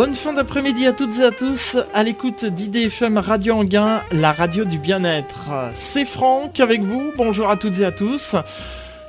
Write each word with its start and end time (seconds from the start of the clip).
Bonne 0.00 0.14
fin 0.14 0.32
d'après-midi 0.32 0.86
à 0.86 0.94
toutes 0.94 1.18
et 1.18 1.24
à 1.24 1.30
tous, 1.30 1.76
à 1.92 2.02
l'écoute 2.02 2.46
d'IDFM 2.46 3.18
Radio 3.18 3.56
Anguin, 3.56 4.00
la 4.10 4.32
radio 4.32 4.64
du 4.64 4.78
bien-être. 4.78 5.50
C'est 5.74 6.06
Franck 6.06 6.58
avec 6.58 6.80
vous, 6.80 7.12
bonjour 7.18 7.50
à 7.50 7.58
toutes 7.58 7.80
et 7.80 7.84
à 7.84 7.92
tous. 7.92 8.34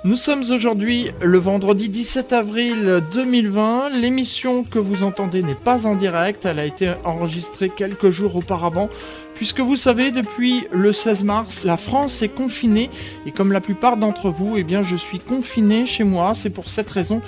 Nous 0.03 0.15
sommes 0.15 0.41
aujourd'hui 0.51 1.11
le 1.21 1.37
vendredi 1.37 1.87
17 1.87 2.33
avril 2.33 3.03
2020. 3.13 3.89
L'émission 3.89 4.63
que 4.63 4.79
vous 4.79 5.03
entendez 5.03 5.43
n'est 5.43 5.53
pas 5.53 5.85
en 5.85 5.93
direct, 5.93 6.43
elle 6.47 6.57
a 6.57 6.65
été 6.65 6.91
enregistrée 7.05 7.69
quelques 7.69 8.09
jours 8.09 8.35
auparavant. 8.35 8.89
Puisque 9.35 9.59
vous 9.59 9.75
savez, 9.75 10.09
depuis 10.09 10.65
le 10.71 10.91
16 10.91 11.23
mars, 11.23 11.65
la 11.65 11.77
France 11.77 12.23
est 12.23 12.29
confinée 12.29 12.89
et 13.27 13.31
comme 13.31 13.51
la 13.51 13.61
plupart 13.61 13.95
d'entre 13.95 14.31
vous, 14.31 14.55
eh 14.57 14.63
bien, 14.63 14.81
je 14.81 14.95
suis 14.95 15.19
confiné 15.19 15.85
chez 15.85 16.03
moi. 16.03 16.33
C'est 16.33 16.49
pour 16.49 16.71
cette 16.71 16.89
raison 16.89 17.21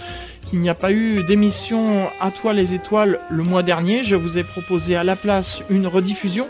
qu'il 0.48 0.60
n'y 0.60 0.70
a 0.70 0.76
pas 0.76 0.92
eu 0.92 1.24
d'émission 1.24 2.08
à 2.20 2.32
toi 2.32 2.54
les 2.54 2.74
étoiles 2.74 3.20
le 3.30 3.44
mois 3.44 3.62
dernier. 3.62 4.04
Je 4.04 4.16
vous 4.16 4.40
ai 4.40 4.44
proposé 4.44 4.96
à 4.96 5.04
la 5.04 5.16
place 5.16 5.62
une 5.70 5.86
rediffusion 5.86 6.48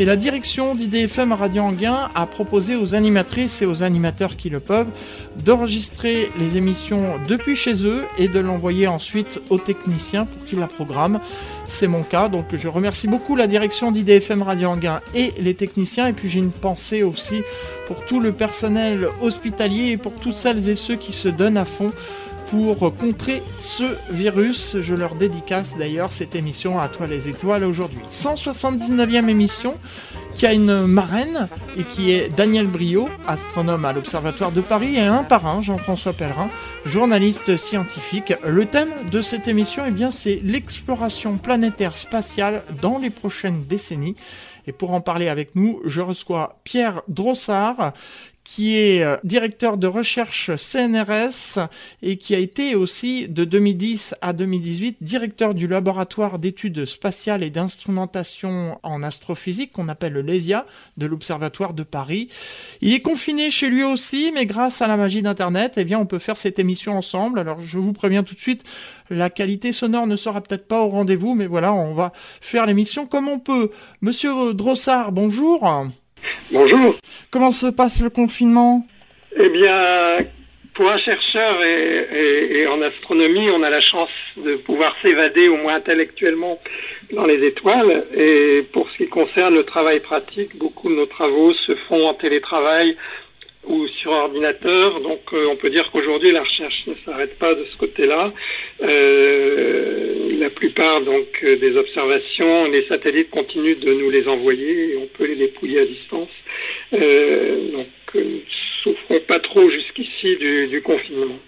et 0.00 0.04
la 0.04 0.16
direction 0.16 0.74
d'IDFM 0.74 1.32
Radio 1.32 1.62
Anguin 1.62 2.10
a 2.14 2.26
proposé 2.26 2.74
aux 2.74 2.94
animatrices 2.94 3.62
et 3.62 3.66
aux 3.66 3.82
animateurs 3.84 4.36
qui 4.36 4.50
le 4.50 4.58
peuvent 4.58 4.88
d'enregistrer 5.44 6.30
les 6.38 6.56
émissions 6.56 7.18
depuis 7.28 7.54
chez 7.54 7.86
eux 7.86 8.04
et 8.18 8.26
de 8.26 8.40
l'envoyer 8.40 8.88
ensuite 8.88 9.40
aux 9.50 9.58
techniciens 9.58 10.24
pour 10.26 10.44
qu'ils 10.44 10.58
la 10.58 10.66
programment. 10.66 11.20
C'est 11.64 11.86
mon 11.86 12.02
cas, 12.02 12.28
donc 12.28 12.46
je 12.54 12.68
remercie 12.68 13.08
beaucoup 13.08 13.36
la 13.36 13.46
direction 13.46 13.92
d'IDFM 13.92 14.42
Radio 14.42 14.68
Anguin 14.68 15.00
et 15.14 15.32
les 15.38 15.54
techniciens. 15.54 16.08
Et 16.08 16.12
puis 16.12 16.28
j'ai 16.28 16.40
une 16.40 16.50
pensée 16.50 17.02
aussi 17.02 17.42
pour 17.86 18.04
tout 18.04 18.20
le 18.20 18.32
personnel 18.32 19.08
hospitalier 19.22 19.92
et 19.92 19.96
pour 19.96 20.14
toutes 20.14 20.34
celles 20.34 20.68
et 20.68 20.74
ceux 20.74 20.96
qui 20.96 21.12
se 21.12 21.28
donnent 21.28 21.56
à 21.56 21.64
fond 21.64 21.92
pour 22.54 22.94
contrer 22.96 23.42
ce 23.58 23.96
virus. 24.10 24.76
Je 24.80 24.94
leur 24.94 25.16
dédicace 25.16 25.76
d'ailleurs 25.76 26.12
cette 26.12 26.36
émission 26.36 26.78
à 26.78 26.86
toi 26.86 27.08
les 27.08 27.28
étoiles 27.28 27.64
aujourd'hui. 27.64 28.02
179e 28.12 29.28
émission 29.28 29.74
qui 30.36 30.46
a 30.46 30.52
une 30.52 30.86
marraine 30.86 31.48
et 31.76 31.82
qui 31.82 32.12
est 32.12 32.28
Daniel 32.28 32.68
Brio, 32.68 33.08
astronome 33.26 33.84
à 33.84 33.92
l'Observatoire 33.92 34.52
de 34.52 34.60
Paris, 34.60 34.94
et 34.94 35.00
un 35.00 35.24
parrain, 35.24 35.62
Jean-François 35.62 36.12
Pellerin, 36.12 36.48
journaliste 36.84 37.56
scientifique. 37.56 38.32
Le 38.46 38.66
thème 38.66 38.90
de 39.10 39.20
cette 39.20 39.48
émission, 39.48 39.82
eh 39.84 39.90
bien, 39.90 40.12
c'est 40.12 40.40
l'exploration 40.44 41.38
planétaire 41.38 41.98
spatiale 41.98 42.62
dans 42.80 42.98
les 42.98 43.10
prochaines 43.10 43.64
décennies. 43.64 44.14
Et 44.66 44.72
pour 44.72 44.92
en 44.92 45.00
parler 45.00 45.28
avec 45.28 45.56
nous, 45.56 45.80
je 45.84 46.00
reçois 46.00 46.60
Pierre 46.64 47.02
Drossard, 47.08 47.92
qui 48.44 48.76
est 48.76 49.02
euh, 49.02 49.16
directeur 49.24 49.78
de 49.78 49.86
recherche 49.86 50.50
CNRS 50.54 51.58
et 52.02 52.18
qui 52.18 52.34
a 52.34 52.38
été 52.38 52.74
aussi 52.74 53.26
de 53.26 53.44
2010 53.44 54.14
à 54.20 54.34
2018 54.34 54.98
directeur 55.00 55.54
du 55.54 55.66
laboratoire 55.66 56.38
d'études 56.38 56.84
spatiales 56.84 57.42
et 57.42 57.50
d'instrumentation 57.50 58.78
en 58.82 59.02
astrophysique 59.02 59.72
qu'on 59.72 59.88
appelle 59.88 60.12
le 60.12 60.20
LESIA 60.20 60.66
de 60.98 61.06
l'Observatoire 61.06 61.72
de 61.72 61.82
Paris. 61.82 62.28
Il 62.82 62.92
est 62.92 63.00
confiné 63.00 63.50
chez 63.50 63.70
lui 63.70 63.82
aussi, 63.82 64.30
mais 64.34 64.44
grâce 64.44 64.82
à 64.82 64.86
la 64.86 64.96
magie 64.96 65.22
d'Internet, 65.22 65.74
eh 65.76 65.84
bien, 65.84 65.98
on 65.98 66.06
peut 66.06 66.18
faire 66.18 66.36
cette 66.36 66.58
émission 66.58 66.96
ensemble. 66.96 67.38
Alors, 67.38 67.60
je 67.60 67.78
vous 67.78 67.94
préviens 67.94 68.22
tout 68.22 68.34
de 68.34 68.40
suite, 68.40 68.64
la 69.10 69.30
qualité 69.30 69.72
sonore 69.72 70.06
ne 70.06 70.16
sera 70.16 70.42
peut-être 70.42 70.68
pas 70.68 70.82
au 70.82 70.88
rendez-vous, 70.88 71.34
mais 71.34 71.46
voilà, 71.46 71.72
on 71.72 71.94
va 71.94 72.12
faire 72.14 72.66
l'émission 72.66 73.06
comme 73.06 73.28
on 73.28 73.38
peut. 73.38 73.70
Monsieur 74.02 74.52
Drossard, 74.52 75.12
bonjour. 75.12 75.64
Bonjour. 76.50 76.94
Comment 77.30 77.52
se 77.52 77.66
passe 77.66 78.02
le 78.02 78.10
confinement? 78.10 78.86
Eh 79.36 79.48
bien, 79.48 80.18
pour 80.74 80.88
un 80.88 80.98
chercheur 80.98 81.62
et, 81.62 82.66
en 82.66 82.82
astronomie, 82.82 83.50
on 83.50 83.62
a 83.62 83.70
la 83.70 83.80
chance 83.80 84.10
de 84.36 84.56
pouvoir 84.56 84.96
s'évader 85.02 85.48
au 85.48 85.56
moins 85.56 85.74
intellectuellement 85.74 86.58
dans 87.12 87.26
les 87.26 87.44
étoiles. 87.46 88.04
Et 88.16 88.64
pour 88.72 88.90
ce 88.90 88.96
qui 88.98 89.08
concerne 89.08 89.54
le 89.54 89.64
travail 89.64 90.00
pratique, 90.00 90.56
beaucoup 90.56 90.88
de 90.88 90.94
nos 90.94 91.06
travaux 91.06 91.52
se 91.52 91.74
font 91.74 92.08
en 92.08 92.14
télétravail 92.14 92.96
ou 93.66 93.86
sur 93.86 94.12
ordinateur. 94.12 95.00
Donc 95.00 95.20
euh, 95.32 95.48
on 95.50 95.56
peut 95.56 95.70
dire 95.70 95.90
qu'aujourd'hui 95.90 96.32
la 96.32 96.42
recherche 96.42 96.86
ne 96.86 96.94
s'arrête 97.04 97.38
pas 97.38 97.54
de 97.54 97.64
ce 97.64 97.76
côté-là. 97.76 98.32
Euh, 98.82 100.38
la 100.38 100.50
plupart 100.50 101.00
donc 101.02 101.40
euh, 101.42 101.56
des 101.56 101.76
observations, 101.76 102.64
les 102.64 102.86
satellites 102.86 103.30
continuent 103.30 103.78
de 103.78 103.92
nous 103.92 104.10
les 104.10 104.26
envoyer 104.28 104.92
et 104.92 104.96
on 104.96 105.06
peut 105.06 105.26
les 105.26 105.36
dépouiller 105.36 105.80
à 105.80 105.86
distance. 105.86 106.28
donc 106.92 107.86
nous 108.14 108.20
ne 108.20 108.40
souffrons 108.82 109.20
pas 109.26 109.40
trop 109.40 109.68
jusqu'ici 109.70 110.36
du, 110.36 110.80
confinement. 110.82 111.38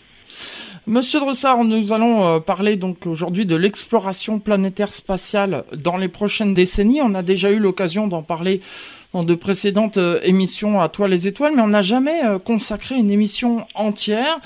Monsieur 0.86 1.20
Drossard, 1.20 1.64
nous 1.64 1.92
allons 1.92 2.40
parler 2.40 2.76
donc 2.76 3.06
aujourd'hui 3.06 3.44
de 3.46 3.56
l'exploration 3.56 4.40
planétaire 4.40 4.92
spatiale 4.92 5.64
dans 5.72 5.96
les 5.96 6.08
prochaines 6.08 6.54
décennies. 6.54 7.00
On 7.02 7.14
a 7.14 7.22
déjà 7.22 7.50
eu 7.50 7.58
l'occasion 7.58 8.06
d'en 8.08 8.22
parler 8.22 8.60
dans 9.12 9.24
de 9.24 9.34
précédentes 9.34 9.98
euh, 9.98 10.20
émissions 10.22 10.80
à 10.80 10.88
Toi 10.88 11.08
les 11.08 11.26
étoiles, 11.26 11.52
mais 11.54 11.62
on 11.62 11.68
n'a 11.68 11.82
jamais 11.82 12.24
euh, 12.24 12.38
consacré 12.38 12.96
une 12.96 13.10
émission 13.10 13.66
entière 13.74 14.38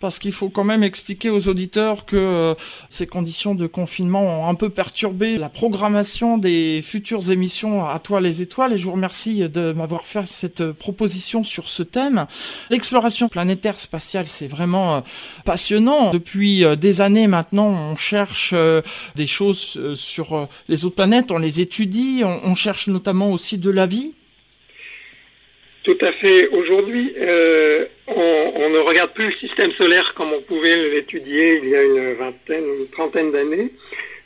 parce 0.00 0.18
qu'il 0.18 0.32
faut 0.32 0.48
quand 0.48 0.64
même 0.64 0.82
expliquer 0.82 1.30
aux 1.30 1.48
auditeurs 1.48 2.04
que 2.04 2.16
euh, 2.16 2.54
ces 2.88 3.06
conditions 3.06 3.54
de 3.54 3.66
confinement 3.66 4.22
ont 4.22 4.48
un 4.48 4.54
peu 4.54 4.70
perturbé 4.70 5.38
la 5.38 5.48
programmation 5.48 6.38
des 6.38 6.82
futures 6.82 7.30
émissions 7.30 7.84
à 7.84 7.98
Toi 7.98 8.20
les 8.20 8.42
étoiles 8.42 8.72
et 8.72 8.76
je 8.76 8.84
vous 8.84 8.92
remercie 8.92 9.48
de 9.48 9.72
m'avoir 9.72 10.04
fait 10.04 10.26
cette 10.26 10.72
proposition 10.72 11.44
sur 11.44 11.68
ce 11.68 11.82
thème. 11.82 12.26
L'exploration 12.70 13.28
planétaire 13.28 13.80
spatiale, 13.80 14.26
c'est 14.26 14.46
vraiment 14.46 15.02
passionnant. 15.44 16.10
Depuis 16.10 16.64
des 16.76 17.00
années 17.00 17.26
maintenant, 17.26 17.68
on 17.68 17.96
cherche 17.96 18.54
des 19.14 19.26
choses 19.26 19.94
sur 19.94 20.48
les 20.68 20.84
autres 20.84 20.96
planètes, 20.96 21.30
on 21.30 21.38
les 21.38 21.60
étudie, 21.60 22.22
on 22.24 22.54
cherche 22.54 22.88
notamment 22.88 23.30
aussi 23.30 23.58
de 23.58 23.70
la 23.70 23.86
vie 23.86 24.12
tout 25.88 26.04
à 26.04 26.12
fait. 26.12 26.48
Aujourd'hui, 26.48 27.14
euh, 27.18 27.86
on, 28.08 28.68
ne 28.68 28.78
regarde 28.78 29.12
plus 29.12 29.28
le 29.28 29.48
système 29.48 29.72
solaire 29.72 30.12
comme 30.12 30.34
on 30.34 30.42
pouvait 30.42 30.90
l'étudier 30.90 31.60
il 31.62 31.70
y 31.70 31.74
a 31.74 31.82
une 31.82 32.12
vingtaine, 32.12 32.64
une 32.80 32.88
trentaine 32.88 33.30
d'années, 33.30 33.70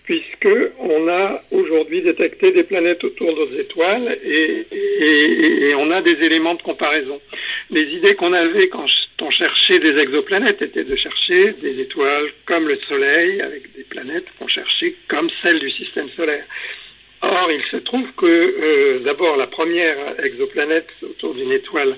puisque 0.02 0.48
on 0.80 1.08
a 1.08 1.40
aujourd'hui 1.52 2.02
détecté 2.02 2.50
des 2.50 2.64
planètes 2.64 3.04
autour 3.04 3.32
d'autres 3.36 3.60
étoiles 3.60 4.18
et, 4.24 4.66
et, 4.72 5.74
on 5.76 5.92
a 5.92 6.02
des 6.02 6.20
éléments 6.24 6.56
de 6.56 6.62
comparaison. 6.62 7.20
Les 7.70 7.84
idées 7.94 8.16
qu'on 8.16 8.32
avait 8.32 8.66
quand 8.66 8.86
on 9.20 9.30
cherchait 9.30 9.78
des 9.78 9.96
exoplanètes 9.98 10.62
étaient 10.62 10.82
de 10.82 10.96
chercher 10.96 11.52
des 11.62 11.80
étoiles 11.80 12.28
comme 12.44 12.66
le 12.66 12.76
Soleil, 12.88 13.40
avec 13.40 13.72
des 13.76 13.84
planètes 13.84 14.26
qu'on 14.36 14.48
cherchait 14.48 14.96
comme 15.06 15.30
celles 15.40 15.60
du 15.60 15.70
système 15.70 16.08
solaire. 16.16 16.44
Or, 17.22 17.52
il 17.52 17.62
se 17.62 17.76
trouve 17.76 18.10
que 18.16 18.26
euh, 18.26 18.98
d'abord 19.04 19.36
la 19.36 19.46
première 19.46 19.96
exoplanète 20.24 20.88
autour 21.02 21.34
d'une 21.34 21.52
étoile 21.52 21.96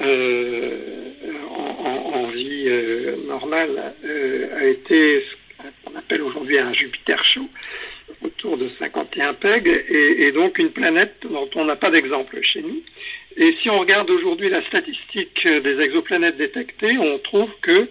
euh, 0.00 0.76
en, 2.14 2.26
vie 2.26 2.64
euh, 2.66 3.16
normale 3.26 3.94
a 4.60 4.66
été 4.66 5.24
ce 5.24 5.66
qu'on 5.84 5.98
appelle 5.98 6.20
aujourd'hui 6.20 6.58
un 6.58 6.74
Jupiter 6.74 7.24
chaud 7.24 7.48
autour 8.22 8.58
de 8.58 8.68
51 8.78 9.34
PEG 9.34 9.84
et 9.88 10.32
donc 10.32 10.58
une 10.58 10.70
planète 10.70 11.16
dont 11.24 11.48
on 11.54 11.64
n'a 11.64 11.76
pas 11.76 11.90
d'exemple 11.90 12.38
chez 12.42 12.62
nous. 12.62 12.82
Et 13.36 13.56
si 13.62 13.70
on 13.70 13.78
regarde 13.78 14.10
aujourd'hui 14.10 14.50
la 14.50 14.62
statistique 14.66 15.46
des 15.46 15.80
exoplanètes 15.80 16.36
détectées, 16.36 16.98
on 16.98 17.18
trouve 17.18 17.50
que 17.62 17.88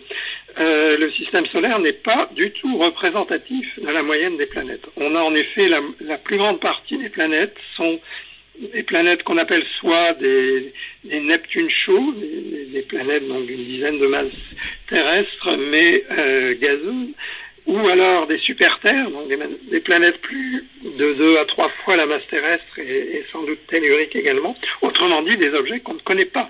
euh, 0.59 0.97
le 0.97 1.11
système 1.11 1.45
solaire 1.47 1.79
n'est 1.79 1.93
pas 1.93 2.29
du 2.35 2.51
tout 2.51 2.77
représentatif 2.77 3.79
de 3.79 3.89
la 3.89 4.01
moyenne 4.01 4.37
des 4.37 4.47
planètes. 4.47 4.85
On 4.95 5.15
a 5.15 5.21
en 5.21 5.35
effet 5.35 5.67
la, 5.67 6.17
plus 6.17 6.37
grande 6.37 6.59
partie 6.59 6.97
des 6.97 7.09
planètes 7.09 7.55
sont 7.75 7.99
des 8.73 8.81
planètes 8.81 9.21
qu'on 9.21 9.37
appelle 9.37 9.63
soit 9.79 10.13
des, 10.13 10.73
Neptunes 11.03 11.69
chauds, 11.69 12.13
des, 12.73 12.81
planètes 12.81 13.27
donc 13.27 13.45
d'une 13.45 13.65
dizaine 13.65 13.99
de 13.99 14.07
masses 14.07 14.31
terrestres 14.89 15.55
mais 15.57 16.03
euh, 16.17 16.55
gazeuses, 16.59 17.13
ou 17.67 17.77
alors 17.89 18.25
des 18.25 18.39
super-terres, 18.39 19.11
donc 19.11 19.27
des, 19.69 19.79
planètes 19.79 20.19
plus 20.21 20.65
de 20.83 21.13
deux 21.13 21.37
à 21.37 21.45
trois 21.45 21.69
fois 21.69 21.97
la 21.97 22.05
masse 22.05 22.25
terrestre 22.29 22.79
et, 22.79 23.23
sans 23.31 23.43
doute 23.43 23.59
telluriques 23.67 24.15
également. 24.15 24.55
Autrement 24.81 25.21
dit, 25.21 25.37
des 25.37 25.53
objets 25.53 25.81
qu'on 25.81 25.95
ne 25.95 25.99
connaît 25.99 26.25
pas. 26.25 26.49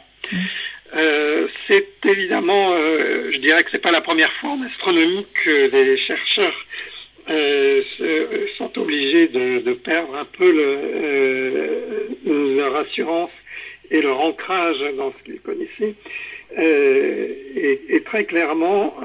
Euh, 0.95 1.47
c'est 1.67 1.87
évidemment, 2.05 2.71
euh, 2.73 3.31
je 3.31 3.37
dirais 3.39 3.63
que 3.63 3.71
c'est 3.71 3.81
pas 3.81 3.91
la 3.91 4.01
première 4.01 4.31
fois 4.33 4.51
en 4.51 4.61
astronomie 4.63 5.25
que 5.43 5.67
des 5.67 5.97
chercheurs 5.97 6.65
euh, 7.29 7.81
sont 8.57 8.77
obligés 8.77 9.27
de, 9.27 9.73
perdre 9.73 10.15
un 10.15 10.25
peu 10.25 10.49
leur 12.25 12.75
assurance 12.77 13.31
et 13.91 14.01
leur 14.01 14.19
ancrage 14.21 14.77
dans 14.97 15.11
ce 15.11 15.23
qu'ils 15.25 15.41
connaissaient. 15.41 15.95
Et, 16.57 17.81
et, 17.89 18.01
très 18.03 18.23
clairement, 18.23 18.95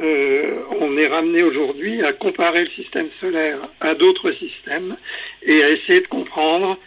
on 0.80 0.96
est 0.96 1.08
ramené 1.08 1.42
aujourd'hui 1.42 2.02
à 2.04 2.12
comparer 2.12 2.64
le 2.64 2.70
système 2.70 3.08
solaire 3.20 3.58
à 3.80 3.94
d'autres 3.94 4.30
systèmes 4.32 4.96
et 5.42 5.62
à 5.62 5.70
essayer 5.70 6.00
de 6.00 6.06
comprendre 6.06 6.78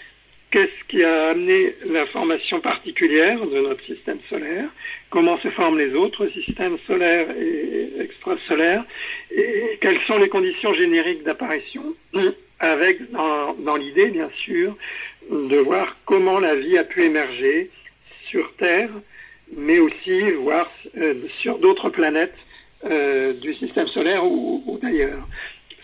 qu'est-ce 0.52 0.84
qui 0.88 1.04
a 1.04 1.30
amené 1.30 1.76
la 1.86 2.06
formation 2.08 2.62
particulière 2.62 3.46
de 3.46 3.60
notre 3.60 3.84
système 3.84 4.20
solaire, 4.30 4.70
comment 5.10 5.38
se 5.40 5.50
forment 5.50 5.78
les 5.78 5.94
autres 5.94 6.28
systèmes 6.28 6.78
solaires 6.88 7.28
et 7.38 8.02
extrasolaires, 8.02 8.86
et 9.32 9.78
quelles 9.82 10.02
sont 10.02 10.18
les 10.18 10.30
conditions 10.30 10.74
génériques 10.74 11.24
d'apparition, 11.24 11.84
avec 12.60 13.00
dans, 13.12 13.76
l'idée, 13.76 14.08
bien 14.08 14.30
sûr, 14.38 14.78
de 15.30 15.58
voir 15.58 15.98
comment 16.06 16.40
la 16.40 16.56
vie 16.56 16.78
a 16.78 16.84
pu 16.84 17.04
émerger 17.04 17.70
sur 18.30 18.54
Terre, 18.54 18.90
mais 19.56 19.80
aussi 19.80 20.22
voir 20.32 20.72
euh, 20.98 21.16
sur 21.42 21.58
d'autres 21.60 21.90
planètes 21.90 22.38
euh, 22.86 23.34
du 23.34 23.54
système 23.54 23.88
solaire 23.88 24.26
ou, 24.26 24.80
d'ailleurs. 24.82 25.28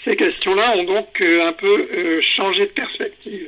Ces 0.03 0.15
questions-là 0.15 0.77
ont 0.77 0.83
donc 0.83 1.21
euh, 1.21 1.47
un 1.47 1.53
peu 1.53 2.21
changé 2.35 2.65
de 2.65 2.71
perspective. 2.71 3.47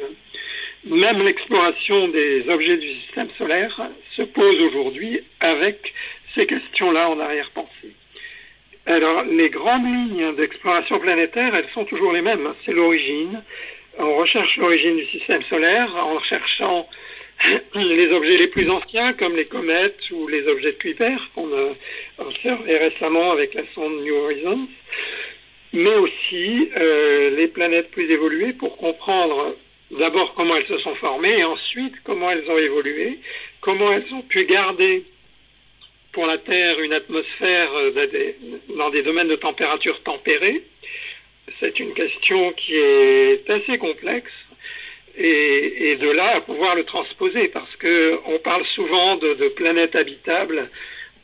Même 0.85 1.23
l'exploration 1.23 2.09
des 2.09 2.49
objets 2.49 2.77
du 2.77 2.89
système 3.01 3.29
solaire 3.37 3.89
se 4.15 4.21
pose 4.23 4.59
aujourd'hui 4.59 5.21
avec 5.39 5.93
ces 6.35 6.45
questions-là 6.45 7.09
en 7.09 7.19
arrière-pensée. 7.19 7.93
Alors, 8.85 9.23
les 9.23 9.49
grandes 9.49 9.85
lignes 9.85 10.35
d'exploration 10.35 10.99
planétaire, 10.99 11.55
elles 11.55 11.69
sont 11.73 11.85
toujours 11.85 12.11
les 12.11 12.21
mêmes. 12.21 12.53
C'est 12.65 12.73
l'origine. 12.73 13.41
On 13.97 14.17
recherche 14.17 14.57
l'origine 14.57 14.97
du 14.97 15.05
système 15.05 15.41
solaire 15.43 15.95
en 15.95 16.15
recherchant 16.15 16.89
les 17.75 18.11
objets 18.11 18.37
les 18.37 18.47
plus 18.47 18.69
anciens, 18.69 19.13
comme 19.13 19.37
les 19.37 19.45
comètes 19.45 20.09
ou 20.11 20.27
les 20.27 20.45
objets 20.47 20.73
de 20.73 20.77
Kuiper, 20.77 21.17
qu'on 21.33 21.47
a 21.53 21.73
observé 22.17 22.77
récemment 22.77 23.31
avec 23.31 23.53
la 23.53 23.63
sonde 23.73 24.03
New 24.03 24.15
Horizons, 24.15 24.67
mais 25.71 25.95
aussi 25.95 26.69
euh, 26.75 27.29
les 27.37 27.47
planètes 27.47 27.89
plus 27.91 28.11
évoluées 28.11 28.53
pour 28.53 28.75
comprendre 28.75 29.55
d'abord 29.99 30.33
comment 30.33 30.55
elles 30.55 30.67
se 30.67 30.77
sont 30.79 30.95
formées 30.95 31.39
et 31.39 31.43
ensuite 31.43 31.93
comment 32.03 32.31
elles 32.31 32.49
ont 32.49 32.57
évolué, 32.57 33.19
comment 33.61 33.91
elles 33.91 34.13
ont 34.13 34.21
pu 34.21 34.45
garder 34.45 35.03
pour 36.11 36.27
la 36.27 36.37
Terre 36.37 36.79
une 36.79 36.93
atmosphère 36.93 37.69
euh, 37.75 38.33
dans 38.69 38.89
des 38.91 39.01
domaines 39.01 39.27
de 39.27 39.35
température 39.35 40.01
tempérée. 40.03 40.61
C'est 41.59 41.79
une 41.79 41.93
question 41.93 42.51
qui 42.53 42.75
est 42.75 43.49
assez 43.49 43.77
complexe 43.77 44.31
et, 45.17 45.95
de 45.99 46.09
là 46.09 46.37
à 46.37 46.41
pouvoir 46.41 46.75
le 46.75 46.85
transposer 46.85 47.47
parce 47.49 47.75
qu'on 47.75 48.39
parle 48.39 48.65
souvent 48.67 49.17
de, 49.17 49.47
planètes 49.49 49.95
habitables 49.95 50.69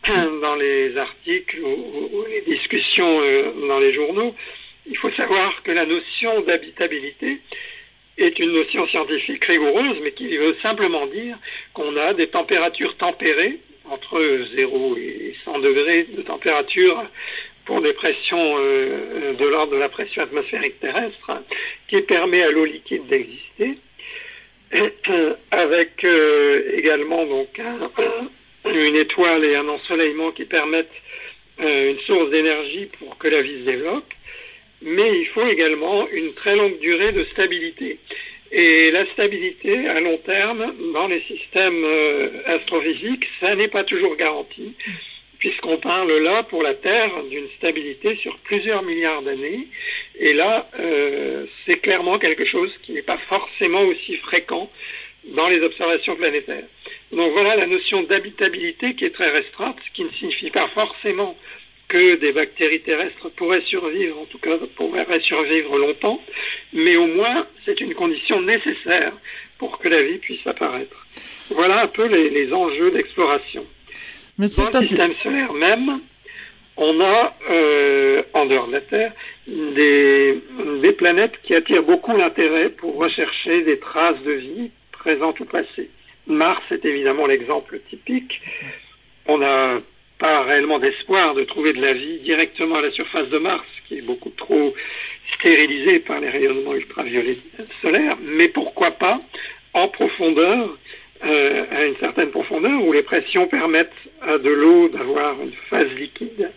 dans 0.07 0.56
les 0.56 0.98
articles 0.98 1.60
ou, 1.60 2.25
les 2.30 2.42
discussions 2.42 3.22
euh, 3.22 3.68
dans 3.68 3.80
les 3.80 3.94
journaux. 3.94 4.36
Il 4.88 4.98
faut 4.98 5.12
savoir 5.12 5.62
que 5.63 5.72
la 5.72 5.86
notion 5.86 6.42
d'habitabilité 6.42 7.39
est 8.19 8.39
une 8.39 8.51
notion 8.51 8.88
scientifique 8.88 9.45
rigoureuse, 9.45 9.98
mais 10.04 10.12
qui 10.12 10.36
veut 10.38 10.56
simplement 10.62 11.06
dire 11.07 11.38
qu'on 11.74 11.95
a 11.98 12.13
des 12.13 12.27
températures 12.27 12.95
tempérées 12.98 13.60
entre 13.89 14.21
0 14.56 14.98
et 14.98 15.36
100 15.45 15.60
degrés 15.60 16.04
de 16.04 16.21
température 16.21 17.04
pour 17.66 17.81
des 17.81 17.94
pressions 17.94 18.56
euh, 18.57 19.33
de 19.33 19.45
l'ordre 19.45 19.74
de 19.74 19.77
la 19.77 19.89
pression 19.89 20.24
atmosphérique 20.24 20.80
terrestre, 20.80 21.31
qui 21.88 22.01
permet 22.01 22.44
à 22.44 22.51
l'eau 22.51 22.66
liquide 22.66 23.06
d'exister, 23.07 23.77
euh, 24.74 25.33
avec 25.51 26.04
euh, 26.04 26.72
également 26.75 27.25
donc 27.25 27.62
une 28.65 28.95
étoile 28.95 29.45
et 29.45 29.56
un 29.56 29.68
ensoleillement 29.68 30.31
qui 30.31 30.45
permettent 30.45 30.88
une 31.60 32.00
source 32.07 32.30
d'énergie 32.30 32.88
pour 32.98 33.18
que 33.18 33.27
la 33.27 33.42
vie 33.42 33.60
se 33.60 33.65
développe, 33.65 34.13
mais 34.81 35.20
il 35.20 35.28
faut 35.28 35.46
également 35.46 36.08
une 36.10 36.34
très 36.34 36.56
longue 36.56 36.80
durée 36.80 37.12
de 37.12 37.24
stabilité. 37.26 38.00
Et 38.52 38.90
la 38.92 39.06
stabilité 39.08 39.88
à 39.88 40.00
long 40.00 40.18
terme 40.18 40.74
dans 40.94 41.08
les 41.08 41.22
systèmes 41.22 41.84
euh, 41.84 42.30
astrophysiques, 42.46 43.28
ça 43.40 43.56
n'est 43.56 43.68
pas 43.68 43.84
toujours 43.84 44.16
garanti, 44.16 44.74
puisqu'on 45.38 45.78
parle 45.78 46.12
là 46.18 46.42
pour 46.44 46.64
la 46.64 46.74
Terre 46.74 47.12
d'une 47.30 47.48
stabilité 47.58 48.16
sur 48.16 48.38
plusieurs 48.40 48.81
milliards 48.81 49.22
d'années. 49.22 49.68
Et 50.20 50.34
là, 50.34 50.68
euh, 50.80 51.46
c'est 51.66 51.78
clairement 51.78 52.18
quelque 52.18 52.46
chose 52.46 52.72
qui 52.82 52.94
n'est 52.94 53.04
pas 53.04 53.20
forcément 53.30 53.82
aussi 53.82 54.18
fréquent 54.18 54.72
dans 55.25 55.48
les 55.48 55.62
observations 55.62 56.16
planétaires. 56.16 56.66
Donc 57.12 57.32
voilà 57.34 57.56
la 57.56 57.68
notion 57.68 58.04
d'habitabilité 58.04 58.96
qui 58.96 59.06
est 59.06 59.14
très 59.14 59.30
restreinte, 59.30 59.78
ce 59.86 59.92
qui 59.94 60.04
ne 60.04 60.12
signifie 60.12 60.50
pas 60.50 60.68
forcément 60.70 61.36
que 61.89 62.15
des 62.15 62.31
bactéries 62.31 62.81
terrestres 62.81 63.30
pourraient 63.30 63.63
survivre, 63.65 64.19
en 64.19 64.25
tout 64.25 64.38
cas 64.38 64.57
pourraient 64.75 65.19
survivre 65.21 65.77
longtemps, 65.77 66.21
mais 66.71 66.95
au 66.95 67.07
moins 67.07 67.47
c'est 67.65 67.81
une 67.81 67.95
condition 67.95 68.41
nécessaire 68.41 69.12
pour 69.57 69.80
que 69.80 69.89
la 69.89 70.01
vie 70.03 70.19
puisse 70.19 70.45
apparaître. 70.45 71.06
Voilà 71.50 71.81
un 71.83 71.88
peu 71.88 72.06
les, 72.06 72.53
enjeux 72.53 72.91
d'exploration. 72.91 73.65
Dans 74.38 74.45
le 74.45 74.47
système 74.47 75.13
solaire 75.15 75.51
même, 75.53 76.00
on 76.77 77.01
a, 77.01 77.36
euh, 77.50 78.21
en 78.33 78.45
dehors 78.45 78.68
de 78.68 78.74
la 78.74 78.81
Terre, 78.81 79.12
des, 79.47 80.39
des 80.81 80.91
planètes 80.94 81.41
qui 81.44 81.56
attirent 81.56 81.83
beaucoup 81.83 82.15
l'intérêt 82.15 82.69
pour 82.69 82.95
rechercher 82.97 83.63
des 83.63 83.80
traces 83.80 84.21
de 84.24 84.31
vie 84.31 84.71
présentes 84.91 85.39
ou 85.39 85.45
passées. 85.45 85.89
Mars 86.27 86.62
est 86.71 86.86
évidemment 86.86 87.25
l'exemple 87.25 87.80
typique. 87.89 88.41
On 89.25 89.41
a 89.41 89.80
pas 90.19 90.44
réellement 90.44 90.80
d'espoir 90.80 91.33
de 91.33 91.44
trouver 91.44 91.74
de 91.74 91.81
la 91.81 91.94
vie 91.94 92.19
directement 92.19 92.75
à 92.75 92.81
la 92.81 92.92
surface 92.92 93.30
de 93.30 93.38
Mars, 93.38 93.66
qui 93.88 93.98
est 93.98 94.01
beaucoup 94.01 94.30
trop 94.31 94.75
stérilisée 95.33 96.00
par 96.00 96.19
les 96.19 96.30
rayonnements 96.30 96.75
ultraviolets 96.75 97.38
solaires, 97.81 98.18
mais 98.21 98.50
pourquoi 98.50 98.92
pas 98.92 99.19
en 99.74 99.88
profondeur, 99.88 100.77
euh, 101.24 101.66
à 101.71 101.86
une 101.86 101.95
certaine 101.98 102.31
profondeur, 102.31 102.83
où 102.83 102.92
les 102.92 103.04
pressions 103.04 103.48
permettent 103.48 103.92
à 104.21 104.38
de 104.38 104.50
l'eau 104.50 104.89
d'avoir 104.89 105.42
une 105.42 105.54
phase 105.69 105.92
liquide, 105.98 106.51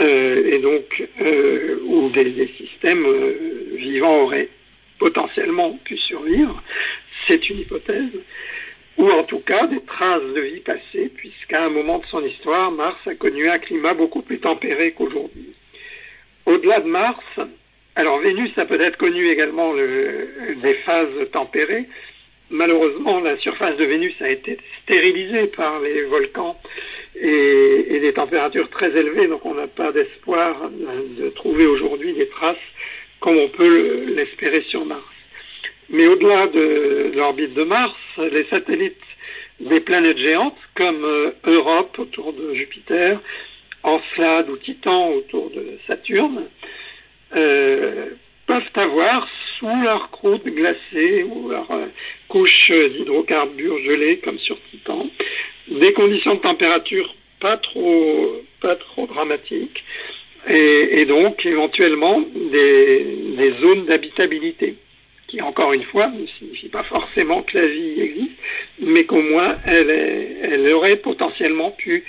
euh, 0.00 0.54
et 0.54 0.58
donc 0.58 1.06
euh, 1.20 1.80
où 1.84 2.08
des 2.08 2.48
systèmes 2.56 3.06
vivants 3.76 4.22
auraient 4.22 4.48
potentiellement 4.98 5.78
pu 5.84 5.98
survivre. 5.98 6.62
C'est 7.26 7.50
une 7.50 7.60
hypothèse 7.60 8.12
ou 8.98 9.08
en 9.10 9.22
tout 9.22 9.38
cas 9.38 9.66
des 9.66 9.80
traces 9.80 10.22
de 10.34 10.40
vie 10.40 10.60
passée, 10.60 11.10
puisqu'à 11.14 11.64
un 11.64 11.70
moment 11.70 11.98
de 11.98 12.06
son 12.06 12.22
histoire, 12.24 12.72
Mars 12.72 12.98
a 13.06 13.14
connu 13.14 13.48
un 13.48 13.58
climat 13.58 13.94
beaucoup 13.94 14.22
plus 14.22 14.40
tempéré 14.40 14.92
qu'aujourd'hui. 14.92 15.54
Au-delà 16.46 16.80
de 16.80 16.88
Mars, 16.88 17.24
alors 17.94 18.18
Vénus 18.18 18.56
a 18.58 18.64
peut-être 18.64 18.96
connu 18.96 19.28
également 19.28 19.74
des 19.74 20.74
phases 20.84 21.30
tempérées. 21.32 21.88
Malheureusement, 22.50 23.20
la 23.20 23.36
surface 23.38 23.78
de 23.78 23.84
Vénus 23.84 24.14
a 24.20 24.30
été 24.30 24.58
stérilisée 24.82 25.46
par 25.48 25.80
les 25.80 26.02
volcans 26.04 26.60
et, 27.14 28.00
des 28.00 28.12
températures 28.12 28.70
très 28.70 28.96
élevées, 28.96 29.28
donc 29.28 29.44
on 29.44 29.54
n'a 29.54 29.66
pas 29.66 29.92
d'espoir 29.92 30.70
de 30.70 31.28
trouver 31.30 31.66
aujourd'hui 31.66 32.14
des 32.14 32.28
traces 32.28 32.56
comme 33.20 33.36
on 33.36 33.48
peut 33.48 34.04
l'espérer 34.06 34.62
sur 34.62 34.84
Mars. 34.84 35.02
Mais 35.90 36.06
au-delà 36.06 36.46
de, 36.48 37.12
l'orbite 37.14 37.54
de 37.54 37.64
Mars, 37.64 37.96
les 38.18 38.44
satellites 38.44 38.96
des 39.60 39.80
planètes 39.80 40.18
géantes, 40.18 40.58
comme 40.74 41.04
euh, 41.04 41.30
Europe 41.44 41.98
autour 41.98 42.32
de 42.32 42.54
Jupiter, 42.54 43.20
Encelade 43.82 44.50
ou 44.50 44.56
Titan 44.56 45.10
autour 45.10 45.50
de 45.50 45.78
Saturne, 45.86 46.44
euh, 47.34 48.10
peuvent 48.46 48.62
avoir 48.74 49.28
sous 49.58 49.82
leur 49.82 50.10
croûte 50.10 50.44
glacée 50.44 51.24
ou 51.24 51.48
leur 51.50 51.70
euh, 51.70 51.86
couche 52.28 52.70
d'hydrocarbures 52.70 53.78
gelés 53.78 54.18
comme 54.18 54.38
sur 54.38 54.58
Titan, 54.70 55.08
des 55.68 55.92
conditions 55.92 56.34
de 56.34 56.40
température 56.40 57.14
pas 57.40 57.56
trop, 57.56 58.42
pas 58.60 58.76
trop 58.76 59.06
dramatiques 59.06 59.84
et, 60.48 61.04
donc 61.04 61.44
éventuellement 61.44 62.22
des 62.50 63.54
zones 63.60 63.84
d'habitabilité 63.86 64.76
qui 65.28 65.42
encore 65.42 65.74
une 65.74 65.84
fois 65.84 66.08
ne 66.08 66.26
signifie 66.26 66.68
pas 66.68 66.82
forcément 66.82 67.42
que 67.42 67.58
la 67.58 67.66
vie 67.66 68.00
existe, 68.00 68.38
mais 68.80 69.04
qu'au 69.04 69.22
moins 69.22 69.56
elle, 69.66 70.72
aurait 70.72 70.96
potentiellement 70.96 71.70
pu 71.70 72.02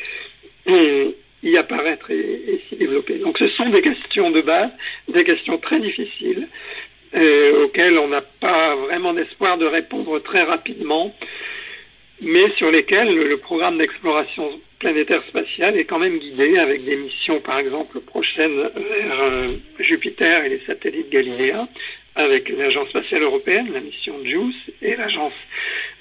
euh, 0.68 1.12
y 1.44 1.58
apparaître 1.58 2.10
et, 2.12 2.62
s'y 2.68 2.78
développer. 2.78 3.16
Donc 3.20 3.38
ce 3.38 3.48
sont 3.50 3.70
des 3.70 3.82
questions 3.82 4.32
de 4.32 4.42
base, 4.42 4.72
des 5.10 5.24
questions 5.24 5.58
très 5.58 5.80
difficiles, 5.80 6.48
euh, 7.16 7.66
auxquelles 7.66 7.98
on 7.98 8.08
n'a 8.08 8.22
pas 8.22 8.76
vraiment 8.76 9.14
d'espoir 9.14 9.58
de 9.58 9.66
répondre 9.66 10.20
très 10.20 10.44
rapidement, 10.44 11.14
mais 12.22 12.50
sur 12.58 12.72
lesquelles 12.72 13.14
le, 13.14 13.38
programme 13.38 13.78
d'exploration 13.78 14.50
planétaire 14.80 15.24
spatiale 15.28 15.78
est 15.78 15.86
quand 15.86 16.00
même 16.00 16.20
guidé 16.20 16.58
avec 16.58 16.86
des 16.86 16.96
missions, 16.96 17.42
par 17.42 17.60
exemple, 17.60 18.00
prochaines 18.00 18.62
vers 18.76 19.22
euh, 19.22 19.54
Jupiter 19.80 20.46
et 20.46 20.50
les 20.50 20.60
satellites 20.60 21.10
Galiléa, 21.10 21.68
avec 22.16 22.50
l'Agence 22.50 22.90
spatiale 22.90 23.24
européenne, 23.24 23.72
la 23.74 23.80
mission 23.80 24.16
JUICE, 24.24 24.72
et 24.82 24.96
l'agence 24.96 25.34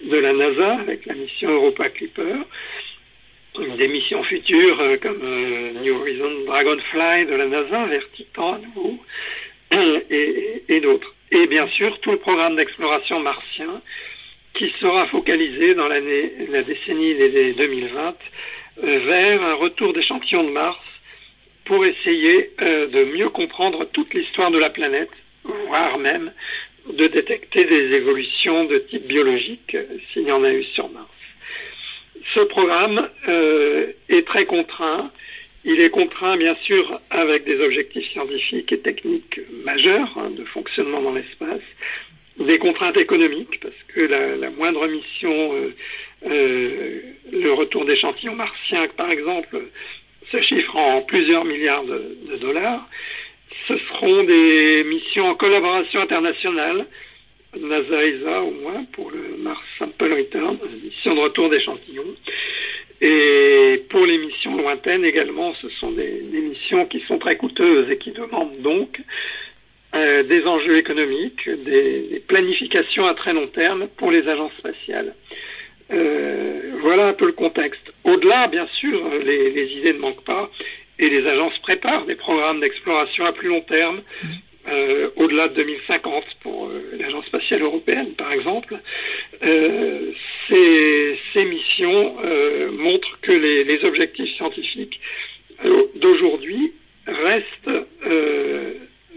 de 0.05 0.17
la 0.17 0.33
NASA 0.33 0.75
avec 0.75 1.07
la 1.07 1.15
mission 1.15 1.51
Europa 1.51 1.89
Clipper. 1.91 2.35
Des 3.77 3.89
missions 3.89 4.23
futures 4.23 4.81
euh, 4.81 4.97
comme 4.99 5.21
euh, 5.23 5.73
New 5.83 5.97
Horizon 5.97 6.31
Dragonfly 6.47 7.27
de 7.27 7.35
la 7.35 7.47
NASA 7.47 7.87
vers 7.87 8.09
Titan 8.13 8.55
à 8.55 8.59
nouveau, 8.59 8.99
et, 10.11 10.81
d'autres. 10.81 11.15
Et 11.33 11.47
bien 11.49 11.67
sûr, 11.69 11.99
tout 12.01 12.13
le 12.13 12.19
programme 12.19 12.57
d'exploration 12.57 13.21
martien 13.21 13.81
qui 14.55 14.73
sera 14.81 15.07
focalisé 15.09 15.75
dans 15.75 15.89
l'année, 15.89 16.33
la 16.51 16.63
décennie 16.63 17.15
2020 17.15 18.17
euh, 18.85 18.99
vers 19.01 19.43
un 19.43 19.55
retour 19.55 19.93
d'échantillons 19.93 20.45
de 20.45 20.51
Mars 20.51 20.79
pour 21.65 21.85
essayer 21.85 22.51
de 22.61 23.05
mieux 23.17 23.29
comprendre 23.29 23.85
toute 23.93 24.15
l'histoire 24.15 24.51
de 24.51 24.59
la 24.59 24.71
planète 24.71 25.11
voire 25.67 25.99
même 25.99 26.33
de 26.93 27.07
détecter 27.07 27.65
des 27.65 27.93
évolutions 27.95 28.65
de 28.65 28.79
type 28.79 29.07
biologique 29.07 29.77
s'il 30.13 30.23
y 30.23 30.33
en 30.33 30.43
a 30.45 30.53
eu 30.53 30.65
sur 30.65 30.89
Mars. 30.89 31.07
Ce 32.35 32.41
programme 32.41 33.09
est 34.09 34.27
très 34.27 34.45
contraint. 34.45 35.11
Il 35.65 35.81
est 35.81 35.91
contraint, 35.91 36.37
bien 36.37 36.55
sûr, 36.63 36.99
avec 37.11 37.45
des 37.45 37.61
objectifs 37.61 38.11
scientifiques 38.13 38.73
et 38.73 38.79
techniques 38.79 39.41
majeurs 39.65 40.17
hein, 40.17 40.31
de 40.31 40.45
fonctionnement 40.45 41.03
dans 41.03 41.13
l'espace, 41.13 41.61
des 42.39 42.59
contraintes 42.59 42.97
économiques, 42.97 43.61
parce 43.61 43.75
que 43.89 44.01
la, 44.01 44.51
moindre 44.51 44.87
mission, 44.87 45.53
euh, 45.55 45.75
euh, 46.27 47.01
le 47.33 47.53
retour 47.53 47.85
d'échantillons 47.85 48.35
martiens, 48.35 48.87
par 48.97 49.11
exemple, 49.11 49.61
se 50.31 50.41
chiffre 50.43 50.77
en 50.77 51.03
plusieurs 51.03 51.45
milliards 51.45 51.85
de, 51.85 52.37
dollars. 52.41 52.89
Ce 53.67 53.77
seront 53.77 54.25
des 54.25 54.85
missions 54.85 55.29
en 55.29 55.35
collaboration 55.35 56.01
internationale, 56.01 56.87
NASA-ESA 57.57 58.43
au 58.43 58.51
moins, 58.51 58.85
pour 58.93 59.11
le 59.11 59.37
Mars 59.39 59.63
Sample 59.79 60.13
Return, 60.13 60.59
mission 60.83 61.15
de 61.15 61.21
retour 61.21 61.49
d'échantillons. 61.49 62.15
Et 63.01 63.85
pour 63.91 64.05
les 64.07 64.19
missions 64.19 64.57
lointaines 64.57 65.05
également, 65.05 65.55
ce 65.55 65.69
sont 65.69 65.91
des, 65.93 66.21
missions 66.33 66.85
qui 66.87 67.01
sont 67.01 67.19
très 67.19 67.37
coûteuses 67.37 67.91
et 67.91 67.97
qui 67.97 68.11
demandent 68.11 68.61
donc 68.61 69.01
euh, 69.95 70.23
des 70.25 70.45
enjeux 70.47 70.79
économiques, 70.79 71.49
des, 71.49 72.23
planifications 72.27 73.07
à 73.07 73.15
très 73.15 73.33
long 73.33 73.47
terme 73.47 73.89
pour 73.97 74.11
les 74.11 74.27
agences 74.29 74.53
spatiales. 74.59 75.15
Euh, 75.93 76.73
voilà 76.81 77.07
un 77.09 77.13
peu 77.13 77.27
le 77.27 77.33
contexte. 77.33 77.93
Au-delà, 78.05 78.49
bien 78.49 78.67
sûr, 78.67 79.01
les, 79.25 79.51
les, 79.51 79.73
idées 79.73 79.93
ne 79.93 79.99
manquent 79.99 80.25
pas 80.25 80.51
et 80.99 81.09
les 81.09 81.27
agences 81.27 81.59
préparent 81.59 82.07
des 82.07 82.17
programmes 82.17 82.61
d'exploration 82.61 83.25
à 83.25 83.33
plus 83.33 83.49
long 83.49 83.61
terme 83.61 84.03
euh, 84.71 85.09
au-delà 85.17 85.49
de 85.49 85.55
2050 85.55 86.25
pour 86.41 86.69
euh, 86.69 86.91
l'Agence 86.99 87.25
spatiale 87.27 87.63
européenne, 87.63 88.13
par 88.19 88.33
exemple, 88.33 88.77
euh, 89.43 90.13
ces, 90.49 91.45
missions 91.45 92.17
montrent 92.73 93.21
que 93.23 93.33
les 93.33 93.85
objectifs 93.85 94.35
scientifiques 94.35 95.01
d'aujourd'hui 95.95 96.73
restent 97.07 97.71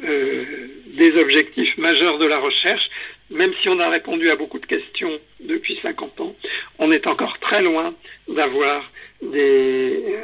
des 0.03 1.17
objectifs 1.17 1.77
majeurs 1.77 2.19
de 2.19 2.25
la 2.25 2.37
recherche, 2.37 2.89
même 3.31 3.51
si 3.61 3.69
on 3.69 3.79
a 3.79 3.89
répondu 3.89 4.29
à 4.29 4.35
beaucoup 4.35 4.59
de 4.59 4.65
questions 4.65 5.11
depuis 5.39 5.79
50 5.81 6.21
ans, 6.21 6.35
on 6.79 6.91
est 6.91 7.07
encore 7.07 7.37
très 7.39 7.61
loin 7.61 7.93
d'avoir 8.27 8.83
des, 9.21 10.17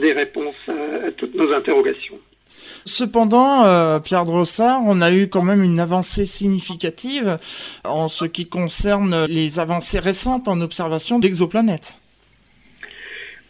des 0.00 0.12
réponses 0.12 0.68
à 0.68 1.10
toutes 1.12 1.34
nos 1.34 1.52
interrogations. 1.52 2.18
Cependant, 2.84 3.66
euh, 3.66 3.98
Pierre 3.98 4.24
Drossard, 4.24 4.80
on 4.84 5.00
a 5.00 5.12
eu 5.12 5.28
quand 5.28 5.42
même 5.42 5.62
une 5.62 5.80
avancée 5.80 6.24
significative 6.24 7.38
en 7.84 8.08
ce 8.08 8.24
qui 8.24 8.46
concerne 8.46 9.24
les 9.24 9.58
avancées 9.58 9.98
récentes 9.98 10.48
en 10.48 10.60
observation 10.60 11.18
d'exoplanètes. 11.18 11.98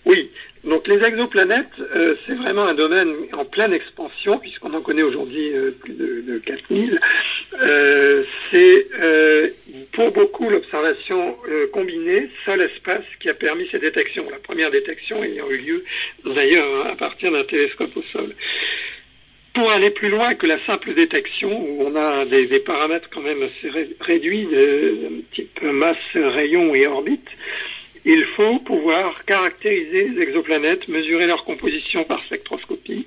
Oui, 0.06 0.30
donc 0.66 0.88
les 0.88 1.02
exoplanètes, 1.02 1.78
euh, 1.94 2.14
c'est 2.26 2.34
vraiment 2.34 2.64
un 2.64 2.74
domaine 2.74 3.14
en 3.32 3.44
pleine 3.44 3.72
expansion, 3.72 4.38
puisqu'on 4.38 4.74
en 4.74 4.80
connaît 4.80 5.02
aujourd'hui 5.02 5.52
euh, 5.54 5.70
plus 5.70 5.94
de, 5.94 6.24
de 6.26 6.38
4000. 6.38 7.00
c'est 8.50 8.86
pour 9.92 10.12
beaucoup 10.12 10.50
l'observation 10.50 11.36
combinée, 11.72 12.28
seul 12.44 12.60
espace 12.60 13.04
qui 13.20 13.30
a 13.30 13.34
permis 13.34 13.66
ces 13.70 13.78
détections. 13.78 14.26
La 14.30 14.38
première 14.38 14.70
détection 14.70 15.24
ayant 15.24 15.48
eu 15.48 15.56
lieu 15.56 15.84
d'ailleurs 16.24 16.86
à 16.86 16.96
partir 16.96 17.32
d'un 17.32 17.44
télescope 17.44 17.96
au 17.96 18.02
sol 18.12 18.34
pour 19.56 19.70
aller 19.70 19.88
plus 19.90 20.10
loin 20.10 20.34
que 20.34 20.46
la 20.46 20.62
simple 20.66 20.92
détection, 20.92 21.50
où 21.50 21.86
on 21.86 21.96
a 21.96 22.26
des, 22.26 22.58
paramètres 22.60 23.08
quand 23.10 23.22
même 23.22 23.42
assez 23.42 23.70
réduits, 24.00 24.46
de, 24.46 25.22
type 25.32 25.62
masse, 25.62 25.96
rayon 26.14 26.74
et 26.74 26.86
orbite, 26.86 27.26
il 28.06 28.24
faut 28.24 28.60
pouvoir 28.60 29.24
caractériser 29.24 30.08
les 30.08 30.22
exoplanètes, 30.22 30.86
mesurer 30.86 31.26
leur 31.26 31.44
composition 31.44 32.04
par 32.04 32.24
spectroscopie. 32.24 33.06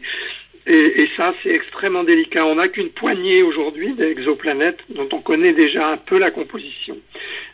Et, 0.68 1.10
ça, 1.18 1.34
c'est 1.42 1.50
extrêmement 1.50 2.04
délicat. 2.04 2.46
On 2.46 2.56
n'a 2.56 2.68
qu'une 2.68 2.90
poignée 2.90 3.42
aujourd'hui 3.42 3.94
d'exoplanètes 3.94 4.82
dont 4.90 5.08
on 5.14 5.20
connaît 5.20 5.54
déjà 5.54 5.88
un 5.88 5.98
peu 5.98 6.20
la 6.20 6.30
composition. 6.30 6.96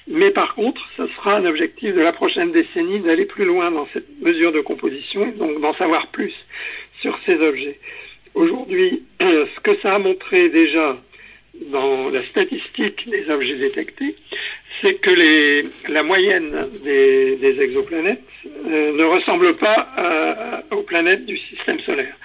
Mais 0.07 0.31
par 0.31 0.55
contre, 0.55 0.81
ce 0.97 1.07
sera 1.07 1.37
un 1.37 1.45
objectif 1.45 1.93
de 1.93 2.01
la 2.01 2.11
prochaine 2.11 2.51
décennie 2.51 2.99
d'aller 2.99 3.25
plus 3.25 3.45
loin 3.45 3.71
dans 3.71 3.87
cette 3.93 4.19
mesure 4.19 4.51
de 4.51 4.59
composition 4.59 5.25
et 5.25 5.31
donc 5.31 5.61
d'en 5.61 5.73
savoir 5.75 6.07
plus 6.07 6.33
sur 6.99 7.17
ces 7.25 7.35
objets. 7.35 7.79
Aujourd'hui, 8.33 9.03
ce 9.21 9.59
que 9.61 9.77
ça 9.81 9.95
a 9.95 9.99
montré 9.99 10.49
déjà 10.49 10.97
dans 11.71 12.09
la 12.09 12.23
statistique 12.25 13.09
des 13.09 13.29
objets 13.29 13.55
détectés, 13.55 14.15
c'est 14.81 14.95
que 14.95 15.09
les, 15.09 15.65
la 15.89 16.03
moyenne 16.03 16.69
des, 16.83 17.61
exoplanètes 17.61 18.21
euh, 18.45 18.93
ne 18.93 19.03
ressemble 19.03 19.55
pas 19.55 20.63
aux 20.71 20.83
planètes 20.83 21.25
du 21.25 21.37
système 21.37 21.79
solaire. 21.81 22.15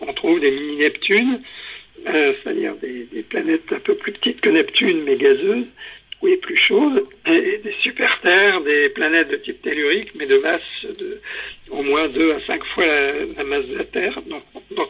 On 0.00 0.12
trouve 0.12 0.40
des 0.40 0.50
mini-Neptunes, 0.50 1.40
euh, 2.08 2.32
c'est-à-dire 2.42 2.74
des, 2.76 3.22
planètes 3.28 3.72
un 3.72 3.78
peu 3.78 3.94
plus 3.94 4.12
petites 4.12 4.40
que 4.40 4.48
Neptune, 4.48 5.02
mais 5.04 5.16
gazeuses, 5.16 5.66
oui, 6.22 6.36
plus 6.36 6.56
chaudes, 6.56 7.04
et 7.26 7.58
des 7.58 7.74
super-terres, 7.80 8.60
des 8.62 8.88
planètes 8.90 9.28
de 9.28 9.36
type 9.36 9.62
tellurique, 9.62 10.12
mais 10.14 10.26
de 10.26 10.38
masse 10.38 10.86
de 10.98 11.20
au 11.70 11.82
moins 11.82 12.08
deux 12.08 12.32
à 12.32 12.40
cinq 12.40 12.64
fois 12.64 12.84
la, 12.86 13.44
masse 13.44 13.66
de 13.66 13.76
la 13.76 13.84
Terre, 13.84 14.20
dont, 14.26 14.42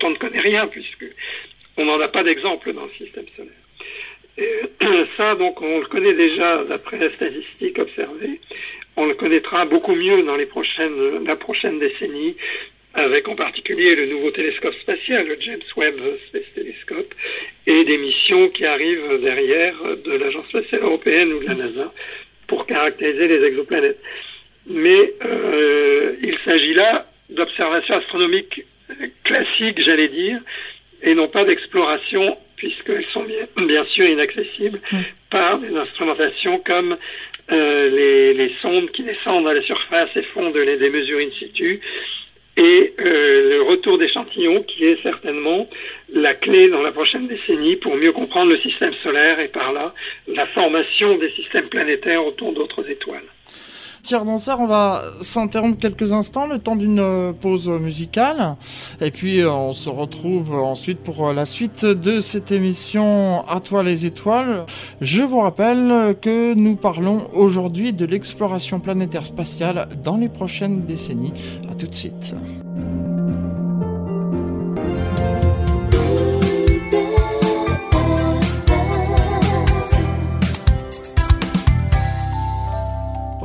on 0.03 0.11
ne 0.11 0.17
connaît 0.17 0.41
rien, 0.41 0.67
puisque 0.67 1.07
on 1.77 1.85
n'en 1.85 2.01
a 2.01 2.09
pas 2.09 2.23
d'exemple 2.23 2.73
dans 2.73 2.85
le 2.85 2.93
système 2.93 3.27
solaire. 3.37 3.53
Ça, 5.17 5.35
donc, 5.35 5.61
on 5.63 5.79
le 5.79 5.87
connaît 5.87 6.15
déjà 6.15 6.65
d'après 6.65 6.99
la 6.99 7.11
statistique 7.13 7.79
observée. 7.79 8.41
On 8.97 9.07
le 9.07 9.15
connaîtra 9.15 9.65
beaucoup 9.65 9.95
mieux 9.95 10.23
dans 10.23 10.37
les 10.37 10.47
prochaines, 10.47 11.25
la 11.25 11.37
prochaine 11.37 11.79
décennie, 11.79 12.37
avec 12.95 13.29
en 13.29 13.37
particulier 13.37 13.95
le 13.95 14.07
nouveau 14.07 14.31
télescope 14.31 14.75
spatial, 14.75 15.27
le 15.27 15.37
James 15.41 15.61
Webb 15.77 16.01
Space 16.29 16.43
Telescope, 16.55 17.15
et 17.67 17.85
des 17.85 17.99
missions 17.99 18.49
qui 18.49 18.65
arrivent 18.65 19.21
derrière 19.23 19.75
de 20.05 20.13
l'Agence 20.13 20.49
spatiale 20.49 20.83
européenne 20.83 21.33
ou 21.33 21.41
de 21.41 21.47
la 21.47 21.55
NASA 21.55 21.93
pour 22.47 22.67
caractériser 22.67 23.29
les 23.29 23.45
exoplanètes. 23.45 24.01
Mais 24.67 25.13
euh, 25.25 26.17
il 26.23 26.37
s'agit 26.45 26.75
là 26.75 27.07
d'observations 27.29 27.95
astronomiques 27.95 28.65
classiques, 29.25 29.83
j'allais 29.83 30.09
dire, 30.09 30.41
et 31.03 31.15
non 31.15 31.29
pas 31.29 31.45
d'exploration, 31.45 32.37
puisqu'elles 32.61 33.07
sont 33.07 33.23
bien, 33.23 33.47
bien, 33.67 33.85
sûr 33.87 34.05
inaccessibles 34.05 34.81
par 35.31 35.59
des 35.59 35.75
instrumentations 35.75 36.59
comme 36.59 36.99
euh, 37.51 37.89
les, 37.89 38.35
les, 38.35 38.55
sondes 38.61 38.91
qui 38.91 39.03
descendent 39.03 39.49
à 39.49 39.55
la 39.55 39.63
surface 39.63 40.11
et 40.15 40.23
font 40.35 40.51
de, 40.51 40.63
des 40.63 40.91
mesures 40.91 41.21
in 41.21 41.31
situ, 41.39 41.81
et 42.59 42.93
euh, 43.01 43.57
le 43.57 43.63
retour 43.63 43.97
d'échantillons 43.97 44.63
qui 44.65 44.85
est 44.85 45.03
certainement 45.03 45.67
la 46.13 46.35
clé 46.35 46.69
dans 46.69 46.83
la 46.83 46.93
prochaine 46.93 47.27
décennie 47.29 47.77
pour 47.77 47.97
mieux 47.97 48.13
comprendre 48.13 48.51
le 48.51 48.59
système 48.59 48.93
solaire 49.03 49.41
et 49.41 49.49
par 49.49 49.73
là 49.73 49.95
la 50.29 50.47
formation 50.47 51.17
des 51.17 51.31
systèmes 51.31 51.69
planétaires 51.69 52.27
autour 52.27 52.53
d'autres 52.53 52.91
étoiles. 52.91 53.31
Pierre 54.03 54.25
Dansard, 54.25 54.61
on 54.61 54.67
va 54.67 55.03
s'interrompre 55.21 55.79
quelques 55.79 56.13
instants, 56.13 56.47
le 56.47 56.59
temps 56.59 56.77
d'une 56.77 57.01
euh, 57.01 57.33
pause 57.33 57.69
musicale. 57.69 58.57
Et 59.01 59.11
puis, 59.11 59.41
euh, 59.41 59.51
on 59.51 59.73
se 59.73 59.91
retrouve 59.91 60.55
ensuite 60.55 60.99
pour 60.99 61.29
euh, 61.29 61.33
la 61.33 61.47
suite 61.47 61.85
de 61.85 62.21
cette 62.21 62.53
émission 62.53 63.47
À 63.49 63.61
toi 63.61 63.83
les 63.83 64.07
étoiles. 64.07 64.65
Je 65.01 65.23
vous 65.23 65.41
rappelle 65.41 66.17
que 66.21 66.55
nous 66.55 66.77
parlons 66.77 67.29
aujourd'hui 67.35 67.93
de 67.93 68.07
l'exploration 68.07 68.81
planétaire 68.81 69.27
spatiale 69.27 69.89
dans 70.03 70.17
les 70.17 70.29
prochaines 70.29 70.85
décennies. 70.87 71.35
À 71.71 71.75
tout 71.75 71.87
de 71.87 71.95
suite. 71.95 72.35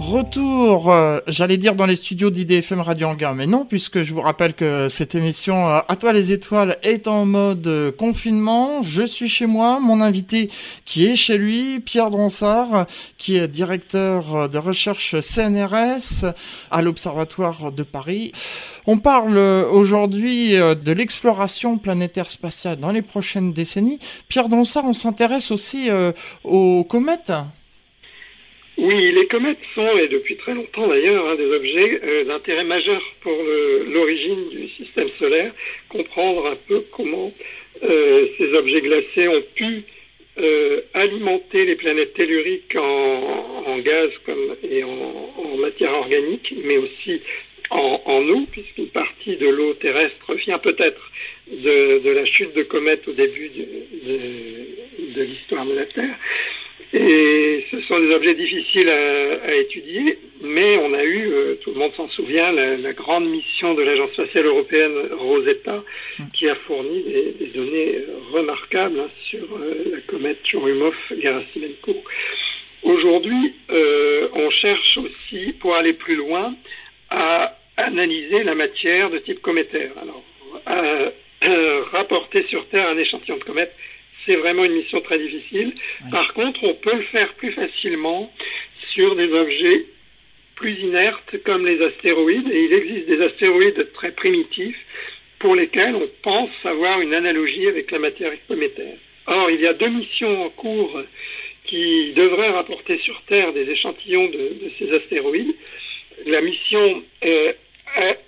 Retour, 0.05 0.91
euh, 0.91 1.19
j'allais 1.27 1.57
dire 1.57 1.75
dans 1.75 1.87
les 1.87 1.95
studios 1.95 2.29
d'IDFM 2.29 2.79
Radio 2.79 3.07
Anguin, 3.07 3.33
mais 3.33 3.47
non, 3.47 3.65
puisque 3.65 4.03
je 4.03 4.13
vous 4.13 4.21
rappelle 4.21 4.53
que 4.53 4.87
cette 4.87 5.15
émission 5.15 5.67
euh, 5.67 5.79
À 5.87 5.95
toi 5.95 6.13
les 6.13 6.31
étoiles 6.31 6.77
est 6.83 7.07
en 7.07 7.25
mode 7.25 7.65
euh, 7.65 7.91
confinement. 7.91 8.83
Je 8.83 9.03
suis 9.03 9.27
chez 9.27 9.47
moi, 9.47 9.79
mon 9.79 10.01
invité 10.01 10.51
qui 10.85 11.07
est 11.07 11.15
chez 11.15 11.37
lui, 11.37 11.79
Pierre 11.79 12.11
Dronsard, 12.11 12.85
qui 13.17 13.37
est 13.37 13.47
directeur 13.47 14.47
de 14.47 14.57
recherche 14.57 15.19
CNRS 15.19 16.31
à 16.69 16.81
l'Observatoire 16.81 17.71
de 17.71 17.83
Paris. 17.83 18.31
On 18.85 18.99
parle 18.99 19.37
aujourd'hui 19.37 20.51
de 20.51 20.91
l'exploration 20.91 21.77
planétaire 21.77 22.29
spatiale 22.29 22.79
dans 22.79 22.91
les 22.91 23.01
prochaines 23.01 23.53
décennies. 23.53 23.99
Pierre 24.27 24.49
Dronsard, 24.49 24.85
on 24.85 24.93
s'intéresse 24.93 25.51
aussi 25.51 25.89
aux 26.43 26.83
comètes. 26.83 27.33
Oui, 28.77 29.11
les 29.13 29.25
comètes 29.27 29.59
sont, 29.73 29.97
et 29.97 30.09
depuis 30.09 30.35
très 30.35 30.53
longtemps 30.53 30.87
d'ailleurs, 30.87 31.29
hein, 31.29 31.35
des 31.35 31.49
objets 31.49 32.01
euh, 32.03 32.25
d'intérêt 32.25 32.65
majeur 32.65 33.01
pour 33.21 33.37
l'origine 33.87 34.49
du 34.49 34.67
système 34.69 35.07
solaire, 35.17 35.53
comprendre 35.87 36.47
un 36.47 36.57
peu 36.67 36.83
comment 36.91 37.31
euh, 37.83 38.27
ces 38.37 38.53
objets 38.53 38.81
glacés 38.81 39.27
ont 39.27 39.43
pu 39.55 39.83
alimenter 40.93 41.63
les 41.63 41.75
planètes 41.75 42.13
telluriques 42.13 42.75
en, 42.75 43.77
gaz 43.79 44.09
et 44.69 44.83
en, 44.83 45.55
matière 45.57 45.93
organique, 45.93 46.53
mais 46.65 46.77
aussi 46.77 47.21
en, 47.69 48.27
eau, 48.27 48.45
puisqu'une 48.51 48.89
partie 48.89 49.37
de 49.37 49.47
l'eau 49.47 49.73
terrestre 49.75 50.33
vient 50.35 50.59
peut-être 50.59 51.09
de, 51.47 52.09
la 52.09 52.25
chute 52.25 52.53
de 52.53 52.63
comètes 52.63 53.07
au 53.07 53.13
début 53.13 53.49
de 53.49 55.21
l'histoire 55.21 55.65
de 55.65 55.73
la 55.73 55.85
Terre. 55.85 56.15
Et 56.93 57.65
ce 57.71 57.81
sont 57.81 57.99
des 57.99 58.13
objets 58.13 58.35
difficiles 58.35 58.89
à, 58.89 59.55
étudier, 59.55 60.17
mais 60.41 60.77
on 60.77 60.93
a 60.93 61.03
eu, 61.03 61.27
euh, 61.27 61.55
tout 61.61 61.71
le 61.71 61.79
monde 61.79 61.93
s'en 61.95 62.07
souvient, 62.09 62.51
la, 62.51 62.93
grande 62.93 63.29
mission 63.29 63.73
de 63.73 63.81
l'Agence 63.81 64.11
spatiale 64.11 64.45
européenne 64.45 64.93
Rosetta, 65.11 65.83
qui 66.33 66.47
a 66.47 66.55
fourni 66.55 67.03
des, 67.03 67.47
données 67.53 67.99
remarquables 68.31 68.99
hein, 68.99 69.09
sur 69.29 69.43
euh, 69.57 69.91
la 69.93 70.01
comète 70.01 70.39
Churyumov-Gerasimenko. 70.45 72.03
Aujourd'hui, 72.83 73.53
euh, 73.71 74.29
on 74.33 74.49
cherche 74.49 74.97
aussi, 74.97 75.53
pour 75.53 75.75
aller 75.75 75.93
plus 75.93 76.15
loin, 76.15 76.55
à 77.09 77.57
analyser 77.77 78.43
la 78.43 78.55
matière 78.55 79.09
de 79.09 79.17
type 79.17 79.41
cométaire. 79.41 79.91
Alors, 80.01 80.23
à, 80.65 81.11
rapporter 81.91 82.45
sur 82.47 82.67
Terre 82.69 82.89
un 82.89 82.97
échantillon 82.97 83.37
de 83.37 83.43
comète 83.43 83.73
c'est 84.25 84.35
vraiment 84.35 84.63
une 84.63 84.73
mission 84.73 85.01
très 85.01 85.19
difficile. 85.19 85.73
Par 86.11 86.33
contre, 86.33 86.63
on 86.63 86.73
peut 86.73 86.95
le 86.95 87.03
faire 87.03 87.33
plus 87.35 87.51
facilement 87.51 88.31
sur 88.89 89.15
des 89.15 89.31
objets 89.31 89.85
plus 90.55 90.79
inertes 90.79 91.35
comme 91.43 91.65
les 91.65 91.81
astéroïdes. 91.81 92.49
Et 92.49 92.65
il 92.65 92.73
existe 92.73 93.07
des 93.07 93.21
astéroïdes 93.21 93.91
très 93.93 94.11
primitifs 94.11 94.79
pour 95.39 95.55
lesquels 95.55 95.95
on 95.95 96.09
pense 96.21 96.49
avoir 96.63 97.01
une 97.01 97.13
analogie 97.13 97.67
avec 97.67 97.91
la 97.91 97.99
matière 97.99 98.31
cométaire. 98.47 98.95
Or, 99.27 99.49
il 99.49 99.61
y 99.61 99.67
a 99.67 99.73
deux 99.73 99.89
missions 99.89 100.45
en 100.45 100.49
cours 100.49 101.01
qui 101.65 102.13
devraient 102.13 102.49
rapporter 102.49 102.99
sur 102.99 103.21
Terre 103.23 103.53
des 103.53 103.69
échantillons 103.69 104.27
de, 104.27 104.71
ces 104.79 104.91
astéroïdes. 104.93 105.55
La 106.25 106.41
mission 106.41 107.03
euh, 107.25 107.53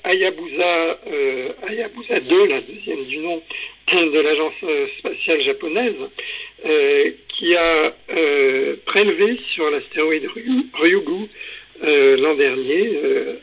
Hayabusa, 0.03 1.00
euh, 1.07 1.50
Hayabusa 1.67 2.19
2, 2.19 2.47
la 2.47 2.62
deuxième 2.62 3.03
du 3.05 3.17
nom, 3.17 3.41
de 3.93 4.19
l'agence 4.19 4.53
euh, 4.63 4.86
spatiale 5.00 5.41
japonaise 5.41 5.95
euh, 6.65 7.12
qui 7.29 7.55
a 7.55 7.93
euh, 8.15 8.75
prélevé 8.86 9.38
sur 9.53 9.69
l'astéroïde 9.69 10.27
Ryugu 10.74 11.27
l'an 11.79 12.33
dernier 12.33 12.89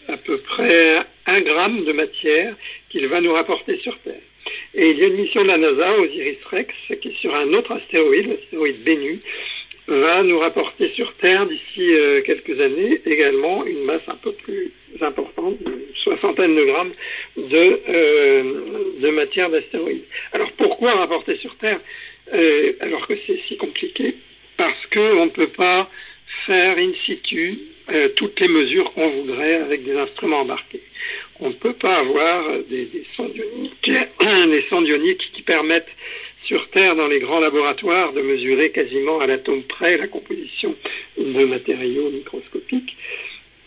à 0.08 0.16
peu 0.16 0.38
près 0.38 0.98
un 1.26 1.40
gramme 1.40 1.84
de 1.84 1.92
matière 1.92 2.56
qu'il 2.90 3.06
va 3.06 3.20
nous 3.20 3.32
rapporter 3.32 3.78
sur 3.78 3.96
Terre. 4.00 4.20
Et 4.74 4.90
il 4.90 4.98
y 4.98 5.04
a 5.04 5.06
une 5.06 5.18
mission 5.18 5.42
de 5.42 5.48
la 5.48 5.56
NASA, 5.56 5.96
Osiris-Rex, 6.00 6.74
qui 7.00 7.12
sur 7.20 7.32
un 7.32 7.52
autre 7.52 7.70
astéroïde, 7.70 8.26
l'astéroïde 8.26 8.82
Bennu, 8.82 9.20
va 9.86 10.24
nous 10.24 10.40
rapporter 10.40 10.88
sur 10.96 11.14
Terre 11.14 11.46
d'ici 11.46 11.92
quelques 12.26 12.60
années 12.60 13.00
également 13.06 13.64
une 13.64 13.84
masse 13.84 14.02
un 14.08 14.16
peu 14.16 14.32
plus 14.32 14.72
importante, 15.00 15.58
soixantaine 16.04 16.54
de 16.54 16.64
grammes 16.64 16.92
de, 17.36 19.00
de 19.00 19.10
matière 19.10 19.50
d'astéroïde. 19.50 20.04
Alors 20.32 20.52
pourquoi 20.52 20.92
rapporter 20.92 21.36
sur 21.38 21.56
Terre 21.56 21.80
euh, 22.32 22.72
alors 22.80 23.06
que 23.06 23.14
c'est 23.26 23.40
si 23.48 23.56
compliqué? 23.56 24.14
Parce 24.56 24.86
qu'on 24.92 25.26
ne 25.26 25.30
peut 25.30 25.48
pas 25.48 25.90
faire 26.46 26.78
in 26.78 26.92
situ 27.04 27.58
euh, 27.90 28.08
toutes 28.16 28.38
les 28.40 28.48
mesures 28.48 28.92
qu'on 28.92 29.08
voudrait 29.08 29.56
avec 29.56 29.84
des 29.84 29.96
instruments 29.96 30.40
embarqués. 30.40 30.82
On 31.40 31.48
ne 31.48 31.54
peut 31.54 31.74
pas 31.74 31.98
avoir 31.98 32.48
des, 32.70 32.86
des 32.86 33.04
ioniques 34.88 35.30
qui 35.34 35.42
permettent 35.42 35.88
sur 36.44 36.68
Terre, 36.70 36.94
dans 36.94 37.06
les 37.06 37.20
grands 37.20 37.40
laboratoires, 37.40 38.12
de 38.12 38.20
mesurer 38.20 38.70
quasiment 38.70 39.18
à 39.20 39.26
l'atome 39.26 39.62
près 39.62 39.96
la 39.96 40.08
composition 40.08 40.74
de 41.16 41.44
matériaux 41.44 42.10
microscopiques. 42.10 42.96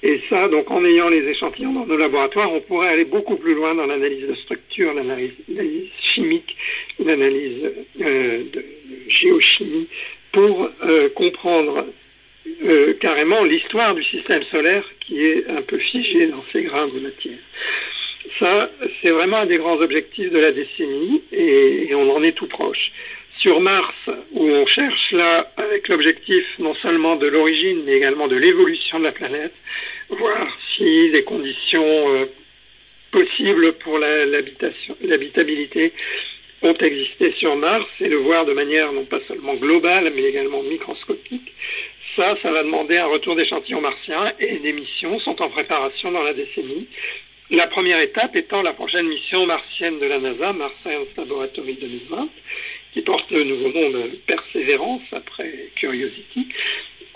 Et 0.07 0.21
ça, 0.29 0.47
donc 0.47 0.71
en 0.71 0.85
ayant 0.85 1.09
les 1.09 1.27
échantillons 1.27 1.73
dans 1.73 1.85
nos 1.85 1.97
laboratoires, 1.97 2.53
on 2.53 2.61
pourrait 2.61 2.87
aller 2.87 3.03
beaucoup 3.03 3.35
plus 3.35 3.53
loin 3.53 3.75
dans 3.75 3.85
l'analyse 3.85 4.25
de 4.25 4.35
structure, 4.35 4.93
l'analyse 4.93 5.33
chimique, 6.13 6.55
l'analyse 6.97 7.69
euh, 7.99 8.43
de 8.53 8.65
géochimie, 9.09 9.89
pour 10.31 10.69
euh, 10.85 11.09
comprendre 11.09 11.87
euh, 12.63 12.93
carrément 13.01 13.43
l'histoire 13.43 13.95
du 13.95 14.03
système 14.05 14.43
solaire 14.43 14.85
qui 15.01 15.25
est 15.25 15.45
un 15.49 15.61
peu 15.61 15.77
figé 15.77 16.27
dans 16.27 16.43
ces 16.53 16.63
grains 16.63 16.87
de 16.87 16.99
matière. 17.01 17.39
Ça, 18.39 18.71
c'est 19.01 19.09
vraiment 19.09 19.39
un 19.39 19.45
des 19.45 19.57
grands 19.57 19.81
objectifs 19.81 20.31
de 20.31 20.39
la 20.39 20.53
décennie 20.53 21.21
et 21.33 21.93
on 21.93 22.15
en 22.15 22.23
est 22.23 22.31
tout 22.31 22.47
proche. 22.47 22.93
Sur 23.39 23.59
Mars, 23.59 23.93
où 24.31 24.49
on 24.49 24.65
cherche 24.65 25.11
là, 25.11 25.51
avec 25.57 25.89
l'objectif 25.89 26.43
non 26.59 26.73
seulement 26.75 27.17
de 27.17 27.27
l'origine, 27.27 27.83
mais 27.85 27.93
également 27.93 28.27
de 28.27 28.35
l'évolution 28.35 28.97
de 28.99 29.03
la 29.03 29.11
planète, 29.11 29.53
voir 30.09 30.47
si 30.75 31.11
des 31.11 31.23
conditions 31.23 32.13
euh, 32.15 32.25
possibles 33.11 33.73
pour 33.73 33.99
l'habitabilité 33.99 35.93
ont 36.61 36.73
existé 36.73 37.33
sur 37.33 37.55
Mars 37.55 37.87
et 37.99 38.09
le 38.09 38.17
voir 38.17 38.45
de 38.45 38.53
manière 38.53 38.91
non 38.91 39.05
pas 39.05 39.19
seulement 39.27 39.55
globale, 39.55 40.11
mais 40.15 40.23
également 40.23 40.63
microscopique. 40.63 41.53
Ça, 42.15 42.35
ça 42.41 42.51
va 42.51 42.63
demander 42.63 42.97
un 42.97 43.05
retour 43.05 43.35
d'échantillons 43.35 43.81
martiens 43.81 44.33
et 44.39 44.57
des 44.57 44.73
missions 44.73 45.19
sont 45.19 45.39
en 45.41 45.49
préparation 45.49 46.11
dans 46.11 46.23
la 46.23 46.33
décennie. 46.33 46.87
La 47.51 47.67
première 47.67 47.99
étape 47.99 48.35
étant 48.35 48.61
la 48.61 48.73
prochaine 48.73 49.07
mission 49.07 49.45
martienne 49.45 49.99
de 49.99 50.05
la 50.05 50.19
NASA, 50.19 50.51
Mars 50.51 50.73
Science 50.81 51.07
Laboratory 51.15 51.77
2020, 51.79 52.29
qui 52.93 53.01
porte 53.01 53.29
le 53.31 53.43
nouveau 53.43 53.69
nom 53.69 53.89
de 53.91 54.17
Persévérance 54.25 55.03
après 55.11 55.69
Curiosity, 55.75 56.47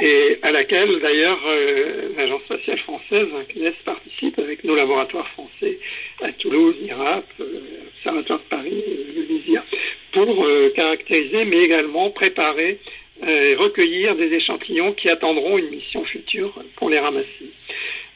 et 0.01 0.39
à 0.41 0.51
laquelle 0.51 0.99
d'ailleurs 0.99 1.39
euh, 1.45 2.09
l'Agence 2.17 2.41
spatiale 2.43 2.79
française, 2.79 3.27
CNES, 3.53 3.73
participe 3.85 4.39
avec 4.39 4.63
nos 4.63 4.75
laboratoires 4.75 5.27
français 5.29 5.79
à 6.21 6.31
Toulouse, 6.31 6.75
IRAP, 6.81 7.23
euh, 7.39 7.61
Observatoire 7.97 8.39
de 8.39 8.43
Paris, 8.45 8.83
le 9.15 9.21
LISIA, 9.21 9.63
pour 10.11 10.43
euh, 10.43 10.71
caractériser 10.75 11.45
mais 11.45 11.59
également 11.59 12.09
préparer 12.09 12.79
et 13.27 13.53
recueillir 13.53 14.15
des 14.15 14.33
échantillons 14.33 14.93
qui 14.93 15.07
attendront 15.07 15.59
une 15.59 15.69
mission 15.69 16.03
future 16.05 16.51
pour 16.75 16.89
les 16.89 16.97
ramasser. 16.97 17.51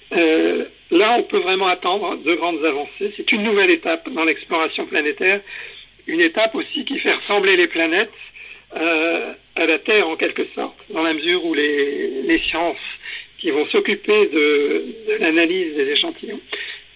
là, 0.10 1.16
on 1.20 1.22
peut 1.22 1.38
vraiment 1.38 1.68
attendre 1.68 2.18
de 2.18 2.34
grandes 2.34 2.66
avancées. 2.66 3.14
C'est 3.16 3.32
une 3.32 3.44
nouvelle 3.44 3.70
étape 3.70 4.10
dans 4.10 4.24
l'exploration 4.24 4.88
planétaire 4.88 5.42
une 6.08 6.22
étape 6.22 6.56
aussi 6.56 6.86
qui 6.86 7.00
fait 7.00 7.14
ressembler 7.14 7.56
les 7.56 7.68
planètes 7.68 8.12
euh, 8.76 9.34
à 9.56 9.66
la 9.66 9.80
Terre 9.80 10.08
en 10.08 10.16
quelque 10.16 10.46
sorte, 10.54 10.78
dans 10.90 11.04
la 11.04 11.14
mesure 11.14 11.46
où 11.46 11.54
les, 11.54 12.42
sciences 12.50 12.78
qui 13.38 13.52
vont 13.52 13.66
s'occuper 13.68 14.28
de, 14.28 14.86
l'analyse 15.20 15.76
des 15.76 15.90
échantillons, 15.92 16.42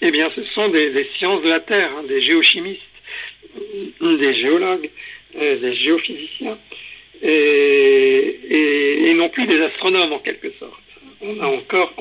eh 0.02 0.12
bien 0.12 0.30
ce 0.36 0.44
sont 0.44 0.68
des, 0.70 1.10
sciences 1.18 1.42
de 1.42 1.50
la 1.50 1.60
Terre, 1.60 1.90
hein, 1.98 2.04
des 2.08 2.22
géochimistes, 2.22 2.82
des 4.02 4.34
géologues, 4.34 4.90
euh, 5.40 5.58
des 5.58 5.74
géophysiciens, 5.74 6.58
et, 7.22 9.14
non 9.16 9.30
plus 9.30 9.48
des 9.48 9.62
astronomes 9.62 10.14
en 10.14 10.20
quelque 10.20 10.50
sorte. 10.60 10.82
On 11.22 11.40
a 11.42 11.48
encore, 11.48 11.94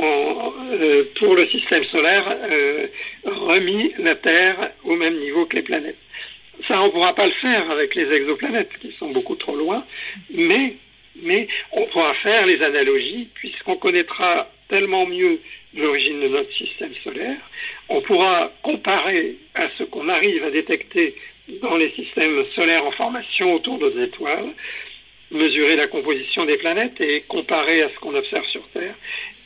euh, 0.73 1.05
pour 1.17 1.35
le 1.35 1.49
système 1.49 1.83
solaire, 1.85 2.37
remis 3.25 3.93
la 3.99 4.15
Terre 4.15 4.71
au 4.85 4.95
même 4.95 5.19
niveau 5.19 5.47
que 5.47 5.57
les 5.57 5.63
planètes. 5.63 5.99
Ça, 6.67 6.83
on 6.83 6.87
ne 6.87 6.91
pourra 6.91 7.15
pas 7.15 7.27
le 7.27 7.33
faire 7.33 7.71
avec 7.71 7.95
les 7.95 8.11
exoplanètes 8.13 8.77
qui 8.81 8.93
sont 8.99 9.11
beaucoup 9.11 9.37
trop 9.37 9.55
loin, 9.57 9.85
mais, 10.31 10.77
on 11.73 11.87
pourra 11.87 12.15
faire 12.15 12.47
les 12.47 12.63
analogies 12.63 13.29
puisqu'on 13.35 13.77
connaîtra 13.77 14.51
tellement 14.69 15.07
mieux 15.07 15.41
l'origine 15.75 16.21
de 16.21 16.29
notre 16.29 16.53
système 16.53 16.95
solaire. 17.03 17.39
On 17.89 18.01
pourra 18.01 18.53
comparer 18.63 19.37
à 19.55 19.69
ce 19.79 19.85
qu'on 19.85 20.09
arrive 20.09 20.45
à 20.45 20.51
détecter 20.51 21.15
dans 21.63 21.77
les 21.77 21.91
systèmes 21.91 22.45
solaires 22.55 22.85
en 22.85 22.93
formation 22.93 23.55
autour 23.55 23.79
nos 23.79 23.91
étoiles, 23.99 24.53
mesurer 25.31 25.77
la 25.77 25.87
composition 25.87 26.45
des 26.45 26.57
planètes 26.57 27.01
et 27.01 27.23
comparer 27.23 27.83
à 27.83 27.89
ce 27.89 27.99
qu'on 27.99 28.15
observe 28.15 28.47
sur 28.47 28.67
Terre, 28.69 28.95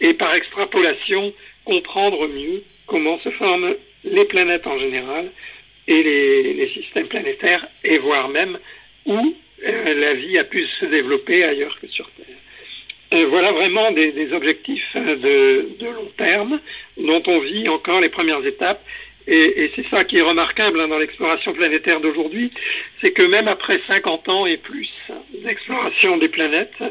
et 0.00 0.14
par 0.14 0.34
extrapolation 0.34 1.32
comprendre 1.64 2.26
mieux 2.28 2.62
comment 2.86 3.18
se 3.20 3.30
forment 3.30 3.74
les 4.04 4.24
planètes 4.24 4.66
en 4.66 4.78
général 4.78 5.30
et 5.88 6.02
les, 6.02 6.68
systèmes 6.68 7.08
planétaires, 7.08 7.66
et 7.84 7.98
voir 7.98 8.28
même 8.28 8.58
où 9.06 9.34
euh, 9.66 9.94
la 9.94 10.12
vie 10.12 10.38
a 10.38 10.44
pu 10.44 10.66
se 10.80 10.84
développer 10.86 11.44
ailleurs 11.44 11.78
que 11.80 11.86
sur 11.88 12.08
Terre. 12.10 12.26
Euh, 13.14 13.26
voilà 13.26 13.52
vraiment 13.52 13.90
des, 13.90 14.32
objectifs 14.32 14.94
de, 14.94 15.66
long 15.80 16.10
terme 16.16 16.60
dont 16.96 17.22
on 17.26 17.40
vit 17.40 17.68
encore 17.68 18.00
les 18.00 18.08
premières 18.08 18.44
étapes. 18.46 18.82
Et, 19.28 19.70
c'est 19.76 19.86
ça 19.88 20.02
qui 20.04 20.18
est 20.18 20.22
remarquable 20.22 20.80
hein, 20.80 20.88
dans 20.88 20.98
l'exploration 20.98 21.52
planétaire 21.52 22.00
d'aujourd'hui, 22.00 22.50
c'est 23.00 23.12
que 23.12 23.22
même 23.22 23.46
après 23.46 23.80
50 23.86 24.28
ans 24.28 24.46
et 24.46 24.56
plus 24.56 24.90
d'exploration 25.44 26.16
des 26.16 26.28
planètes, 26.28 26.82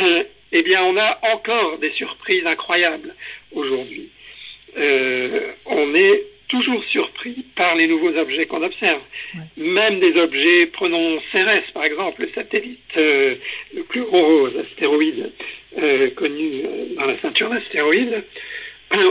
euh, 0.00 0.22
eh 0.52 0.62
bien 0.62 0.82
on 0.84 0.96
a 0.96 1.18
encore 1.34 1.78
des 1.78 1.90
surprises 1.90 2.46
incroyables 2.46 3.14
aujourd'hui. 3.52 4.08
on 4.76 5.94
est 5.94 6.24
toujours 6.50 6.84
surpris 6.84 7.46
par 7.56 7.74
les 7.76 7.86
nouveaux 7.86 8.16
objets 8.16 8.46
qu'on 8.46 8.62
observe. 8.62 9.00
Même 9.56 10.00
des 10.00 10.16
objets, 10.20 10.66
prenons 10.66 11.20
Cérès 11.32 11.64
par 11.72 11.84
exemple, 11.84 12.22
le 12.22 12.30
satellite 12.34 12.96
le 12.96 13.82
plus 13.88 14.02
gros 14.02 14.46
astéroïde 14.46 15.30
connu 16.16 16.62
dans 16.96 17.06
la 17.06 17.18
ceinture 17.20 17.50
d'astéroïdes, 17.50 18.22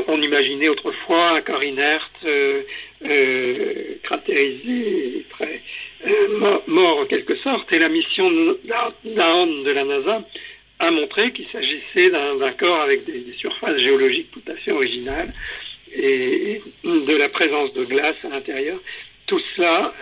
on 0.08 0.21
imaginait 0.21 0.69
autrefois 0.69 1.32
un 1.38 1.41
corps 1.41 1.63
inerte, 1.63 2.19
euh, 2.25 2.62
euh, 3.06 3.95
cratérisé, 4.04 5.25
très, 5.30 5.62
euh, 6.08 6.60
mort, 6.67 6.99
en 6.99 7.06
quelque 7.06 7.36
sorte. 7.38 7.71
Et 7.71 7.80
la 7.80 7.89
mission 7.89 8.30
Daon 9.06 9.63
de 9.63 9.71
la 9.71 9.84
NASA 9.86 10.21
a 10.80 10.91
montré 10.91 11.32
qu'il 11.32 11.47
s'agissait 11.47 12.10
d'un 12.10 12.52
corps 12.52 12.82
avec 12.82 13.06
des, 13.06 13.34
surfaces 13.38 13.78
géologiques 13.78 14.32
tout 14.32 14.52
à 14.52 14.56
fait 14.56 14.71
originales 14.71 15.34
et, 15.95 16.62
de 16.84 17.15
la 17.15 17.30
présence 17.30 17.73
de 17.73 17.84
glace 17.86 18.15
à 18.23 18.30
l'intérieur. 18.30 18.80
Tout 19.28 19.41
cela, 19.56 19.93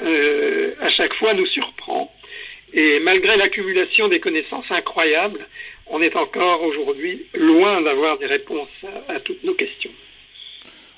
à 0.82 0.89
chaque 0.89 1.13
fois, 1.15 1.34
nous 1.34 1.45
surprend. 1.45 2.13
Et 2.73 3.00
malgré 3.00 3.38
l'accumulation 3.38 4.08
des 4.08 4.19
connaissances 4.19 4.69
incroyables, 4.69 5.47
on 5.88 6.02
est 6.02 6.15
encore 6.15 6.63
aujourd'hui 6.63 7.26
loin 7.34 7.82
d'avoir 7.82 8.17
des 8.17 8.26
réponses 8.26 8.69
à, 9.08 9.19
toutes 9.19 9.43
nos 9.43 9.54
questions. 9.54 9.91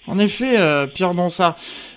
En 0.07 0.17
effet, 0.19 0.59
euh, 0.59 0.87
Pierre 0.87 1.13
Donsard. 1.13 1.55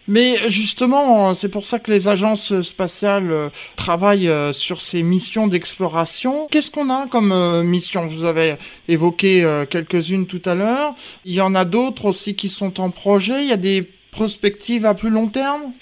Mais 0.09 0.37
justement, 0.49 1.33
c'est 1.33 1.49
pour 1.49 1.65
ça 1.65 1.79
que 1.79 1.91
les 1.91 2.09
agences 2.09 2.61
spatiales 2.63 3.31
euh, 3.31 3.49
travaillent 3.77 4.29
euh, 4.29 4.53
sur 4.53 4.83
ces 4.83 5.03
missions 5.03 5.47
d'exploration. 5.47 6.49
Qu'est-ce 6.51 6.71
qu'on 6.71 6.91
a 6.91 7.07
comme 7.07 7.63
mission? 7.63 8.07
Vous 8.07 8.25
avais 8.25 8.59
évoqué 8.89 9.65
quelques-unes 9.71 10.27
tout 10.27 10.43
à 10.45 10.55
l'heure. 10.55 10.95
Il 11.25 11.35
y 11.35 11.41
en 11.41 11.55
a 11.55 11.65
d'autres 11.65 12.07
aussi 12.07 12.35
qui 12.35 12.49
sont 12.49 12.81
en 12.81 12.91
projet. 12.91 13.43
Il 13.43 13.49
y 13.49 13.53
a 13.53 13.57
des 13.57 13.89
prospectives 14.11 14.87
à 14.87 14.95
plus 14.95 15.11
long 15.11 15.29
terme? 15.29 15.73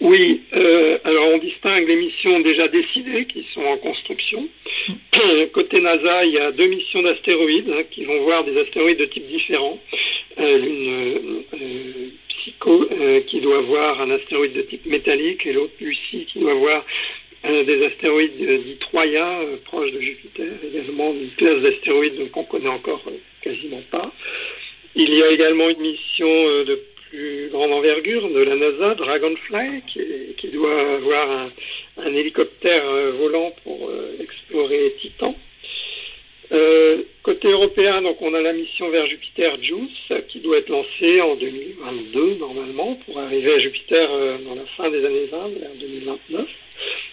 Oui, 0.00 0.40
euh, 0.54 0.98
alors 1.04 1.28
on 1.34 1.38
distingue 1.38 1.86
les 1.86 1.96
missions 1.96 2.40
déjà 2.40 2.68
décidées 2.68 3.26
qui 3.26 3.46
sont 3.52 3.62
en 3.62 3.76
construction. 3.76 4.48
Côté 5.52 5.80
NASA, 5.80 6.24
il 6.24 6.32
y 6.32 6.38
a 6.38 6.52
deux 6.52 6.68
missions 6.68 7.02
d'astéroïdes 7.02 7.70
hein, 7.70 7.82
qui 7.90 8.04
vont 8.04 8.22
voir 8.22 8.44
des 8.44 8.58
astéroïdes 8.58 8.98
de 8.98 9.04
types 9.04 9.26
différents. 9.26 9.78
Euh, 10.38 10.58
L'une 10.58 11.42
euh, 11.54 12.08
Psycho 12.28 12.88
qui 13.26 13.40
doit 13.40 13.60
voir 13.60 14.00
un 14.00 14.10
astéroïde 14.10 14.54
de 14.54 14.62
type 14.62 14.86
métallique 14.86 15.44
et 15.44 15.52
l'autre 15.52 15.74
Lucie 15.78 16.24
qui 16.24 16.38
doit 16.38 16.54
voir 16.54 16.86
des 17.44 17.84
astéroïdes 17.84 18.64
dits 18.64 18.76
Troya 18.80 19.40
proches 19.66 19.92
de 19.92 20.00
Jupiter, 20.00 20.48
également 20.66 21.12
une 21.12 21.28
classe 21.36 21.60
d'astéroïdes 21.60 22.30
qu'on 22.30 22.44
connaît 22.44 22.70
encore 22.70 23.02
quasiment 23.42 23.82
pas. 23.90 24.10
Il 24.94 25.12
y 25.12 25.22
a 25.22 25.30
également 25.30 25.68
une 25.68 25.80
mission 25.80 26.64
de 26.64 26.82
plus 27.10 27.48
grande 27.50 27.72
envergure 27.72 28.28
de 28.28 28.40
la 28.40 28.54
NASA, 28.54 28.94
Dragonfly, 28.94 29.82
qui, 30.36 30.48
doit 30.48 30.94
avoir 30.94 31.50
un, 31.98 32.14
hélicoptère 32.14 32.88
euh, 32.88 33.12
volant 33.12 33.52
pour 33.64 33.88
euh, 33.88 34.16
explorer 34.20 34.94
Titan. 35.00 35.34
Euh, 36.52 37.02
côté 37.22 37.48
européen, 37.48 38.02
donc 38.02 38.22
on 38.22 38.34
a 38.34 38.40
la 38.40 38.52
mission 38.52 38.88
vers 38.90 39.06
Jupiter 39.06 39.62
JUICE 39.62 40.22
qui 40.28 40.40
doit 40.40 40.58
être 40.58 40.68
lancée 40.68 41.20
en 41.20 41.36
2022 41.36 42.36
normalement 42.36 42.94
pour 43.06 43.18
arriver 43.18 43.52
à 43.52 43.58
Jupiter 43.58 44.08
dans 44.44 44.54
la 44.54 44.66
fin 44.76 44.90
des 44.90 45.04
années 45.04 45.26
20, 45.30 45.38
vers 45.60 45.74
2029, 45.78 46.46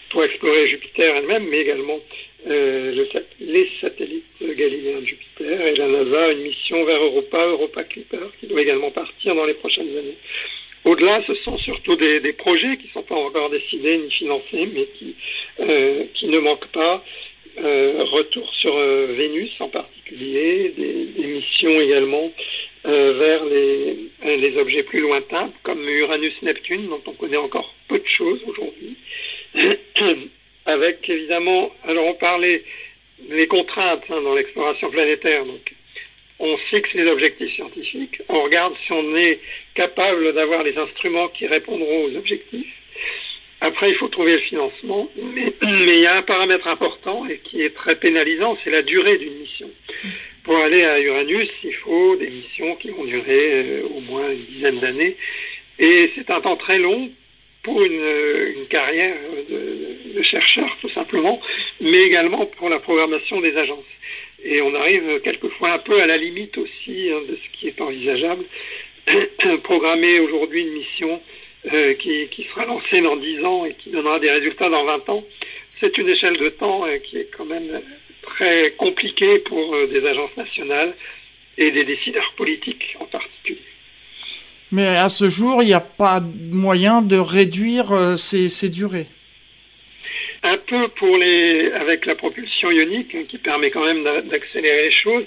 pour 0.09 0.23
explorer 0.23 0.67
Jupiter 0.67 1.15
elle-même, 1.17 1.47
mais 1.49 1.59
également 1.59 1.99
les 2.47 3.69
satellites 3.81 4.23
galiléens 4.41 5.01
de 5.01 5.05
Jupiter 5.05 5.61
et 5.61 5.75
la 5.75 5.87
NASA 5.87 6.31
une 6.31 6.41
mission 6.41 6.83
vers 6.85 7.01
Europa, 7.01 7.45
Europa 7.45 7.83
Clipper, 7.83 8.27
qui 8.39 8.47
doit 8.47 8.61
également 8.61 8.91
partir 8.91 9.35
dans 9.35 9.45
les 9.45 9.53
prochaines 9.53 9.89
années. 9.97 10.17
Au-delà, 10.87 11.21
ce 11.27 11.35
sont 11.35 11.57
surtout 11.57 11.97
des, 11.97 12.33
projets 12.33 12.77
qui 12.77 12.87
ne 12.87 12.91
sont 12.93 13.03
pas 13.03 13.15
encore 13.15 13.49
décidés 13.49 13.97
ni 13.97 14.09
financés, 14.09 14.69
mais 14.73 14.85
qui, 14.97 15.15
euh, 15.59 16.05
ne 16.23 16.39
manquent 16.39 16.71
pas. 16.71 17.03
Euh, 17.59 18.03
retour 18.03 18.53
sur 18.53 18.77
euh, 18.77 19.07
Vénus 19.17 19.51
en 19.59 19.67
particulier, 19.67 20.73
des, 20.77 21.27
missions 21.27 21.81
également 21.81 22.31
vers 22.85 23.43
les, 23.45 24.57
objets 24.57 24.83
plus 24.83 25.01
lointains, 25.01 25.51
comme 25.63 25.87
Uranus-Neptune, 25.89 26.87
dont 26.87 27.01
on 27.05 27.11
connaît 27.11 27.35
encore 27.35 27.73
peu 27.89 27.99
de 27.99 28.07
choses 28.07 28.39
aujourd'hui. 28.47 28.95
Avec 30.67 31.09
évidemment, 31.09 31.73
alors 31.87 32.07
on 32.07 32.13
parlait 32.13 32.61
les 33.29 33.47
contraintes 33.47 34.03
hein, 34.09 34.21
dans 34.21 34.35
l'exploration 34.35 34.91
planétaire. 34.91 35.45
Donc, 35.45 35.73
on 36.39 36.57
fixe 36.69 36.93
les 36.93 37.07
objectifs 37.07 37.55
scientifiques, 37.55 38.21
on 38.27 38.43
regarde 38.43 38.73
si 38.85 38.91
on 38.91 39.15
est 39.15 39.39
capable 39.73 40.33
d'avoir 40.33 40.63
les 40.63 40.77
instruments 40.77 41.29
qui 41.29 41.47
répondront 41.47 42.03
aux 42.03 42.15
objectifs. 42.15 42.73
Après, 43.61 43.89
il 43.89 43.95
faut 43.95 44.09
trouver 44.09 44.33
le 44.33 44.39
financement, 44.39 45.09
mais, 45.33 45.53
il 45.63 45.99
y 45.99 46.05
a 46.05 46.17
un 46.17 46.21
paramètre 46.21 46.67
important 46.67 47.25
et 47.27 47.37
qui 47.37 47.61
est 47.61 47.73
très 47.73 47.95
pénalisant, 47.95 48.57
c'est 48.63 48.69
la 48.69 48.81
durée 48.83 49.17
d'une 49.17 49.39
mission. 49.39 49.69
Pour 50.43 50.57
aller 50.57 50.83
à 50.83 50.99
Uranus, 50.99 51.49
il 51.63 51.73
faut 51.75 52.17
des 52.17 52.29
missions 52.29 52.75
qui 52.75 52.89
vont 52.89 53.05
durer 53.05 53.53
euh, 53.53 53.87
au 53.95 54.01
moins 54.01 54.29
une 54.29 54.45
dizaine 54.45 54.79
d'années, 54.79 55.15
et 55.79 56.11
c'est 56.15 56.29
un 56.29 56.41
temps 56.41 56.57
très 56.57 56.77
long 56.77 57.09
pour 57.67 57.83
une, 57.83 58.65
carrière 58.69 59.17
de, 59.49 60.21
chercheur, 60.23 60.69
tout 60.79 60.89
simplement, 60.89 61.41
mais 61.81 62.01
également 62.03 62.45
pour 62.45 62.69
la 62.69 62.79
programmation 62.79 63.41
des 63.41 63.57
agences. 63.57 63.91
Et 64.41 64.61
on 64.61 64.73
arrive 64.73 65.19
quelquefois 65.21 65.73
un 65.73 65.79
peu 65.79 66.01
à 66.01 66.07
la 66.07 66.15
limite 66.15 66.57
aussi 66.57 67.09
hein, 67.11 67.19
de 67.27 67.35
ce 67.35 67.59
qui 67.59 67.67
est 67.67 67.81
envisageable. 67.81 68.45
Programmer 69.63 70.21
aujourd'hui 70.21 70.61
une 70.61 70.73
mission 70.75 71.21
euh, 71.73 71.93
qui, 71.95 72.47
sera 72.49 72.65
lancée 72.65 73.01
dans 73.01 73.17
10 73.17 73.43
ans 73.43 73.65
et 73.65 73.73
qui 73.73 73.89
donnera 73.89 74.19
des 74.19 74.31
résultats 74.31 74.69
dans 74.69 74.85
20 74.85 75.09
ans, 75.09 75.25
c'est 75.81 75.97
une 75.97 76.07
échelle 76.07 76.37
de 76.37 76.47
temps 76.47 76.85
euh, 76.85 76.97
qui 76.99 77.17
est 77.17 77.29
quand 77.35 77.45
même 77.45 77.81
très 78.21 78.71
compliquée 78.77 79.39
pour 79.39 79.75
euh, 79.75 79.87
des 79.87 80.05
agences 80.05 80.37
nationales 80.37 80.95
et 81.57 81.71
des 81.71 81.83
décideurs 81.83 82.31
politiques 82.37 82.95
en 83.01 83.05
particulier. 83.05 83.59
Mais 84.71 84.85
à 84.85 85.07
ce 85.07 85.29
jour, 85.29 85.63
il 85.63 85.67
n'y 85.67 85.73
a 85.73 85.79
pas 85.79 86.21
moyen 86.51 87.01
de 87.01 87.17
réduire 87.17 87.91
euh, 87.93 88.15
ces, 88.15 88.69
durées. 88.69 89.07
Un 90.43 90.57
peu 90.57 90.89
pour 90.89 91.17
les, 91.17 91.71
avec 91.71 92.05
la 92.05 92.15
propulsion 92.15 92.69
ionique, 92.71 93.15
hein, 93.15 93.23
qui 93.27 93.37
permet 93.37 93.71
quand 93.71 93.85
même 93.85 94.03
d'accélérer 94.03 94.83
les 94.83 94.91
choses. 94.91 95.23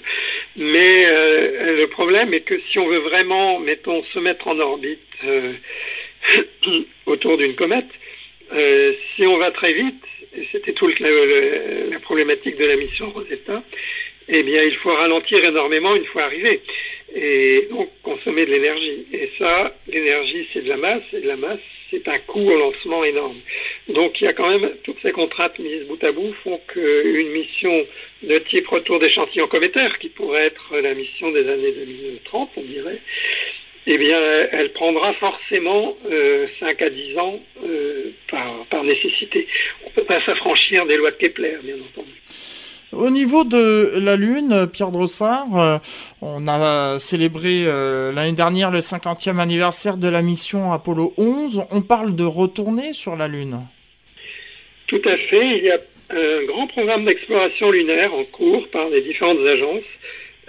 Mais 0.55 1.05
euh, 1.07 1.77
le 1.77 1.87
problème 1.87 2.33
est 2.33 2.41
que 2.41 2.59
si 2.71 2.77
on 2.77 2.87
veut 2.87 2.99
vraiment, 2.99 3.59
mettons, 3.59 4.03
se 4.03 4.19
mettre 4.19 4.47
en 4.47 4.59
orbite 4.59 4.99
euh, 5.25 5.53
autour 7.05 7.37
d'une 7.37 7.55
comète, 7.55 7.89
si 9.15 9.25
on 9.25 9.37
va 9.37 9.49
très 9.51 9.71
vite, 9.71 10.03
et 10.37 10.45
c'était 10.51 10.73
toute 10.73 10.99
la, 10.99 11.09
la, 11.89 11.99
problématique 11.99 12.57
de 12.57 12.65
la 12.65 12.75
mission 12.75 13.09
Rosetta, 13.09 13.63
eh 14.27 14.43
bien, 14.43 14.61
il 14.63 14.75
faut 14.75 14.93
ralentir 14.93 15.43
énormément 15.43 15.95
une 15.95 16.05
fois 16.05 16.23
arrivé 16.23 16.61
et 17.13 17.67
donc 17.69 17.89
consommer 18.03 18.45
de 18.45 18.51
l'énergie. 18.51 19.05
Et 19.13 19.29
ça, 19.37 19.73
l'énergie, 19.87 20.47
c'est 20.53 20.63
de 20.63 20.69
la 20.69 20.77
masse, 20.77 21.03
et 21.13 21.21
de 21.21 21.27
la 21.27 21.35
masse, 21.35 21.59
c'est 21.89 22.07
un 22.07 22.19
coût 22.19 22.49
au 22.49 22.57
lancement 22.57 23.03
énorme. 23.03 23.37
Donc 23.89 24.21
il 24.21 24.25
y 24.25 24.27
a 24.27 24.33
quand 24.33 24.49
même 24.49 24.71
toutes 24.83 25.01
ces 25.01 25.11
contraintes 25.11 25.59
mises 25.59 25.83
bout 25.83 26.01
à 26.03 26.11
bout 26.11 26.33
font 26.43 26.59
qu'une 26.67 27.29
mission 27.29 27.85
de 28.23 28.37
type 28.39 28.67
retour 28.67 28.99
d'échantillons 28.99 29.47
cométaires, 29.47 29.97
qui 29.99 30.09
pourrait 30.09 30.45
être 30.45 30.77
la 30.77 30.93
mission 30.93 31.31
des 31.31 31.47
années 31.47 31.71
2030, 31.71 32.51
on 32.55 32.61
dirait, 32.61 32.99
eh 33.87 33.97
bien, 33.97 34.19
elle 34.51 34.71
prendra 34.73 35.13
forcément 35.13 35.97
5 36.03 36.11
euh, 36.11 36.47
à 36.85 36.89
10 36.89 37.17
ans 37.17 37.39
euh, 37.65 38.11
par, 38.29 38.65
par 38.69 38.83
nécessité. 38.83 39.47
On 39.83 39.89
ne 39.89 39.93
peut 39.95 40.03
pas 40.03 40.21
s'affranchir 40.21 40.85
des 40.85 40.97
lois 40.97 41.11
de 41.11 41.17
Kepler, 41.17 41.57
bien 41.63 41.75
entendu. 41.75 42.11
Au 42.93 43.09
niveau 43.09 43.45
de 43.45 43.93
la 43.99 44.17
Lune, 44.17 44.67
Pierre 44.71 44.91
Drossard, 44.91 45.47
euh, 45.57 45.77
on 46.21 46.45
a 46.49 46.99
célébré 46.99 47.63
euh, 47.65 48.11
l'année 48.11 48.33
dernière 48.33 48.69
le 48.69 48.79
50e 48.79 49.39
anniversaire 49.39 49.95
de 49.95 50.09
la 50.09 50.21
mission 50.21 50.73
Apollo 50.73 51.13
11. 51.15 51.67
On 51.71 51.81
parle 51.81 52.17
de 52.17 52.25
retourner 52.25 52.91
sur 52.91 53.15
la 53.15 53.29
Lune. 53.29 53.61
Tout 54.87 55.01
à 55.05 55.15
fait. 55.15 55.57
Il 55.57 55.63
y 55.63 55.71
a 55.71 55.79
un 56.09 56.43
grand 56.47 56.67
programme 56.67 57.05
d'exploration 57.05 57.71
lunaire 57.71 58.13
en 58.13 58.25
cours 58.25 58.67
par 58.67 58.89
les 58.89 58.99
différentes 58.99 59.39
agences 59.39 59.83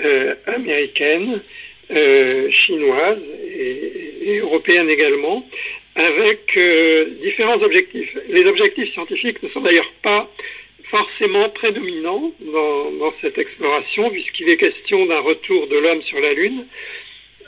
euh, 0.04 0.34
américaines, 0.46 1.40
chinoises 1.88 3.22
et, 3.54 4.38
européennes 4.38 4.88
également, 4.88 5.46
avec 5.94 6.58
différents 7.22 7.60
objectifs. 7.62 8.16
Les 8.28 8.44
objectifs 8.46 8.92
scientifiques 8.92 9.42
ne 9.42 9.48
sont 9.50 9.60
d'ailleurs 9.60 9.92
pas 10.02 10.28
forcément 10.92 11.48
prédominant 11.48 12.32
dans, 12.40 13.14
cette 13.22 13.38
exploration, 13.38 14.10
puisqu'il 14.10 14.48
est 14.50 14.58
question 14.58 15.06
d'un 15.06 15.20
retour 15.20 15.66
de 15.66 15.78
l'homme 15.78 16.02
sur 16.02 16.20
la 16.20 16.34
Lune, 16.34 16.66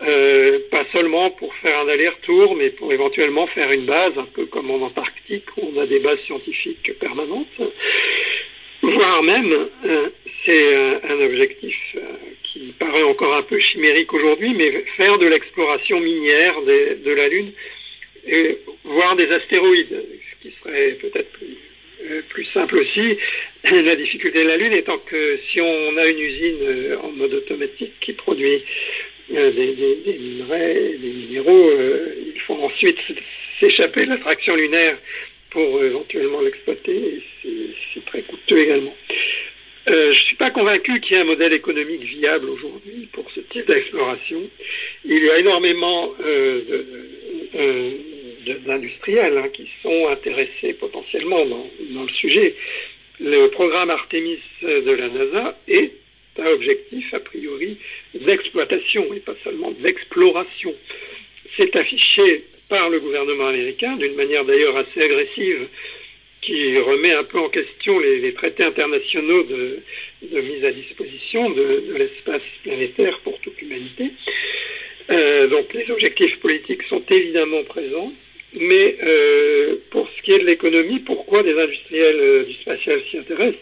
euh, 0.02 0.58
pas 0.70 0.84
seulement 0.92 1.30
pour 1.30 1.54
faire 1.56 1.78
un 1.80 1.88
aller-retour, 1.88 2.56
mais 2.56 2.70
pour 2.70 2.92
éventuellement 2.92 3.46
faire 3.46 3.70
une 3.70 3.84
base, 3.84 4.12
un 4.16 4.26
peu 4.34 4.46
comme 4.46 4.70
en 4.70 4.86
Antarctique, 4.86 5.44
où 5.58 5.70
on 5.72 5.80
a 5.80 5.86
des 5.86 6.00
bases 6.00 6.20
scientifiques 6.20 6.98
permanentes, 6.98 7.60
voire 8.82 9.22
même, 9.22 9.68
euh, 9.84 10.08
c'est 10.44 10.74
un, 11.08 11.20
objectif 11.20 11.76
euh, 11.96 12.00
qui 12.44 12.74
paraît 12.78 13.02
encore 13.02 13.34
un 13.34 13.42
peu 13.42 13.58
chimérique 13.58 14.12
aujourd'hui, 14.14 14.54
mais 14.54 14.84
faire 14.96 15.18
de 15.18 15.26
l'exploration 15.26 16.00
minière 16.00 16.62
de, 16.62 17.10
la 17.10 17.28
Lune 17.28 17.52
et, 18.26 18.58
voire 18.84 19.16
des 19.16 19.30
astéroïdes, 19.30 20.02
ce 20.30 20.48
qui 20.48 20.54
serait 20.62 20.92
peut-être 21.00 21.30
plus, 21.32 21.46
euh, 21.46 21.63
plus 22.28 22.44
simple 22.46 22.78
aussi. 22.78 23.18
La 23.70 23.96
difficulté 23.96 24.42
de 24.42 24.48
la 24.48 24.56
Lune 24.56 24.72
étant 24.72 24.98
que 24.98 25.38
si 25.48 25.60
on 25.60 25.96
a 25.96 26.06
une 26.06 26.18
usine 26.18 26.62
euh, 26.62 26.96
en 27.02 27.10
mode 27.10 27.34
automatique 27.34 27.92
qui 28.00 28.12
produit 28.12 28.62
des, 29.30 29.50
des, 29.50 30.18
minerais, 30.18 30.96
des 31.00 31.08
minéraux, 31.08 31.70
il 32.34 32.40
faut 32.40 32.58
ensuite 32.62 32.98
s'échapper 33.58 34.04
de 34.04 34.10
l'attraction 34.10 34.54
lunaire 34.54 34.98
pour 35.50 35.82
éventuellement 35.82 36.42
l'exploiter. 36.42 37.22
C'est 37.94 38.04
très 38.04 38.22
coûteux 38.22 38.58
également. 38.58 38.94
Euh, 39.88 40.12
je 40.12 40.18
ne 40.18 40.24
suis 40.24 40.36
pas 40.36 40.50
convaincu 40.50 40.98
qu'il 41.00 41.14
y 41.14 41.18
ait 41.18 41.22
un 41.22 41.26
modèle 41.26 41.52
économique 41.52 42.02
viable 42.02 42.48
aujourd'hui 42.48 43.08
pour 43.12 43.30
ce 43.34 43.40
type 43.40 43.66
d'exploration. 43.66 44.40
Il 45.04 45.22
y 45.22 45.30
a 45.30 45.38
énormément 45.38 46.14
euh, 46.24 46.84
euh, 47.54 47.90
d'industriels 48.44 49.38
hein, 49.38 49.48
qui 49.52 49.68
sont 49.82 50.08
intéressés 50.08 50.74
potentiellement 50.74 51.44
dans, 51.46 51.66
le 52.02 52.08
sujet. 52.08 52.54
Le 53.20 53.46
programme 53.48 53.90
Artemis 53.90 54.38
de 54.62 54.90
la 54.90 55.08
NASA 55.08 55.58
est 55.68 55.92
un 56.38 56.46
objectif 56.46 57.14
a 57.14 57.20
priori 57.20 57.78
d'exploitation 58.14 59.04
et 59.14 59.20
pas 59.20 59.34
seulement 59.44 59.70
d'exploration. 59.72 60.74
C'est 61.56 61.76
affiché 61.76 62.44
par 62.68 62.88
le 62.90 63.00
gouvernement 63.00 63.46
américain 63.48 63.96
d'une 63.96 64.14
manière 64.14 64.44
d'ailleurs 64.44 64.76
assez 64.76 65.02
agressive 65.02 65.68
qui 66.44 66.78
remet 66.78 67.12
un 67.12 67.24
peu 67.24 67.38
en 67.38 67.48
question 67.48 67.98
les, 67.98 68.32
traités 68.34 68.64
internationaux 68.64 69.44
de, 69.44 69.82
mise 70.22 70.64
à 70.64 70.72
disposition 70.72 71.50
de, 71.50 71.94
l'espace 71.96 72.42
planétaire 72.62 73.18
pour 73.20 73.38
toute 73.40 73.60
l'humanité. 73.60 74.10
Euh, 75.10 75.46
donc 75.48 75.72
les 75.74 75.90
objectifs 75.90 76.38
politiques 76.40 76.82
sont 76.84 77.02
évidemment 77.10 77.62
présents, 77.64 78.12
mais 78.60 78.96
euh, 79.02 79.76
pour 79.90 80.08
ce 80.16 80.22
qui 80.22 80.32
est 80.32 80.38
de 80.38 80.46
l'économie, 80.46 81.00
pourquoi 81.00 81.42
des 81.42 81.58
industriels 81.58 82.20
euh, 82.20 82.44
du 82.44 82.54
spatial 82.54 83.00
s'y 83.10 83.18
intéressent? 83.18 83.60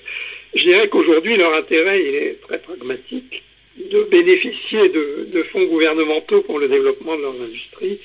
Je 0.54 0.62
dirais 0.62 0.88
qu'aujourd'hui 0.88 1.36
leur 1.36 1.54
intérêt 1.54 2.02
il 2.02 2.14
est 2.14 2.40
très 2.42 2.58
pragmatique 2.58 3.42
de 3.78 4.02
bénéficier 4.04 4.88
de, 4.90 5.42
fonds 5.50 5.64
gouvernementaux 5.64 6.42
pour 6.42 6.58
le 6.58 6.68
développement 6.68 7.16
de 7.16 7.22
leurs 7.22 7.40
industries. 7.40 7.98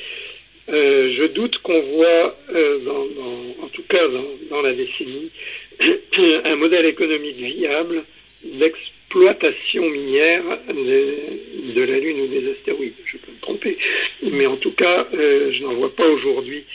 Euh, 0.69 1.13
je 1.17 1.23
doute 1.25 1.57
qu'on 1.59 1.81
voit, 1.81 2.35
euh, 2.53 2.79
en 3.61 3.67
tout 3.67 3.83
cas 3.89 4.03
dans, 4.49 4.61
la 4.61 4.73
décennie, 4.73 5.31
un 6.45 6.55
modèle 6.55 6.85
économique 6.85 7.37
viable 7.37 8.03
d'exploitation 9.07 9.89
minière 9.89 10.43
de, 10.67 11.81
la 11.81 11.99
Lune 11.99 12.21
ou 12.21 12.27
des 12.27 12.51
astéroïdes. 12.51 12.93
Je 13.05 13.17
peux 13.17 13.31
me 13.31 13.39
tromper, 13.41 13.77
mais 14.23 14.45
en 14.45 14.57
tout 14.57 14.71
cas, 14.71 15.07
euh, 15.13 15.51
je 15.51 15.63
n'en 15.63 15.73
vois 15.75 15.95
pas 15.95 16.07
aujourd'hui 16.07 16.65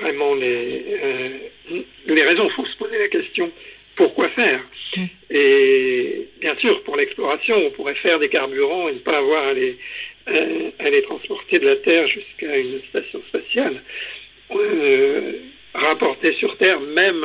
vraiment 0.00 0.34
les, 0.34 0.82
les 2.06 2.22
raisons. 2.22 2.46
Il 2.46 2.52
faut 2.52 2.66
se 2.66 2.76
poser 2.76 2.98
la 2.98 3.08
question 3.08 3.50
pourquoi 3.96 4.28
faire? 4.28 4.60
Mm. 4.96 5.04
Et 5.30 6.28
bien 6.40 6.54
sûr, 6.56 6.82
pour 6.82 6.96
l'exploration, 6.96 7.56
on 7.66 7.70
pourrait 7.70 7.94
faire 7.94 8.18
des 8.18 8.28
carburants 8.28 8.88
et 8.88 8.92
ne 8.92 8.98
pas 8.98 9.18
avoir 9.18 9.44
à 9.44 9.52
les, 9.54 9.76
euh, 10.28 10.70
elle 10.78 10.94
est 10.94 11.02
transportée 11.02 11.58
de 11.58 11.66
la 11.66 11.76
Terre 11.76 12.06
jusqu'à 12.06 12.56
une 12.56 12.80
station 12.90 13.22
spatiale. 13.28 13.82
Euh, 14.52 15.32
rapporter 15.74 16.32
sur 16.34 16.56
Terre 16.56 16.80
même 16.80 17.24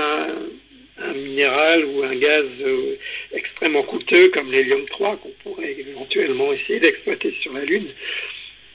un, 1.04 1.14
minéral 1.14 1.86
ou 1.86 2.04
un 2.04 2.16
gaz 2.16 2.46
euh, 2.62 2.98
extrêmement 3.34 3.84
coûteux 3.84 4.30
comme 4.30 4.52
l'hélium 4.52 4.86
3 4.86 5.18
qu'on 5.18 5.34
pourrait 5.44 5.76
éventuellement 5.80 6.54
essayer 6.54 6.80
d'exploiter 6.80 7.34
sur 7.42 7.54
la 7.54 7.66
Lune, 7.66 7.88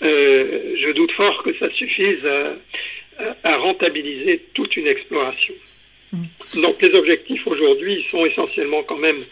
je 0.03 0.93
doute 0.93 1.13
fort 1.13 1.43
que 1.43 1.55
ça 1.55 1.71
suffise 1.71 2.21
à, 3.43 3.57
rentabiliser 3.57 4.43
toute 4.53 4.77
une 4.77 4.87
exploration. 4.87 5.55
Mm. 6.13 6.61
Donc 6.63 6.83
les 6.83 6.95
objectifs 6.95 7.47
aujourd'hui 7.47 8.05
sont 8.11 8.27
essentiellement 8.27 8.83
quand 8.83 8.99
même 8.99 9.25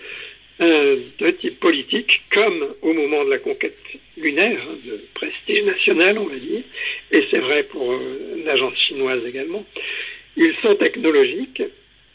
de 0.61 1.31
type 1.31 1.61
politique, 1.61 2.23
comme 2.31 2.75
au 2.81 2.93
moment 2.93 3.25
de 3.25 3.31
la 3.31 3.39
conquête 3.39 3.77
lunaire, 4.17 4.61
hein, 4.69 4.77
de 4.85 5.01
prestige 5.15 5.63
national, 5.65 6.19
on 6.19 6.27
va 6.27 6.37
dire, 6.37 6.63
et 7.11 7.25
c'est 7.31 7.39
vrai 7.39 7.65
pour 7.65 7.93
euh, 7.93 8.43
l'agence 8.45 8.77
chinoise 8.79 9.25
également. 9.27 9.65
Ils 10.37 10.55
sont 10.63 10.75
technologiques, 10.75 11.63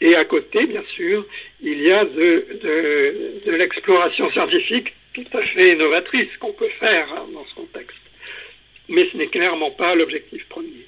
et 0.00 0.16
à 0.16 0.24
côté, 0.24 0.66
bien 0.66 0.82
sûr, 0.96 1.26
il 1.62 1.82
y 1.82 1.92
a 1.92 2.04
de, 2.04 2.46
l'exploration 3.46 4.30
scientifique 4.30 4.94
tout 5.12 5.26
à 5.34 5.42
fait 5.42 5.74
innovatrice 5.74 6.28
qu'on 6.40 6.52
peut 6.52 6.70
faire 6.78 7.06
hein, 7.12 7.26
dans 7.34 7.44
ce 7.44 7.54
contexte. 7.54 7.96
Mais 8.88 9.06
ce 9.12 9.16
n'est 9.16 9.26
clairement 9.26 9.70
pas 9.72 9.94
l'objectif 9.94 10.46
premier. 10.48 10.86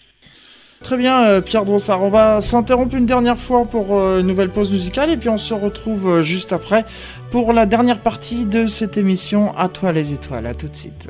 Très 0.83 0.97
bien, 0.97 1.25
euh, 1.25 1.41
Pierre 1.41 1.65
Drossard. 1.65 2.03
On 2.03 2.11
va 2.11 2.41
s'interrompre 2.41 2.97
une 2.97 3.07
dernière 3.07 3.39
fois 3.39 3.65
pour 3.65 3.99
euh, 3.99 4.21
une 4.21 4.27
nouvelle 4.27 4.51
pause 4.51 4.73
musicale 4.73 5.11
et 5.11 5.17
puis 5.17 5.29
on 5.29 5.39
se 5.39 5.55
retrouve 5.55 6.23
juste 6.23 6.53
après 6.53 6.85
pour 7.31 7.53
la 7.53 7.67
dernière 7.67 8.01
partie 8.01 8.47
de 8.47 8.67
cette 8.67 8.97
émission 8.97 9.57
À 9.57 9.69
toi 9.69 9.93
les 9.93 10.13
étoiles. 10.13 10.47
À 10.47 10.55
tout 10.55 10.69
de 10.69 10.75
suite. 10.75 11.09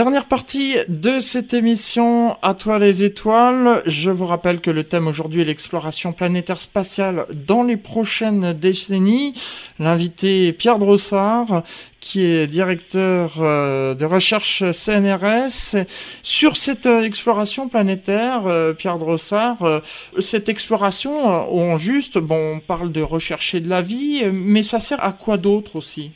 Dernière 0.00 0.24
partie 0.24 0.76
de 0.88 1.18
cette 1.18 1.52
émission 1.52 2.34
À 2.40 2.54
toi 2.54 2.78
les 2.78 3.04
étoiles. 3.04 3.82
Je 3.84 4.10
vous 4.10 4.24
rappelle 4.24 4.62
que 4.62 4.70
le 4.70 4.82
thème 4.82 5.06
aujourd'hui 5.06 5.42
est 5.42 5.44
l'exploration 5.44 6.14
planétaire 6.14 6.62
spatiale 6.62 7.26
dans 7.34 7.64
les 7.64 7.76
prochaines 7.76 8.54
décennies. 8.54 9.34
L'invité 9.78 10.54
Pierre 10.54 10.78
Drossard, 10.78 11.64
qui 12.00 12.24
est 12.24 12.46
directeur 12.46 13.42
euh, 13.42 13.94
de 13.94 14.06
recherche 14.06 14.64
CNRS. 14.70 15.84
Sur 16.22 16.56
cette 16.56 16.86
euh, 16.86 17.02
exploration 17.02 17.68
planétaire, 17.68 18.46
euh, 18.46 18.72
Pierre 18.72 18.96
Drossard, 18.96 19.82
cette 20.18 20.48
exploration, 20.48 21.12
on 21.54 21.76
juste, 21.76 22.16
bon, 22.16 22.54
on 22.54 22.60
parle 22.60 22.90
de 22.90 23.02
rechercher 23.02 23.60
de 23.60 23.68
la 23.68 23.82
vie, 23.82 24.22
mais 24.32 24.62
ça 24.62 24.78
sert 24.78 25.04
à 25.04 25.12
quoi 25.12 25.36
d'autre 25.36 25.76
aussi? 25.76 26.12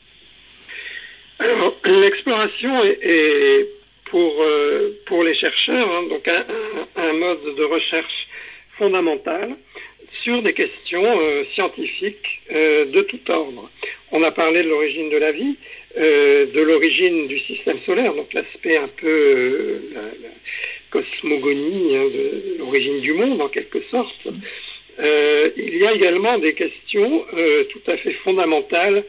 L'exploration 1.84 2.82
est, 2.84 3.66
pour, 4.06 4.42
euh, 4.42 4.98
pour 5.06 5.22
les 5.22 5.34
chercheurs 5.34 5.90
hein, 5.90 6.04
donc 6.08 6.28
un, 6.28 7.12
mode 7.14 7.56
de 7.56 7.64
recherche 7.64 8.26
fondamental 8.78 9.56
sur 10.22 10.42
des 10.42 10.52
questions 10.52 11.20
euh, 11.20 11.44
scientifiques 11.54 12.40
euh, 12.52 12.86
de 12.86 13.02
tout 13.02 13.30
ordre. 13.30 13.70
On 14.12 14.22
a 14.22 14.30
parlé 14.30 14.62
de 14.62 14.68
l'origine 14.68 15.10
de 15.10 15.16
la 15.16 15.32
vie, 15.32 15.56
de 15.96 16.60
l'origine 16.60 17.28
du 17.28 17.38
système 17.38 17.78
solaire, 17.86 18.14
donc 18.14 18.32
l'aspect 18.32 18.76
un 18.76 18.88
peu 18.88 19.80
la, 19.94 20.00
cosmogonie 20.90 21.96
hein, 21.96 22.04
de 22.04 22.58
l'origine 22.58 23.00
du 23.00 23.12
monde 23.12 23.40
en 23.40 23.48
quelque 23.48 23.80
sorte. 23.90 24.26
il 24.98 25.76
y 25.76 25.86
a 25.86 25.92
également 25.92 26.38
des 26.38 26.54
questions 26.54 27.24
tout 27.70 27.90
à 27.90 27.96
fait 27.96 28.12
fondamentales 28.24 29.04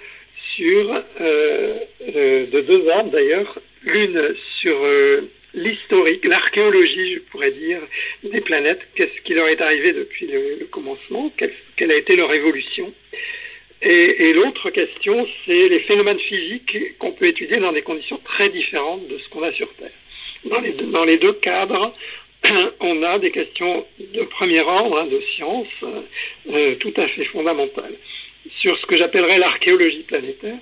sur, 0.55 1.03
euh, 1.21 1.73
euh, 2.15 2.45
de 2.47 2.61
deux 2.61 2.87
ordres 2.87 3.11
d'ailleurs, 3.11 3.59
l'une 3.83 4.35
sur 4.59 4.75
euh, 4.83 5.29
l'historique, 5.53 6.25
l'archéologie, 6.25 7.15
je 7.15 7.19
pourrais 7.19 7.51
dire, 7.51 7.79
des 8.23 8.41
planètes, 8.41 8.81
qu'est-ce 8.95 9.21
qui 9.21 9.33
leur 9.33 9.47
est 9.47 9.61
arrivé 9.61 9.93
depuis 9.93 10.27
le, 10.27 10.65
commencement, 10.71 11.31
quelle, 11.37 11.91
a 11.91 11.95
été 11.95 12.15
leur 12.15 12.33
évolution? 12.33 12.93
Et, 13.81 14.33
l'autre 14.33 14.71
question, 14.71 15.27
c'est 15.45 15.67
les 15.69 15.79
phénomènes 15.81 16.17
physiques 16.17 16.97
qu'on 16.97 17.11
peut 17.11 17.27
étudier 17.27 17.57
dans 17.57 17.71
des 17.71 17.83
conditions 17.83 18.19
très 18.23 18.49
différentes 18.49 19.07
de 19.07 19.17
ce 19.19 19.29
qu'on 19.29 19.43
a 19.43 19.51
sur 19.51 19.71
Terre. 19.75 19.91
Dans 20.45 20.59
les, 20.59 20.71
deux, 20.71 20.85
dans 20.85 21.05
les 21.05 21.17
deux 21.17 21.33
cadres, 21.33 21.93
on 22.79 23.03
a 23.03 23.19
des 23.19 23.29
questions 23.29 23.85
de 23.99 24.23
premier 24.23 24.61
ordre, 24.61 24.99
hein, 24.99 25.05
de 25.05 25.19
science, 25.35 25.67
tout 26.79 26.93
à 26.97 27.07
fait 27.07 27.25
fondamentales 27.25 27.95
sur 28.59 28.77
ce 28.77 28.85
que 28.85 28.97
j'appellerais 28.97 29.37
l'archéologie 29.37 30.03
planétaire 30.03 30.57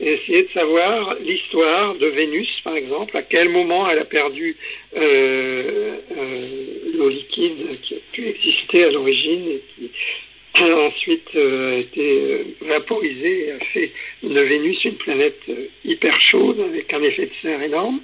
et 0.00 0.14
essayer 0.14 0.42
de 0.44 0.48
savoir 0.48 1.16
l'histoire 1.20 1.94
de 1.94 2.06
Vénus, 2.06 2.48
par 2.64 2.76
exemple, 2.76 3.16
à 3.16 3.22
quel 3.22 3.48
moment 3.50 3.88
elle 3.88 3.98
a 3.98 4.04
perdu 4.04 4.56
euh, 4.96 5.96
euh, 6.16 6.46
l'eau 6.94 7.08
liquide 7.08 7.80
qui 7.82 7.94
a 7.94 7.98
pu 8.12 8.28
exister 8.28 8.84
à 8.84 8.90
l'origine 8.90 9.48
et 9.48 9.62
qui 9.78 9.90
a 10.62 10.76
ensuite 10.86 11.28
euh, 11.34 11.76
a 11.76 11.78
été 11.80 12.46
vaporisée 12.62 13.46
et 13.46 13.52
a 13.52 13.58
fait 13.66 13.92
de 14.22 14.40
Vénus 14.40 14.84
une 14.84 14.96
planète 14.96 15.40
hyper 15.84 16.20
chaude 16.20 16.60
avec 16.60 16.92
un 16.92 17.02
effet 17.02 17.26
de 17.26 17.32
serre 17.40 17.62
énorme. 17.62 18.00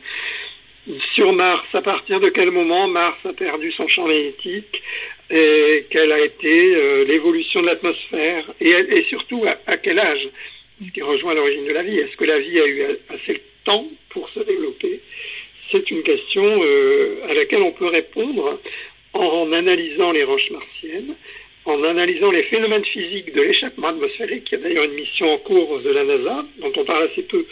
Sur 1.15 1.33
Mars, 1.33 1.67
à 1.75 1.83
partir 1.83 2.19
de 2.21 2.31
quel 2.31 2.51
moment 2.51 2.89
Mars 2.89 3.19
a 3.27 3.33
perdu 3.33 3.73
son 3.73 3.89
champ 3.89 4.07
magnétique? 4.07 4.83
Et 5.31 5.87
quelle 5.91 6.13
a 6.13 6.21
été 6.21 6.75
euh, 6.75 7.05
l'évolution 7.05 7.61
de 7.61 7.67
l'atmosphère 7.67 8.45
et, 8.61 9.03
surtout 9.09 9.45
à, 9.67 9.77
quel 9.77 9.99
âge, 9.99 10.29
ce 10.85 10.91
qui 10.91 11.03
rejoint 11.03 11.35
l'origine 11.35 11.67
de 11.67 11.73
la 11.73 11.83
vie. 11.83 11.99
Est-ce 11.99 12.17
que 12.17 12.25
la 12.25 12.39
vie 12.39 12.59
a 12.61 12.67
eu 12.67 12.83
assez 13.11 13.35
de 13.35 13.41
temps 13.65 13.87
pour 14.11 14.29
se 14.31 14.41
développer? 14.41 15.01
C'est 15.71 15.91
une 15.91 16.03
question 16.03 16.45
euh, 16.63 17.21
à 17.29 17.35
laquelle 17.35 17.63
on 17.63 17.73
peut 17.73 17.89
répondre 17.89 18.59
en 19.13 19.53
analysant 19.53 20.13
les 20.13 20.25
roches 20.25 20.51
martiennes, 20.51 21.15
en 21.67 21.85
analysant 21.85 22.31
les 22.31 22.45
phénomènes 22.45 22.85
physiques 22.85 23.35
de 23.35 23.43
l'échappement 23.43 23.89
atmosphérique, 23.89 24.45
qui 24.45 24.55
y 24.55 24.59
a 24.59 24.61
d'ailleurs 24.61 24.85
une 24.85 24.95
mission 24.95 25.31
en 25.31 25.39
cours 25.39 25.81
de 25.81 25.91
la 25.91 26.05
NASA, 26.05 26.47
dont 26.59 26.73
on 26.75 26.85
parle 26.85 27.09
assez 27.11 27.23
peu, 27.23 27.45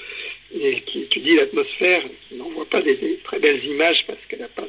et 0.55 0.81
qui 0.81 1.03
étudie 1.03 1.37
l'atmosphère, 1.37 2.03
qui 2.29 2.37
n'envoie 2.37 2.67
pas 2.67 2.83
des, 2.83 3.19
très 3.25 3.39
belles 3.39 3.65
images 3.65 4.05
parce 4.07 4.19
qu'elle 4.29 4.41
n'a 4.41 4.49
pas 4.49 4.67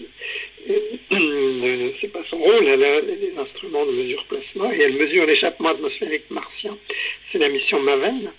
c'est 2.01 2.11
pas 2.11 2.23
son 2.29 2.37
rôle, 2.37 2.67
elle 2.67 2.83
a 2.83 3.01
des 3.01 3.33
instruments 3.37 3.85
de 3.85 3.91
mesure 3.91 4.25
plasma 4.25 4.75
et 4.75 4.81
elle 4.81 4.93
mesure 4.93 5.25
l'échappement 5.25 5.69
atmosphérique 5.69 6.29
martien. 6.29 6.77
C'est 7.31 7.37
la 7.37 7.47
mission 7.47 7.79
MAVEN. 7.79 8.31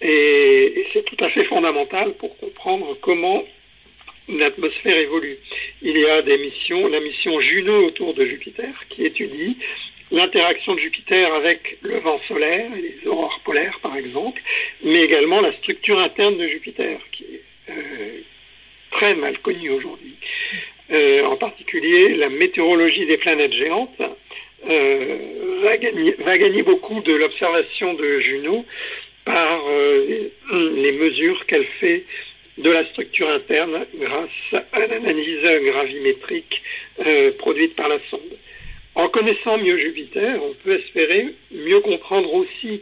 et 0.00 0.86
c'est 0.92 1.04
tout 1.04 1.22
à 1.22 1.28
fait 1.28 1.44
fondamental 1.44 2.14
pour 2.14 2.36
comprendre 2.38 2.96
comment 3.02 3.44
l'atmosphère 4.28 4.96
évolue. 4.96 5.38
Il 5.82 5.96
y 5.96 6.06
a 6.06 6.22
des 6.22 6.38
missions, 6.38 6.88
la 6.88 7.00
mission 7.00 7.40
Juno 7.40 7.86
autour 7.86 8.14
de 8.14 8.24
Jupiter 8.24 8.72
qui 8.90 9.04
étudie 9.04 9.56
l'interaction 10.10 10.74
de 10.74 10.80
Jupiter 10.80 11.32
avec 11.34 11.78
le 11.82 11.98
vent 11.98 12.20
solaire 12.26 12.70
et 12.76 12.80
les 12.80 13.08
aurores 13.08 13.40
polaires, 13.44 13.78
par 13.82 13.96
exemple, 13.96 14.40
mais 14.82 15.02
également 15.02 15.40
la 15.40 15.52
structure 15.54 15.98
interne 15.98 16.36
de 16.38 16.48
Jupiter, 16.48 16.98
qui 17.12 17.24
est 17.24 17.70
euh, 17.70 18.20
très 18.90 19.14
mal 19.14 19.38
connue 19.38 19.70
aujourd'hui. 19.70 20.14
Euh, 20.90 21.24
en 21.24 21.36
particulier, 21.36 22.14
la 22.16 22.30
météorologie 22.30 23.06
des 23.06 23.18
planètes 23.18 23.52
géantes 23.52 24.00
euh, 24.68 25.18
va, 25.62 25.76
gagner, 25.76 26.62
beaucoup 26.62 27.00
de 27.00 27.12
l'observation 27.12 27.94
de 27.94 28.20
Juno 28.20 28.64
par 29.24 29.60
les 30.50 30.92
mesures 30.92 31.44
qu'elle 31.44 31.66
fait 31.80 32.04
de 32.56 32.70
la 32.70 32.86
structure 32.86 33.28
interne 33.28 33.84
grâce 33.96 34.64
à 34.72 34.86
l'analyse 34.86 35.44
gravimétrique 35.64 36.62
produite 37.36 37.76
par 37.76 37.88
la 37.88 37.98
sonde. 38.10 38.37
En 38.98 39.08
connaissant 39.08 39.58
mieux 39.58 39.76
Jupiter, 39.76 40.42
on 40.42 40.52
peut 40.64 40.80
espérer 40.80 41.28
mieux 41.52 41.78
comprendre 41.78 42.34
aussi 42.34 42.80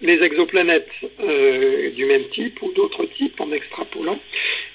les 0.00 0.22
exoplanètes 0.22 0.88
euh, 1.18 1.90
du 1.90 2.04
même 2.04 2.22
type 2.28 2.62
ou 2.62 2.70
d'autres 2.72 3.04
types 3.06 3.40
en 3.40 3.50
extrapolant. 3.50 4.20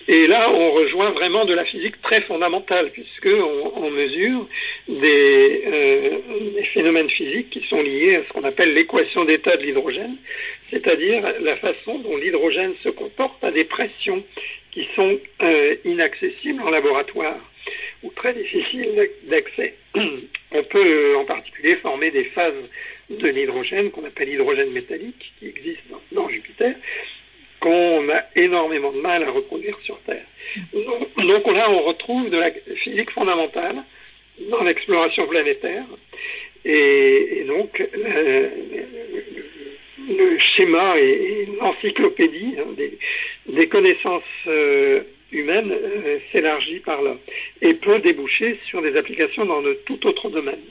Et 0.10 0.28
là, 0.28 0.52
on 0.52 0.72
rejoint 0.72 1.12
vraiment 1.12 1.46
de 1.46 1.54
la 1.54 1.64
physique 1.64 2.02
très 2.02 2.20
fondamentale, 2.20 2.90
puisqu'on 2.92 3.72
on 3.78 3.90
mesure 3.90 4.46
des, 4.90 5.64
euh, 5.66 6.10
des, 6.56 6.64
phénomènes 6.64 7.10
physiques 7.10 7.52
qui 7.52 7.66
sont 7.70 7.82
liés 7.82 8.18
à 8.18 8.24
ce 8.26 8.34
qu'on 8.34 8.44
appelle 8.44 8.74
l'équation 8.74 9.24
d'état 9.24 9.56
de 9.56 9.64
l'hydrogène, 9.64 10.18
c'est-à-dire 10.72 11.24
la 11.40 11.56
façon 11.56 12.00
dont 12.00 12.18
l'hydrogène 12.18 12.74
se 12.84 12.90
comporte 12.90 13.42
à 13.46 13.52
des 13.52 13.64
pressions 13.64 14.26
qui 14.72 14.90
sont 14.94 15.18
euh, 15.42 15.76
inaccessibles 15.86 16.62
en 16.62 16.70
laboratoire 16.70 17.38
ou 18.04 18.10
très 18.12 18.34
difficiles 18.34 19.10
d'accès. 19.24 19.76
On 19.96 20.64
peut 20.64 20.86
euh, 20.86 21.18
en 21.18 21.26
particulier 21.26 21.76
former 21.78 22.12
des 22.12 22.26
phases 22.26 22.54
de 23.10 23.28
l'hydrogène 23.28 23.92
qu'on 23.92 24.06
appelle 24.06 24.30
hydrogène 24.30 24.72
métallique, 24.72 25.34
qui 25.40 25.48
existe 25.48 25.82
dans, 26.12 26.30
Jupiter, 26.30 26.76
qu'on 27.60 28.10
a 28.10 28.24
énormément 28.36 28.92
de 28.92 29.00
mal 29.02 29.24
à 29.24 29.32
reproduire 29.32 29.78
sur 29.84 30.00
Terre. 30.00 30.26
Donc, 30.74 31.48
là, 31.48 31.70
on 31.70 31.84
retrouve 31.84 32.30
de 32.30 32.38
la 32.38 32.52
physique 32.76 33.12
fondamentale 33.12 33.84
dans 34.50 34.64
l'exploration 34.64 35.28
planétaire. 35.28 35.84
Et, 36.66 37.44
donc, 37.48 37.84
le, 40.10 40.38
schéma 40.40 40.98
et, 40.98 41.48
l'encyclopédie 41.60 42.56
hein, 42.60 42.76
des, 43.48 43.68
connaissances 43.68 44.24
euh, 44.48 45.02
humaine 45.32 45.72
euh, 45.72 46.20
s'élargit 46.32 46.80
par 46.80 47.02
là 47.02 47.16
et 47.62 47.74
peut 47.74 48.00
déboucher 48.00 48.60
sur 48.68 48.82
des 48.82 48.98
applications 48.98 49.46
dans 49.46 49.62
de 49.62 49.74
tout 49.86 50.06
autre 50.08 50.30
domaine. 50.30 50.62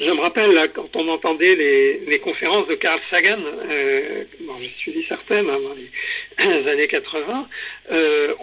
Je 0.00 0.10
me 0.10 0.20
rappelle, 0.20 0.70
quand 0.74 0.96
on 0.96 1.08
entendait 1.08 1.54
les, 1.54 2.18
conférences 2.20 2.66
de 2.66 2.74
Carl 2.74 3.00
Sagan, 3.10 3.38
euh, 3.70 4.24
bon, 4.40 4.54
suivi 4.78 5.04
certaines 5.06 5.50
hein, 5.50 5.58
dans 5.60 5.74
les 5.74 6.68
années 6.68 6.88
80, 6.88 7.48
euh, 7.90 8.34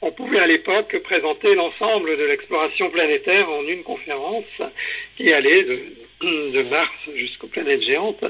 on, 0.00 0.10
pouvait 0.10 0.40
à 0.40 0.46
l'époque 0.46 0.98
présenter 1.04 1.54
l'ensemble 1.54 2.16
de 2.16 2.24
l'exploration 2.24 2.90
planétaire 2.90 3.50
en 3.50 3.62
une 3.64 3.82
conférence 3.82 4.44
qui 5.16 5.32
allait 5.32 5.64
de 5.64 6.62
Mars 6.70 6.94
jusqu'aux 7.14 7.48
planètes 7.48 7.82
géantes. 7.82 8.24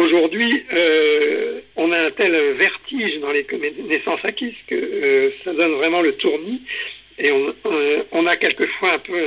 Aujourd'hui, 0.00 0.64
euh, 0.72 1.60
on 1.76 1.92
a 1.92 1.98
un 1.98 2.10
tel 2.10 2.32
vertige 2.54 3.20
dans 3.20 3.32
les 3.32 3.44
connaissances 3.44 4.24
acquises 4.24 4.56
que 4.66 4.74
euh, 4.74 5.30
ça 5.44 5.52
donne 5.52 5.72
vraiment 5.72 6.00
le 6.00 6.14
tournis 6.14 6.62
et 7.18 7.30
on, 7.30 7.54
euh, 7.66 8.02
on 8.10 8.26
a 8.26 8.38
quelquefois 8.38 8.94
un 8.94 8.98
peu 8.98 9.20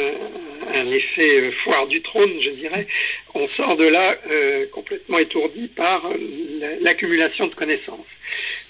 un, 0.74 0.92
effet 0.92 1.52
foire 1.64 1.86
du 1.86 2.02
trône, 2.02 2.32
je 2.42 2.50
dirais. 2.50 2.88
On 3.36 3.48
sort 3.50 3.76
de 3.76 3.84
là 3.84 4.18
complètement 4.72 5.20
étourdi 5.20 5.68
par 5.68 6.10
l'accumulation 6.82 7.46
de 7.46 7.54
connaissances. 7.54 8.08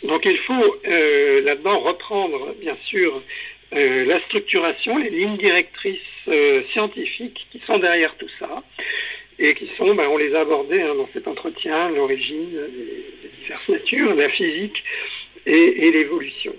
Donc 0.03 0.25
il 0.25 0.37
faut 0.39 0.75
là-dedans 0.83 1.79
reprendre, 1.79 2.53
bien 2.59 2.75
sûr, 2.83 3.21
la 3.71 4.19
structuration, 4.25 4.97
les 4.97 5.09
lignes 5.09 5.37
directrices 5.37 6.01
scientifiques 6.73 7.47
qui 7.49 7.59
sont 7.65 7.77
derrière 7.77 8.13
tout 8.17 8.29
ça 8.39 8.61
et 9.39 9.53
qui 9.55 9.69
sont, 9.77 9.95
ben, 9.95 10.07
on 10.07 10.17
les 10.17 10.33
a 10.35 10.41
abordés 10.41 10.81
hein, 10.81 10.95
dans 10.95 11.09
cet 11.13 11.27
entretien, 11.27 11.89
l'origine, 11.89 12.49
les, 12.51 13.29
diverses 13.41 13.69
natures, 13.69 14.13
la 14.15 14.29
physique 14.29 14.83
et, 15.45 15.91
l'évolution. 15.91 16.53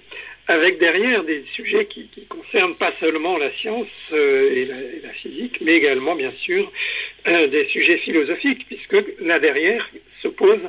Avec 0.47 0.79
derrière 0.79 1.25
des 1.25 1.43
sujets 1.55 1.87
qui, 1.87 2.09
concernent 2.29 2.75
pas 2.75 2.93
seulement 3.01 3.39
la 3.39 3.51
science 3.53 3.87
euh, 4.13 4.55
et, 4.55 4.65
la, 5.03 5.11
physique, 5.11 5.59
mais 5.61 5.75
également, 5.75 6.15
bien 6.15 6.33
sûr, 6.33 6.71
euh, 7.27 7.47
des 7.47 7.65
sujets 7.67 7.99
philosophiques, 7.99 8.67
puisque 8.67 8.97
là 9.21 9.39
derrière 9.39 9.89
se 10.23 10.29
pose 10.29 10.61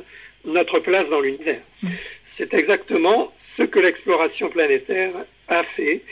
notre 0.44 0.78
place 0.78 1.08
dans 1.08 1.20
l'univers. 1.20 1.60
C'est 2.38 2.54
exactement 2.54 3.32
ce 3.56 3.64
que 3.64 3.78
l'exploration 3.78 4.48
planétaire 4.48 5.12
a 5.48 5.64
fait. 5.64 6.02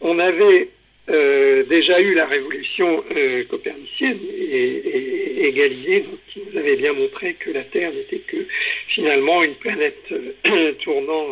On 0.00 0.18
avait 0.18 0.68
euh, 1.10 1.64
déjà 1.64 2.00
eu 2.00 2.14
la 2.14 2.24
révolution 2.24 3.04
euh, 3.14 3.44
copernicienne 3.44 4.18
et, 4.38 5.46
et, 5.46 5.52
Galilée, 5.52 6.06
qui 6.28 6.40
nous 6.50 6.58
avait 6.58 6.76
bien 6.76 6.94
montré 6.94 7.34
que 7.34 7.50
la 7.50 7.62
Terre 7.62 7.92
n'était 7.92 8.20
que 8.20 8.46
finalement 8.88 9.42
une 9.42 9.54
planète 9.54 10.12
euh, 10.12 10.72
tournant 10.82 11.26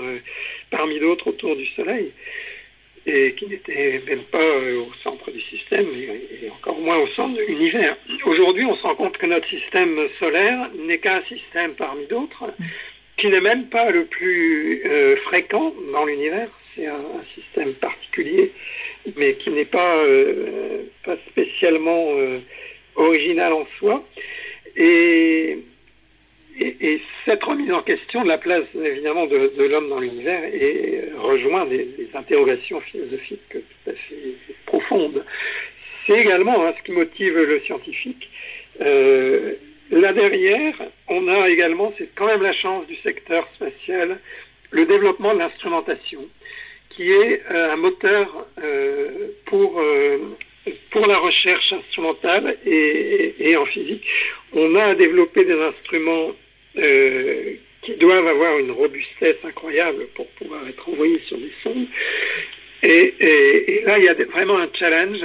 parmi 0.70 1.00
d'autres 1.00 1.28
autour 1.28 1.56
du 1.56 1.66
Soleil 1.68 2.12
et 3.06 3.32
qui 3.32 3.46
n'était 3.46 4.00
même 4.06 4.22
pas 4.30 4.44
au 4.46 4.92
centre 5.02 5.30
du 5.30 5.40
système 5.40 5.86
et, 5.96 6.50
encore 6.50 6.78
moins 6.78 6.98
au 6.98 7.08
centre 7.08 7.36
de 7.36 7.42
l'univers. 7.42 7.96
Aujourd'hui, 8.26 8.66
on 8.66 8.76
se 8.76 8.82
rend 8.82 8.94
compte 8.94 9.16
que 9.16 9.26
notre 9.26 9.48
système 9.48 9.98
solaire 10.20 10.70
n'est 10.86 10.98
qu'un 10.98 11.22
système 11.22 11.72
parmi 11.72 12.06
d'autres, 12.06 12.44
qui 13.16 13.28
n'est 13.28 13.40
même 13.40 13.66
pas 13.66 13.90
le 13.90 14.04
plus 14.04 14.84
fréquent 15.24 15.74
dans 15.92 16.04
l'univers. 16.04 16.48
C'est 16.76 16.86
un, 16.86 16.94
un, 16.94 17.24
système 17.34 17.74
particulier 17.74 18.52
mais 19.16 19.34
qui 19.34 19.50
n'est 19.50 19.64
pas, 19.64 19.96
euh, 19.96 20.82
pas 21.04 21.16
spécialement 21.28 22.06
euh, 22.16 22.38
original 22.96 23.52
en 23.52 23.66
soi. 23.78 24.04
Et, 24.76 25.58
et, 26.58 27.00
cette 27.24 27.44
remise 27.44 27.72
en 27.72 27.82
question 27.82 28.22
de 28.22 28.28
la 28.28 28.38
place 28.38 28.64
évidemment 28.74 29.26
de, 29.26 29.50
l'homme 29.64 29.88
dans 29.88 30.00
l'univers 30.00 30.42
et 30.44 31.04
rejoint 31.16 31.66
des, 31.66 31.88
interrogations 32.14 32.80
philosophiques 32.80 33.40
tout 33.50 33.90
à 33.90 33.92
fait 33.92 34.34
profondes. 34.66 35.24
C'est 36.06 36.18
également 36.18 36.66
hein, 36.66 36.74
ce 36.76 36.82
qui 36.82 36.92
motive 36.92 37.38
le 37.38 37.60
scientifique. 37.60 38.28
Euh, 38.80 39.54
là 39.90 40.12
derrière, 40.12 40.74
on 41.08 41.28
a 41.28 41.48
également, 41.48 41.92
c'est 41.96 42.08
quand 42.14 42.26
même 42.26 42.42
la 42.42 42.52
chance 42.52 42.86
du 42.86 42.96
secteur 42.96 43.48
spatial, 43.54 44.18
le 44.70 44.86
développement 44.86 45.34
de 45.34 45.38
l'instrumentation 45.38 46.26
qui 46.94 47.10
est 47.10 47.42
euh, 47.50 47.72
un 47.72 47.76
moteur 47.76 48.46
euh, 48.62 49.28
pour, 49.46 49.80
euh, 49.80 50.18
pour 50.90 51.06
la 51.06 51.18
recherche 51.18 51.72
instrumentale 51.72 52.56
et, 52.66 53.56
en 53.56 53.66
physique. 53.66 54.04
On 54.52 54.74
a 54.76 54.94
développé 54.94 55.44
des 55.44 55.60
instruments 55.60 56.32
qui 56.74 57.94
doivent 57.96 58.26
avoir 58.26 58.58
une 58.58 58.70
robustesse 58.70 59.36
incroyable 59.44 60.06
pour 60.14 60.26
pouvoir 60.28 60.66
être 60.68 60.88
envoyés 60.88 61.20
sur 61.26 61.36
des 61.36 61.52
sondes. 61.62 61.86
Et, 62.82 63.82
là, 63.84 63.98
il 63.98 64.04
y 64.04 64.08
a 64.08 64.14
vraiment 64.14 64.58
un 64.58 64.68
challenge 64.72 65.22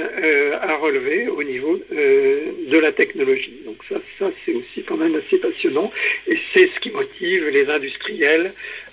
à 0.60 0.76
relever 0.76 1.28
au 1.28 1.42
niveau 1.42 1.80
de 1.90 2.78
la 2.78 2.92
technologie. 2.92 3.60
Donc 3.64 3.76
ça, 3.88 3.96
ça 4.18 4.30
c'est 4.44 4.52
aussi 4.52 4.82
quand 4.86 4.96
même 4.96 5.14
assez 5.14 5.38
passionnant. 5.38 5.90
Et 6.26 6.38
c'est 6.52 6.68
ce 6.74 6.80
qui 6.80 6.90
motive 6.90 7.48
les 7.48 7.68
industriels 7.68 8.52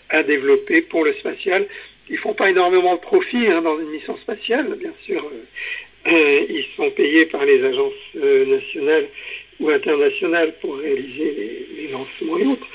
à 0.09 0.23
développer 0.23 0.82
pour 0.82 1.03
le 1.03 1.13
spatial 1.13 1.65
ils 2.10 2.18
font 2.18 2.34
pas 2.34 2.49
énormément 2.49 2.95
de 2.95 2.99
profit 2.99 3.47
hein, 3.47 3.62
dans 3.62 3.80
une 3.80 3.89
mission 3.89 4.18
spatiale, 4.18 4.76
bien 4.80 4.93
sûr. 5.06 5.24
Euh, 6.08 6.45
ils 6.49 6.66
sont 6.76 6.91
payés 6.91 7.26
par 7.26 7.45
les 7.45 7.64
agences 7.64 7.93
euh, 8.18 8.45
nationales 8.45 9.08
ou 9.60 9.70
internationales 9.70 10.53
pour 10.62 10.78
réaliser 10.78 11.68
les, 11.78 11.88
lancements 11.88 12.38
et 12.38 12.45
autres. 12.45 12.68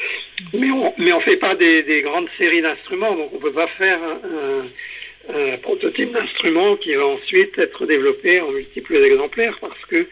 Mais 0.55 0.71
on 0.71 0.93
mais 0.99 1.13
on 1.13 1.21
fait 1.21 1.37
pas 1.37 1.55
des, 1.55 2.03
grandes 2.03 2.29
séries 2.39 2.63
d'instruments, 2.63 3.15
donc 3.15 3.31
on 3.35 3.39
peut 3.39 3.53
pas 3.53 3.69
faire 3.69 3.99
un, 4.03 5.57
prototype 5.63 6.11
d'instrument 6.11 6.77
qui 6.77 6.95
va 6.95 7.07
ensuite 7.07 7.57
être 7.59 7.87
développé 7.87 8.41
en 8.41 8.51
multiples 8.51 8.97
exemplaires 8.97 9.57
parce 9.61 9.85
que 9.87 10.09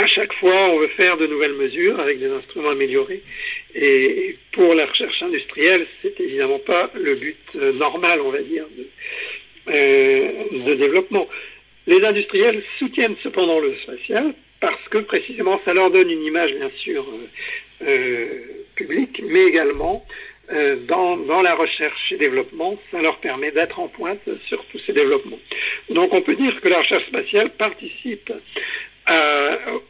à 0.00 0.06
chaque 0.06 0.32
fois, 0.34 0.70
on 0.70 0.78
veut 0.78 0.88
faire 0.88 1.18
de 1.18 1.26
nouvelles 1.26 1.52
mesures 1.52 2.00
avec 2.00 2.18
des 2.18 2.30
instruments 2.30 2.70
améliorés. 2.70 3.22
Et 3.74 4.36
pour 4.52 4.74
la 4.74 4.86
recherche 4.86 5.22
industrielle, 5.22 5.86
c'est 6.00 6.18
évidemment 6.20 6.58
pas 6.58 6.90
le 6.94 7.16
but 7.16 7.36
euh, 7.56 7.72
normal, 7.74 8.20
on 8.22 8.30
va 8.30 8.40
dire, 8.40 8.64
de, 8.76 8.86
euh, 9.72 10.28
de 10.52 10.74
développement. 10.74 11.28
Les 11.86 12.02
industriels 12.02 12.62
soutiennent 12.78 13.16
cependant 13.22 13.60
le 13.60 13.74
spatial 13.82 14.32
parce 14.60 14.88
que 14.90 14.98
précisément 14.98 15.60
ça 15.64 15.74
leur 15.74 15.90
donne 15.90 16.10
une 16.10 16.22
image 16.22 16.54
bien 16.54 16.70
sûr 16.78 17.06
euh, 17.86 18.26
publique, 18.76 19.22
mais 19.26 19.44
également 19.44 20.04
dans, 20.88 21.42
la 21.42 21.54
recherche 21.54 22.10
et 22.10 22.16
développement, 22.16 22.76
ça 22.90 23.00
leur 23.00 23.18
permet 23.18 23.52
d'être 23.52 23.78
en 23.78 23.86
pointe 23.86 24.28
sur 24.48 24.64
tous 24.66 24.80
ces 24.80 24.92
développements. 24.92 25.38
Donc 25.90 26.12
on 26.12 26.22
peut 26.22 26.34
dire 26.34 26.60
que 26.60 26.68
la 26.68 26.78
recherche 26.78 27.06
spatiale 27.06 27.50
participe 27.50 28.32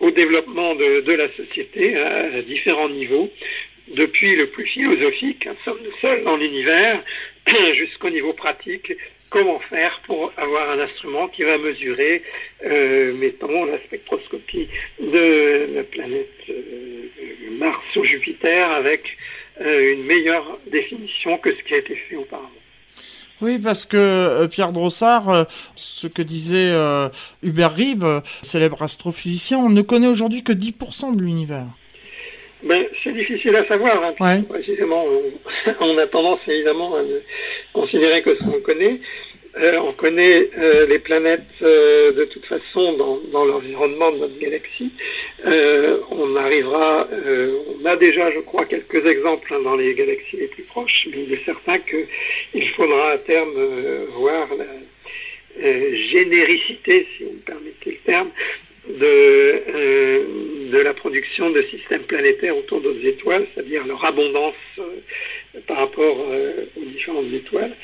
au 0.00 0.10
développement 0.10 0.74
de, 0.74 1.12
la 1.12 1.28
société 1.32 1.96
à, 1.96 2.42
différents 2.42 2.88
niveaux, 2.88 3.30
depuis 3.94 4.36
le 4.36 4.46
plus 4.46 4.66
philosophique, 4.66 5.48
sommes-nous 5.64 5.96
seuls 6.00 6.22
dans 6.24 6.36
l'univers, 6.36 7.02
jusqu'au 7.74 8.10
niveau 8.10 8.32
pratique, 8.32 8.92
comment 9.30 9.60
faire 9.60 10.00
pour 10.06 10.32
avoir 10.36 10.70
un 10.70 10.80
instrument 10.80 11.28
qui 11.28 11.44
va 11.44 11.56
mesurer, 11.56 12.22
euh, 12.64 13.12
mettons, 13.14 13.64
la 13.64 13.78
spectroscopie 13.78 14.68
de 15.00 15.68
la 15.74 15.84
planète 15.84 16.28
euh, 16.50 17.08
Mars 17.52 17.84
ou 17.96 18.04
Jupiter 18.04 18.70
avec 18.70 19.16
euh, 19.60 19.92
une 19.92 20.04
meilleure 20.04 20.58
définition 20.66 21.38
que 21.38 21.54
ce 21.54 21.62
qui 21.62 21.74
a 21.74 21.78
été 21.78 21.94
fait 21.94 22.16
auparavant. 22.16 22.50
Oui, 23.42 23.58
parce 23.58 23.86
que 23.86 23.96
euh, 23.96 24.48
Pierre 24.48 24.72
Drossard, 24.72 25.30
euh, 25.30 25.44
ce 25.74 26.06
que 26.06 26.22
disait 26.22 26.72
Hubert 27.42 27.74
Reeve, 27.74 28.22
célèbre 28.42 28.82
astrophysicien, 28.82 29.58
on 29.58 29.70
ne 29.70 29.82
connaît 29.82 30.08
aujourd'hui 30.08 30.42
que 30.42 30.52
10% 30.52 31.16
de 31.16 31.22
l'univers. 31.22 31.66
Ben, 32.62 32.84
c'est 33.02 33.12
difficile 33.12 33.56
à 33.56 33.66
savoir, 33.66 34.02
hein, 34.02 34.14
ouais. 34.20 34.42
précisément. 34.42 35.04
On, 35.06 35.72
on, 35.80 35.98
a 35.98 36.06
tendance 36.06 36.40
évidemment 36.46 36.94
à 36.94 37.00
considérer 37.72 38.22
que 38.22 38.36
ce 38.36 38.44
qu'on 38.44 38.60
connaît. 38.60 39.00
Euh, 39.58 39.78
on 39.78 39.92
connaît 39.92 40.48
euh, 40.58 40.86
les 40.86 41.00
planètes 41.00 41.42
euh, 41.62 42.12
de 42.12 42.24
toute 42.24 42.46
façon 42.46 42.92
dans, 42.92 43.44
l'environnement 43.44 44.12
de 44.12 44.18
notre 44.18 44.38
galaxie. 44.38 44.92
On 46.12 46.36
arrivera, 46.36 47.08
on 47.80 47.84
a 47.84 47.96
déjà, 47.96 48.30
je 48.30 48.40
crois, 48.40 48.64
quelques 48.66 49.04
exemples 49.06 49.54
hein, 49.54 49.60
dans 49.62 49.76
les 49.76 49.94
galaxies 49.94 50.36
les 50.36 50.46
plus 50.48 50.62
proches, 50.64 51.08
mais 51.10 51.24
il 51.24 51.32
est 51.32 51.44
certain 51.44 51.78
qu'il 51.78 52.68
faudra 52.76 53.12
à 53.12 53.18
terme 53.18 53.52
voir 54.12 54.48
la 54.56 55.96
généricité, 55.96 57.06
si 57.16 57.24
vous 57.24 57.32
me 57.32 57.38
permettez 57.38 57.90
le 57.90 57.96
terme, 58.04 58.30
de, 58.88 60.70
de 60.70 60.78
la 60.78 60.92
production 60.92 61.50
de 61.50 61.62
systèmes 61.62 62.02
planétaires 62.02 62.56
autour 62.56 62.80
d'autres 62.80 63.06
étoiles, 63.06 63.46
c'est-à-dire 63.54 63.86
leur 63.86 64.04
abondance 64.04 64.54
par 65.66 65.78
rapport 65.78 66.18
aux 66.18 66.84
différentes 66.84 67.32
étoiles. 67.32 67.74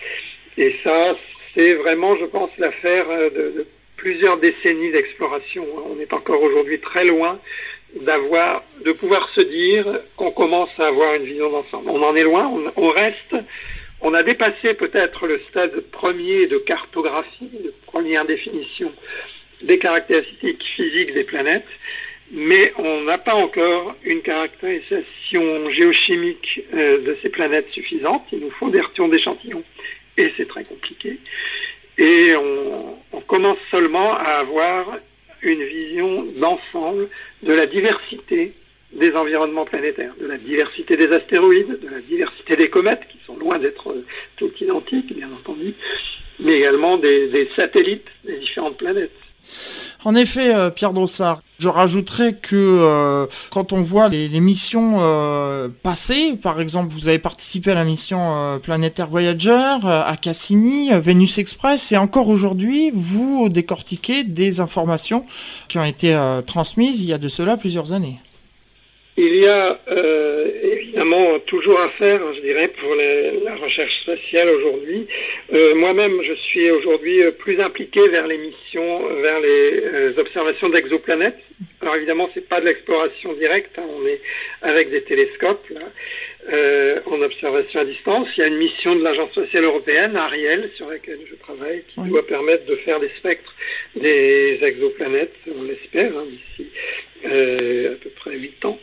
Et 0.59 0.75
ça, 0.85 1.17
c'est 1.57 1.75
vraiment, 1.75 2.15
je 2.17 2.27
pense, 2.27 2.51
l'affaire 2.59 3.07
de, 3.09 3.53
de, 3.59 3.67
plusieurs 3.97 4.37
décennies 4.37 4.93
d'exploration. 4.93 5.67
On 5.91 5.99
est 5.99 6.13
encore 6.13 6.43
aujourd'hui 6.43 6.79
très 6.79 7.05
loin 7.05 7.41
de 7.95 8.93
pouvoir 8.93 9.31
se 9.31 9.41
dire 9.41 10.01
qu'on 10.17 10.31
commence 10.31 10.69
à 10.79 10.89
avoir 10.89 11.15
une 11.15 11.25
vision 11.25 11.51
d'ensemble. 11.51 11.89
On 11.89 12.03
en 12.03 12.15
est 12.15 12.23
loin, 12.23 12.47
on, 12.47 12.85
on 12.85 12.91
reste, 12.91 13.35
on 14.03 14.13
a 14.13 14.23
dépassé 14.23 14.75
peut-être 14.75 15.27
le 15.27 15.41
stade 15.49 15.81
premier 15.93 16.47
de 16.47 16.59
cartographie, 16.59 17.49
de 17.65 17.73
première 17.87 18.27
définition 18.27 18.93
des 19.63 19.79
caractéristiques 19.79 20.63
physiques 20.77 21.15
des 21.15 21.25
planètes, 21.25 21.67
mais 22.33 22.75
on 22.77 23.03
n'a 23.03 23.17
pas 23.17 23.35
encore 23.35 23.95
une 24.05 24.21
caractérisation 24.21 25.71
géochimique 25.71 26.61
euh, 26.75 26.99
de 26.99 27.17
ces 27.23 27.31
planètes 27.31 27.71
suffisante. 27.71 28.25
Il 28.33 28.41
nous 28.41 28.51
faut 28.51 28.69
des 28.69 28.83
retours 28.83 29.09
d'échantillons 29.09 29.65
et 30.17 30.33
c'est 30.37 30.49
très 30.49 30.65
compliqué. 30.65 31.19
Et 31.99 32.35
on, 32.37 33.21
commence 33.27 33.59
seulement 33.73 34.15
à 34.15 34.39
avoir 34.39 34.99
une 35.43 35.65
vision 35.65 36.25
d'ensemble 36.37 37.09
de 37.43 37.53
la 37.53 37.67
diversité 37.67 38.53
des 38.93 39.13
environnements 39.15 39.65
planétaires, 39.65 40.13
de 40.21 40.27
la 40.27 40.39
diversité 40.39 40.97
des 40.97 41.13
astéroïdes, 41.13 41.81
de 41.81 41.89
la 41.89 42.01
diversité 42.01 42.55
des 42.55 42.71
comètes, 42.71 43.03
qui 43.11 43.19
sont 43.27 43.37
loin 43.37 43.59
d'être 43.59 43.97
toutes 44.37 44.61
identiques, 44.61 45.13
bien 45.13 45.29
entendu, 45.33 45.75
mais 46.39 46.59
également 46.59 46.99
des 46.99 47.49
satellites 47.57 48.07
des 48.25 48.37
différentes 48.37 48.77
planètes. 48.77 49.11
En 50.07 50.15
effet, 50.15 50.55
euh, 50.55 50.71
Pierre 50.71 50.93
Drossard, 50.93 51.41
je 51.59 51.69
rajouterais 51.69 52.35
que 52.35 52.55
euh, 52.55 53.27
quand 53.51 53.73
on 53.73 53.81
voit 53.81 54.09
les, 54.09 54.29
missions 54.39 54.99
euh, 55.01 55.67
passées, 55.83 56.39
par 56.41 56.61
exemple, 56.61 56.93
vous 56.93 57.09
avez 57.09 57.19
participé 57.19 57.73
à 57.73 57.75
la 57.75 57.83
mission 57.83 58.61
planétaire 58.63 59.09
Voyager, 59.09 59.79
à 59.83 60.17
Cassini, 60.17 60.91
Vénus 60.93 61.39
Express, 61.39 61.91
et 61.91 61.97
encore 61.97 62.29
aujourd'hui, 62.29 62.93
vous 62.95 63.49
décortiquez 63.49 64.23
des 64.23 64.61
informations 64.61 65.25
qui 65.67 65.81
ont 65.81 65.85
été 65.85 66.17
transmises 66.47 67.03
il 67.03 67.09
y 67.09 67.13
a 67.13 67.19
de 67.19 67.27
cela 67.27 67.57
plusieurs 67.57 67.93
années. 67.93 68.21
Il 69.19 69.35
y 69.37 69.47
a 69.47 69.81
euh, 69.89 70.51
évidemment 70.63 71.39
toujours 71.47 71.81
à 71.81 71.89
faire, 71.89 72.21
je 72.35 72.41
dirais, 72.43 72.69
pour 72.69 72.95
les, 72.95 73.41
la 73.43 73.55
recherche 73.55 74.03
spatiale 74.03 74.51
aujourd'hui. 74.51 75.07
Euh, 75.55 75.75
Moi-même, 75.75 76.21
je 76.23 76.35
suis 76.35 76.71
aujourd'hui 76.71 77.23
plus 77.39 77.59
impliqué 77.59 78.09
vers 78.09 78.27
les 78.27 78.37
missions, 78.37 79.09
vers 79.23 79.41
les 79.41 79.81
euh, 79.85 80.13
observations 80.19 80.69
d'exoplanètes. 80.69 81.39
Alors 81.81 81.97
évidemment, 81.97 82.29
c'est 82.35 82.47
pas 82.47 82.61
de 82.61 82.67
l'exploration 82.67 83.33
directe, 83.33 83.79
hein, 83.79 83.87
on 83.99 84.07
est 84.07 84.21
avec 84.61 84.91
des 84.91 85.03
télescopes 85.03 85.67
là, 85.71 85.81
euh, 86.53 87.01
en 87.07 87.21
observation 87.23 87.81
à 87.81 87.85
distance. 87.85 88.29
Il 88.37 88.41
y 88.41 88.45
a 88.45 88.47
une 88.47 88.57
mission 88.57 88.95
de 88.95 89.03
l'Agence 89.03 89.31
spatiale 89.33 89.65
européenne, 89.65 90.17
Ariel, 90.17 90.71
sur 90.77 90.89
laquelle 90.89 91.21
je 91.29 91.35
travaille, 91.37 91.83
qui 91.89 92.01
oui. 92.01 92.11
doit 92.11 92.27
permettre 92.27 92.67
de 92.67 92.77
faire 92.77 93.01
des 93.01 93.11
spectres 93.19 93.55
des 93.97 94.59
exoplanètes, 94.63 95.35
on 95.57 95.63
l'espère, 95.63 96.17
hein, 96.17 96.27
d'ici 96.29 96.71
euh, 97.27 97.95
à 97.95 97.97
peu 97.97 98.11
près 98.11 98.37
8 98.37 98.65
ans. 98.65 98.79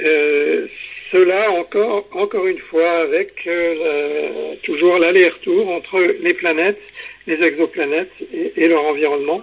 Euh, 0.00 0.66
cela 1.10 1.50
encore, 1.50 2.08
encore 2.12 2.46
une 2.46 2.58
fois 2.58 3.00
avec 3.00 3.44
la, 3.44 4.56
toujours 4.62 4.98
l'aller-retour 4.98 5.68
entre 5.70 6.00
les 6.00 6.34
planètes, 6.34 6.80
les 7.26 7.42
exoplanètes 7.42 8.12
et, 8.32 8.52
et, 8.56 8.68
leur 8.68 8.84
environnement. 8.84 9.42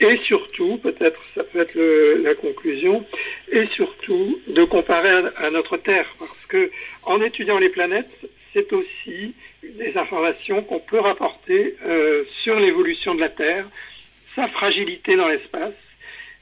Et 0.00 0.16
surtout, 0.18 0.78
peut-être 0.78 1.20
ça 1.34 1.42
peut 1.42 1.60
être 1.60 1.74
le, 1.74 2.22
la 2.22 2.34
conclusion, 2.34 3.04
et 3.50 3.66
surtout 3.74 4.40
de 4.46 4.62
comparer 4.64 5.10
à, 5.10 5.32
à, 5.38 5.50
notre 5.50 5.76
Terre. 5.76 6.06
Que 6.48 6.70
en 7.04 7.20
étudiant 7.20 7.58
les 7.58 7.68
planètes, 7.68 8.10
c'est 8.52 8.72
aussi 8.72 9.34
des 9.62 9.96
informations 9.96 10.62
qu'on 10.62 10.78
peut 10.80 11.00
rapporter 11.00 11.76
euh, 11.84 12.24
sur 12.42 12.58
l'évolution 12.58 13.14
de 13.14 13.20
la 13.20 13.28
Terre, 13.28 13.66
sa 14.34 14.48
fragilité 14.48 15.16
dans 15.16 15.28
l'espace, 15.28 15.74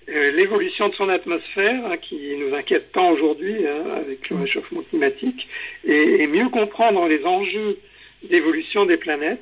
euh, 0.09 0.31
l'évolution 0.33 0.89
de 0.89 0.95
son 0.95 1.09
atmosphère, 1.09 1.85
hein, 1.87 1.97
qui 1.97 2.37
nous 2.37 2.55
inquiète 2.55 2.93
tant 2.93 3.11
aujourd'hui 3.11 3.67
hein, 3.67 3.97
avec 3.97 4.31
le 4.31 4.37
réchauffement 4.37 4.83
climatique, 4.83 5.49
et, 5.85 6.23
et, 6.23 6.27
mieux 6.27 6.49
comprendre 6.49 7.09
les 7.09 7.25
enjeux 7.25 7.79
d'évolution 8.23 8.87
des 8.87 8.97
planètes, 8.97 9.41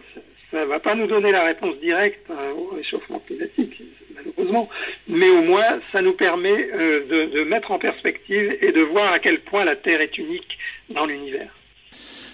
ça 0.55 0.61
ne 0.61 0.66
va 0.66 0.78
pas 0.78 0.94
nous 0.94 1.09
donner 1.09 1.32
la 1.32 1.42
réponse 1.42 1.76
directe 1.80 2.30
hein, 2.30 2.52
au 2.57 2.76
réchauffement 2.76 3.18
climatique, 3.18 3.82
malheureusement, 4.14 4.68
mais 5.09 5.28
au 5.28 5.42
moins 5.42 5.80
ça 5.90 6.00
nous 6.00 6.12
permet 6.12 6.70
euh, 6.72 7.00
de, 7.07 7.36
de 7.36 7.42
mettre 7.42 7.72
en 7.72 7.80
perspective 7.80 8.57
et 8.61 8.70
de 8.70 8.80
voir 8.80 9.12
à 9.12 9.18
quel 9.18 9.40
point 9.40 9.64
la 9.64 9.74
Terre 9.74 10.00
est 10.00 10.16
unique 10.16 10.57
dans 10.90 11.07
l'univers. 11.07 11.50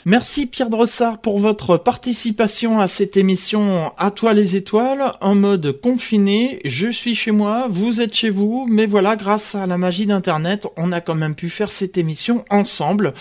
Merci 0.06 0.46
Pierre 0.46 0.70
Drossard 0.70 1.18
pour 1.20 1.38
votre 1.38 1.76
participation 1.76 2.80
à 2.80 2.86
cette 2.86 3.18
émission 3.18 3.92
À 3.98 4.10
toi 4.10 4.32
les 4.32 4.56
étoiles 4.56 5.12
en 5.20 5.34
mode 5.34 5.78
confiné. 5.78 6.58
Je 6.64 6.88
suis 6.88 7.14
chez 7.14 7.32
moi, 7.32 7.66
vous 7.68 8.00
êtes 8.00 8.14
chez 8.14 8.30
vous, 8.30 8.66
mais 8.66 8.86
voilà, 8.86 9.14
grâce 9.14 9.54
à 9.54 9.66
la 9.66 9.76
magie 9.76 10.06
d'Internet, 10.06 10.66
on 10.78 10.90
a 10.92 11.02
quand 11.02 11.14
même 11.14 11.34
pu 11.34 11.50
faire 11.50 11.70
cette 11.70 11.98
émission 11.98 12.46
ensemble. 12.48 13.12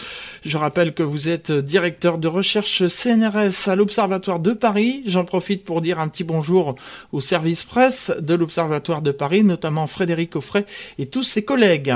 Je 0.45 0.57
rappelle 0.57 0.93
que 0.93 1.03
vous 1.03 1.27
êtes 1.27 1.51
directeur 1.51 2.17
de 2.17 2.29
recherche 2.29 2.87
CNRS 2.87 3.67
à 3.67 3.75
l'Observatoire 3.75 4.39
de 4.39 4.53
Paris. 4.53 5.03
J'en 5.05 5.25
profite 5.25 5.65
pour 5.65 5.81
dire 5.81 5.99
un 5.99 6.07
petit 6.07 6.23
bonjour 6.23 6.75
au 7.11 7.19
service 7.19 7.65
presse 7.65 8.13
de 8.21 8.35
l'Observatoire 8.35 9.01
de 9.01 9.11
Paris, 9.11 9.43
notamment 9.43 9.85
Frédéric 9.85 10.37
Offray 10.37 10.63
et 10.97 11.07
tous 11.07 11.23
ses 11.23 11.43
collègues. 11.43 11.93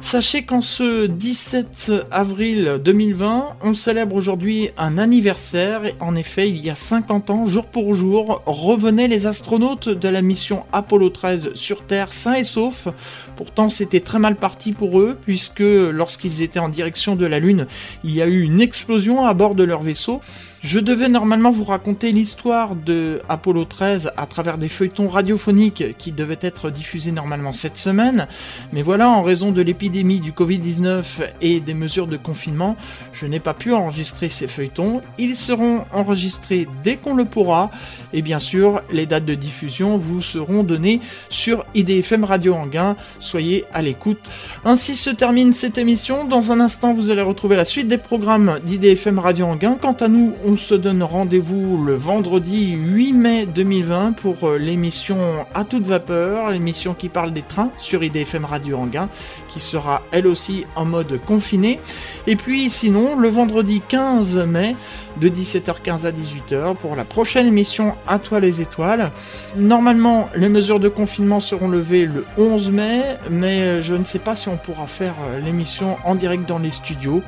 Sachez 0.00 0.46
qu'en 0.46 0.62
ce 0.62 1.04
17 1.06 1.92
avril 2.10 2.80
2020, 2.82 3.56
on 3.62 3.74
célèbre 3.74 4.21
aujourd'hui 4.22 4.70
un 4.78 4.98
anniversaire. 4.98 5.82
En 5.98 6.14
effet, 6.14 6.48
il 6.48 6.64
y 6.64 6.70
a 6.70 6.76
50 6.76 7.30
ans, 7.30 7.46
jour 7.46 7.66
pour 7.66 7.92
jour, 7.92 8.40
revenaient 8.46 9.08
les 9.08 9.26
astronautes 9.26 9.88
de 9.88 10.08
la 10.08 10.22
mission 10.22 10.62
Apollo 10.72 11.10
13 11.10 11.54
sur 11.56 11.82
Terre 11.82 12.12
sains 12.12 12.34
et 12.34 12.44
saufs. 12.44 12.86
Pourtant, 13.34 13.68
c'était 13.68 13.98
très 13.98 14.20
mal 14.20 14.36
parti 14.36 14.70
pour 14.70 15.00
eux, 15.00 15.18
puisque 15.22 15.58
lorsqu'ils 15.58 16.40
étaient 16.40 16.60
en 16.60 16.68
direction 16.68 17.16
de 17.16 17.26
la 17.26 17.40
Lune, 17.40 17.66
il 18.04 18.14
y 18.14 18.22
a 18.22 18.28
eu 18.28 18.42
une 18.42 18.60
explosion 18.60 19.26
à 19.26 19.34
bord 19.34 19.56
de 19.56 19.64
leur 19.64 19.82
vaisseau. 19.82 20.20
Je 20.62 20.78
devais 20.78 21.08
normalement 21.08 21.50
vous 21.50 21.64
raconter 21.64 22.12
l'histoire 22.12 22.76
de 22.76 23.20
Apollo 23.28 23.64
13 23.64 24.12
à 24.16 24.26
travers 24.26 24.58
des 24.58 24.68
feuilletons 24.68 25.08
radiophoniques 25.08 25.96
qui 25.98 26.12
devaient 26.12 26.38
être 26.40 26.70
diffusés 26.70 27.10
normalement 27.10 27.52
cette 27.52 27.76
semaine, 27.76 28.28
mais 28.72 28.82
voilà, 28.82 29.10
en 29.10 29.24
raison 29.24 29.50
de 29.50 29.60
l'épidémie 29.60 30.20
du 30.20 30.30
Covid-19 30.30 31.30
et 31.40 31.58
des 31.58 31.74
mesures 31.74 32.06
de 32.06 32.16
confinement, 32.16 32.76
je 33.12 33.26
n'ai 33.26 33.40
pas 33.40 33.54
pu 33.54 33.72
enregistrer 33.72 34.28
ces 34.28 34.46
feuilletons. 34.46 35.02
Ils 35.18 35.34
seront 35.34 35.84
enregistrés 35.92 36.68
dès 36.84 36.94
qu'on 36.94 37.16
le 37.16 37.24
pourra, 37.24 37.72
et 38.12 38.22
bien 38.22 38.38
sûr, 38.38 38.82
les 38.92 39.06
dates 39.06 39.24
de 39.24 39.34
diffusion 39.34 39.98
vous 39.98 40.22
seront 40.22 40.62
données 40.62 41.00
sur 41.28 41.64
IDFM 41.74 42.22
Radio 42.22 42.54
Anguin. 42.54 42.94
Soyez 43.18 43.64
à 43.72 43.82
l'écoute. 43.82 44.20
Ainsi 44.64 44.94
se 44.94 45.10
termine 45.10 45.52
cette 45.52 45.76
émission. 45.76 46.24
Dans 46.24 46.52
un 46.52 46.60
instant, 46.60 46.94
vous 46.94 47.10
allez 47.10 47.22
retrouver 47.22 47.56
la 47.56 47.64
suite 47.64 47.88
des 47.88 47.98
programmes 47.98 48.60
d'IDFM 48.64 49.18
Radio 49.18 49.46
Anguin. 49.46 49.76
Quant 49.80 49.94
à 49.94 50.06
nous, 50.06 50.34
on 50.44 50.51
se 50.56 50.74
donne 50.74 51.02
rendez-vous 51.02 51.82
le 51.82 51.94
vendredi 51.94 52.72
8 52.72 53.12
mai 53.12 53.46
2020 53.46 54.12
pour 54.12 54.44
euh, 54.44 54.58
l'émission 54.58 55.46
À 55.54 55.64
toute 55.64 55.86
vapeur, 55.86 56.50
l'émission 56.50 56.94
qui 56.94 57.08
parle 57.08 57.32
des 57.32 57.42
trains 57.42 57.70
sur 57.78 58.02
IDFM 58.02 58.44
Radio 58.44 58.76
Anguin, 58.76 59.08
qui 59.52 59.60
sera 59.60 60.02
elle 60.10 60.26
aussi 60.26 60.64
en 60.76 60.84
mode 60.84 61.20
confiné. 61.24 61.78
Et 62.26 62.36
puis 62.36 62.70
sinon, 62.70 63.16
le 63.18 63.28
vendredi 63.28 63.82
15 63.88 64.38
mai, 64.46 64.76
de 65.16 65.28
17h15 65.28 66.06
à 66.06 66.12
18h 66.12 66.76
pour 66.76 66.96
la 66.96 67.04
prochaine 67.04 67.46
émission 67.46 67.94
À 68.06 68.18
toi 68.18 68.40
les 68.40 68.60
étoiles. 68.60 69.10
Normalement, 69.56 70.28
les 70.34 70.48
mesures 70.48 70.80
de 70.80 70.88
confinement 70.88 71.40
seront 71.40 71.68
levées 71.68 72.06
le 72.06 72.24
11 72.38 72.70
mai, 72.70 73.02
mais 73.30 73.60
euh, 73.60 73.82
je 73.82 73.94
ne 73.94 74.04
sais 74.04 74.18
pas 74.18 74.34
si 74.34 74.48
on 74.48 74.56
pourra 74.56 74.86
faire 74.86 75.14
euh, 75.22 75.40
l'émission 75.40 75.98
en 76.04 76.14
direct 76.14 76.48
dans 76.48 76.58
les 76.58 76.72
studios. 76.72 77.22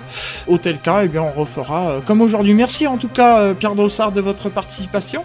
Auquel 0.46 0.78
cas, 0.78 1.02
eh 1.04 1.08
bien, 1.08 1.22
on 1.22 1.38
refera 1.38 1.90
euh, 1.90 2.00
comme 2.00 2.20
aujourd'hui. 2.20 2.54
Merci 2.54 2.86
en 2.86 2.96
tout 2.96 3.08
cas, 3.08 3.54
Pierre 3.54 3.74
Dossard, 3.74 4.12
de 4.12 4.20
votre 4.20 4.48
participation. 4.48 5.24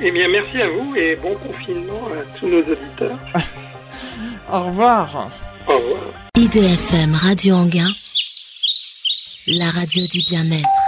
Eh 0.00 0.10
bien, 0.10 0.28
merci 0.28 0.60
à 0.60 0.68
vous 0.68 0.96
et 0.96 1.16
bon 1.16 1.34
confinement 1.34 2.08
à 2.12 2.38
tous 2.38 2.48
nos 2.48 2.60
auditeurs. 2.60 3.18
Au 4.52 4.64
revoir. 4.66 5.30
IDFM 6.36 7.14
Radio 7.14 7.54
Anguin, 7.56 7.92
la 9.46 9.70
radio 9.70 10.06
du 10.06 10.22
bien-être. 10.22 10.81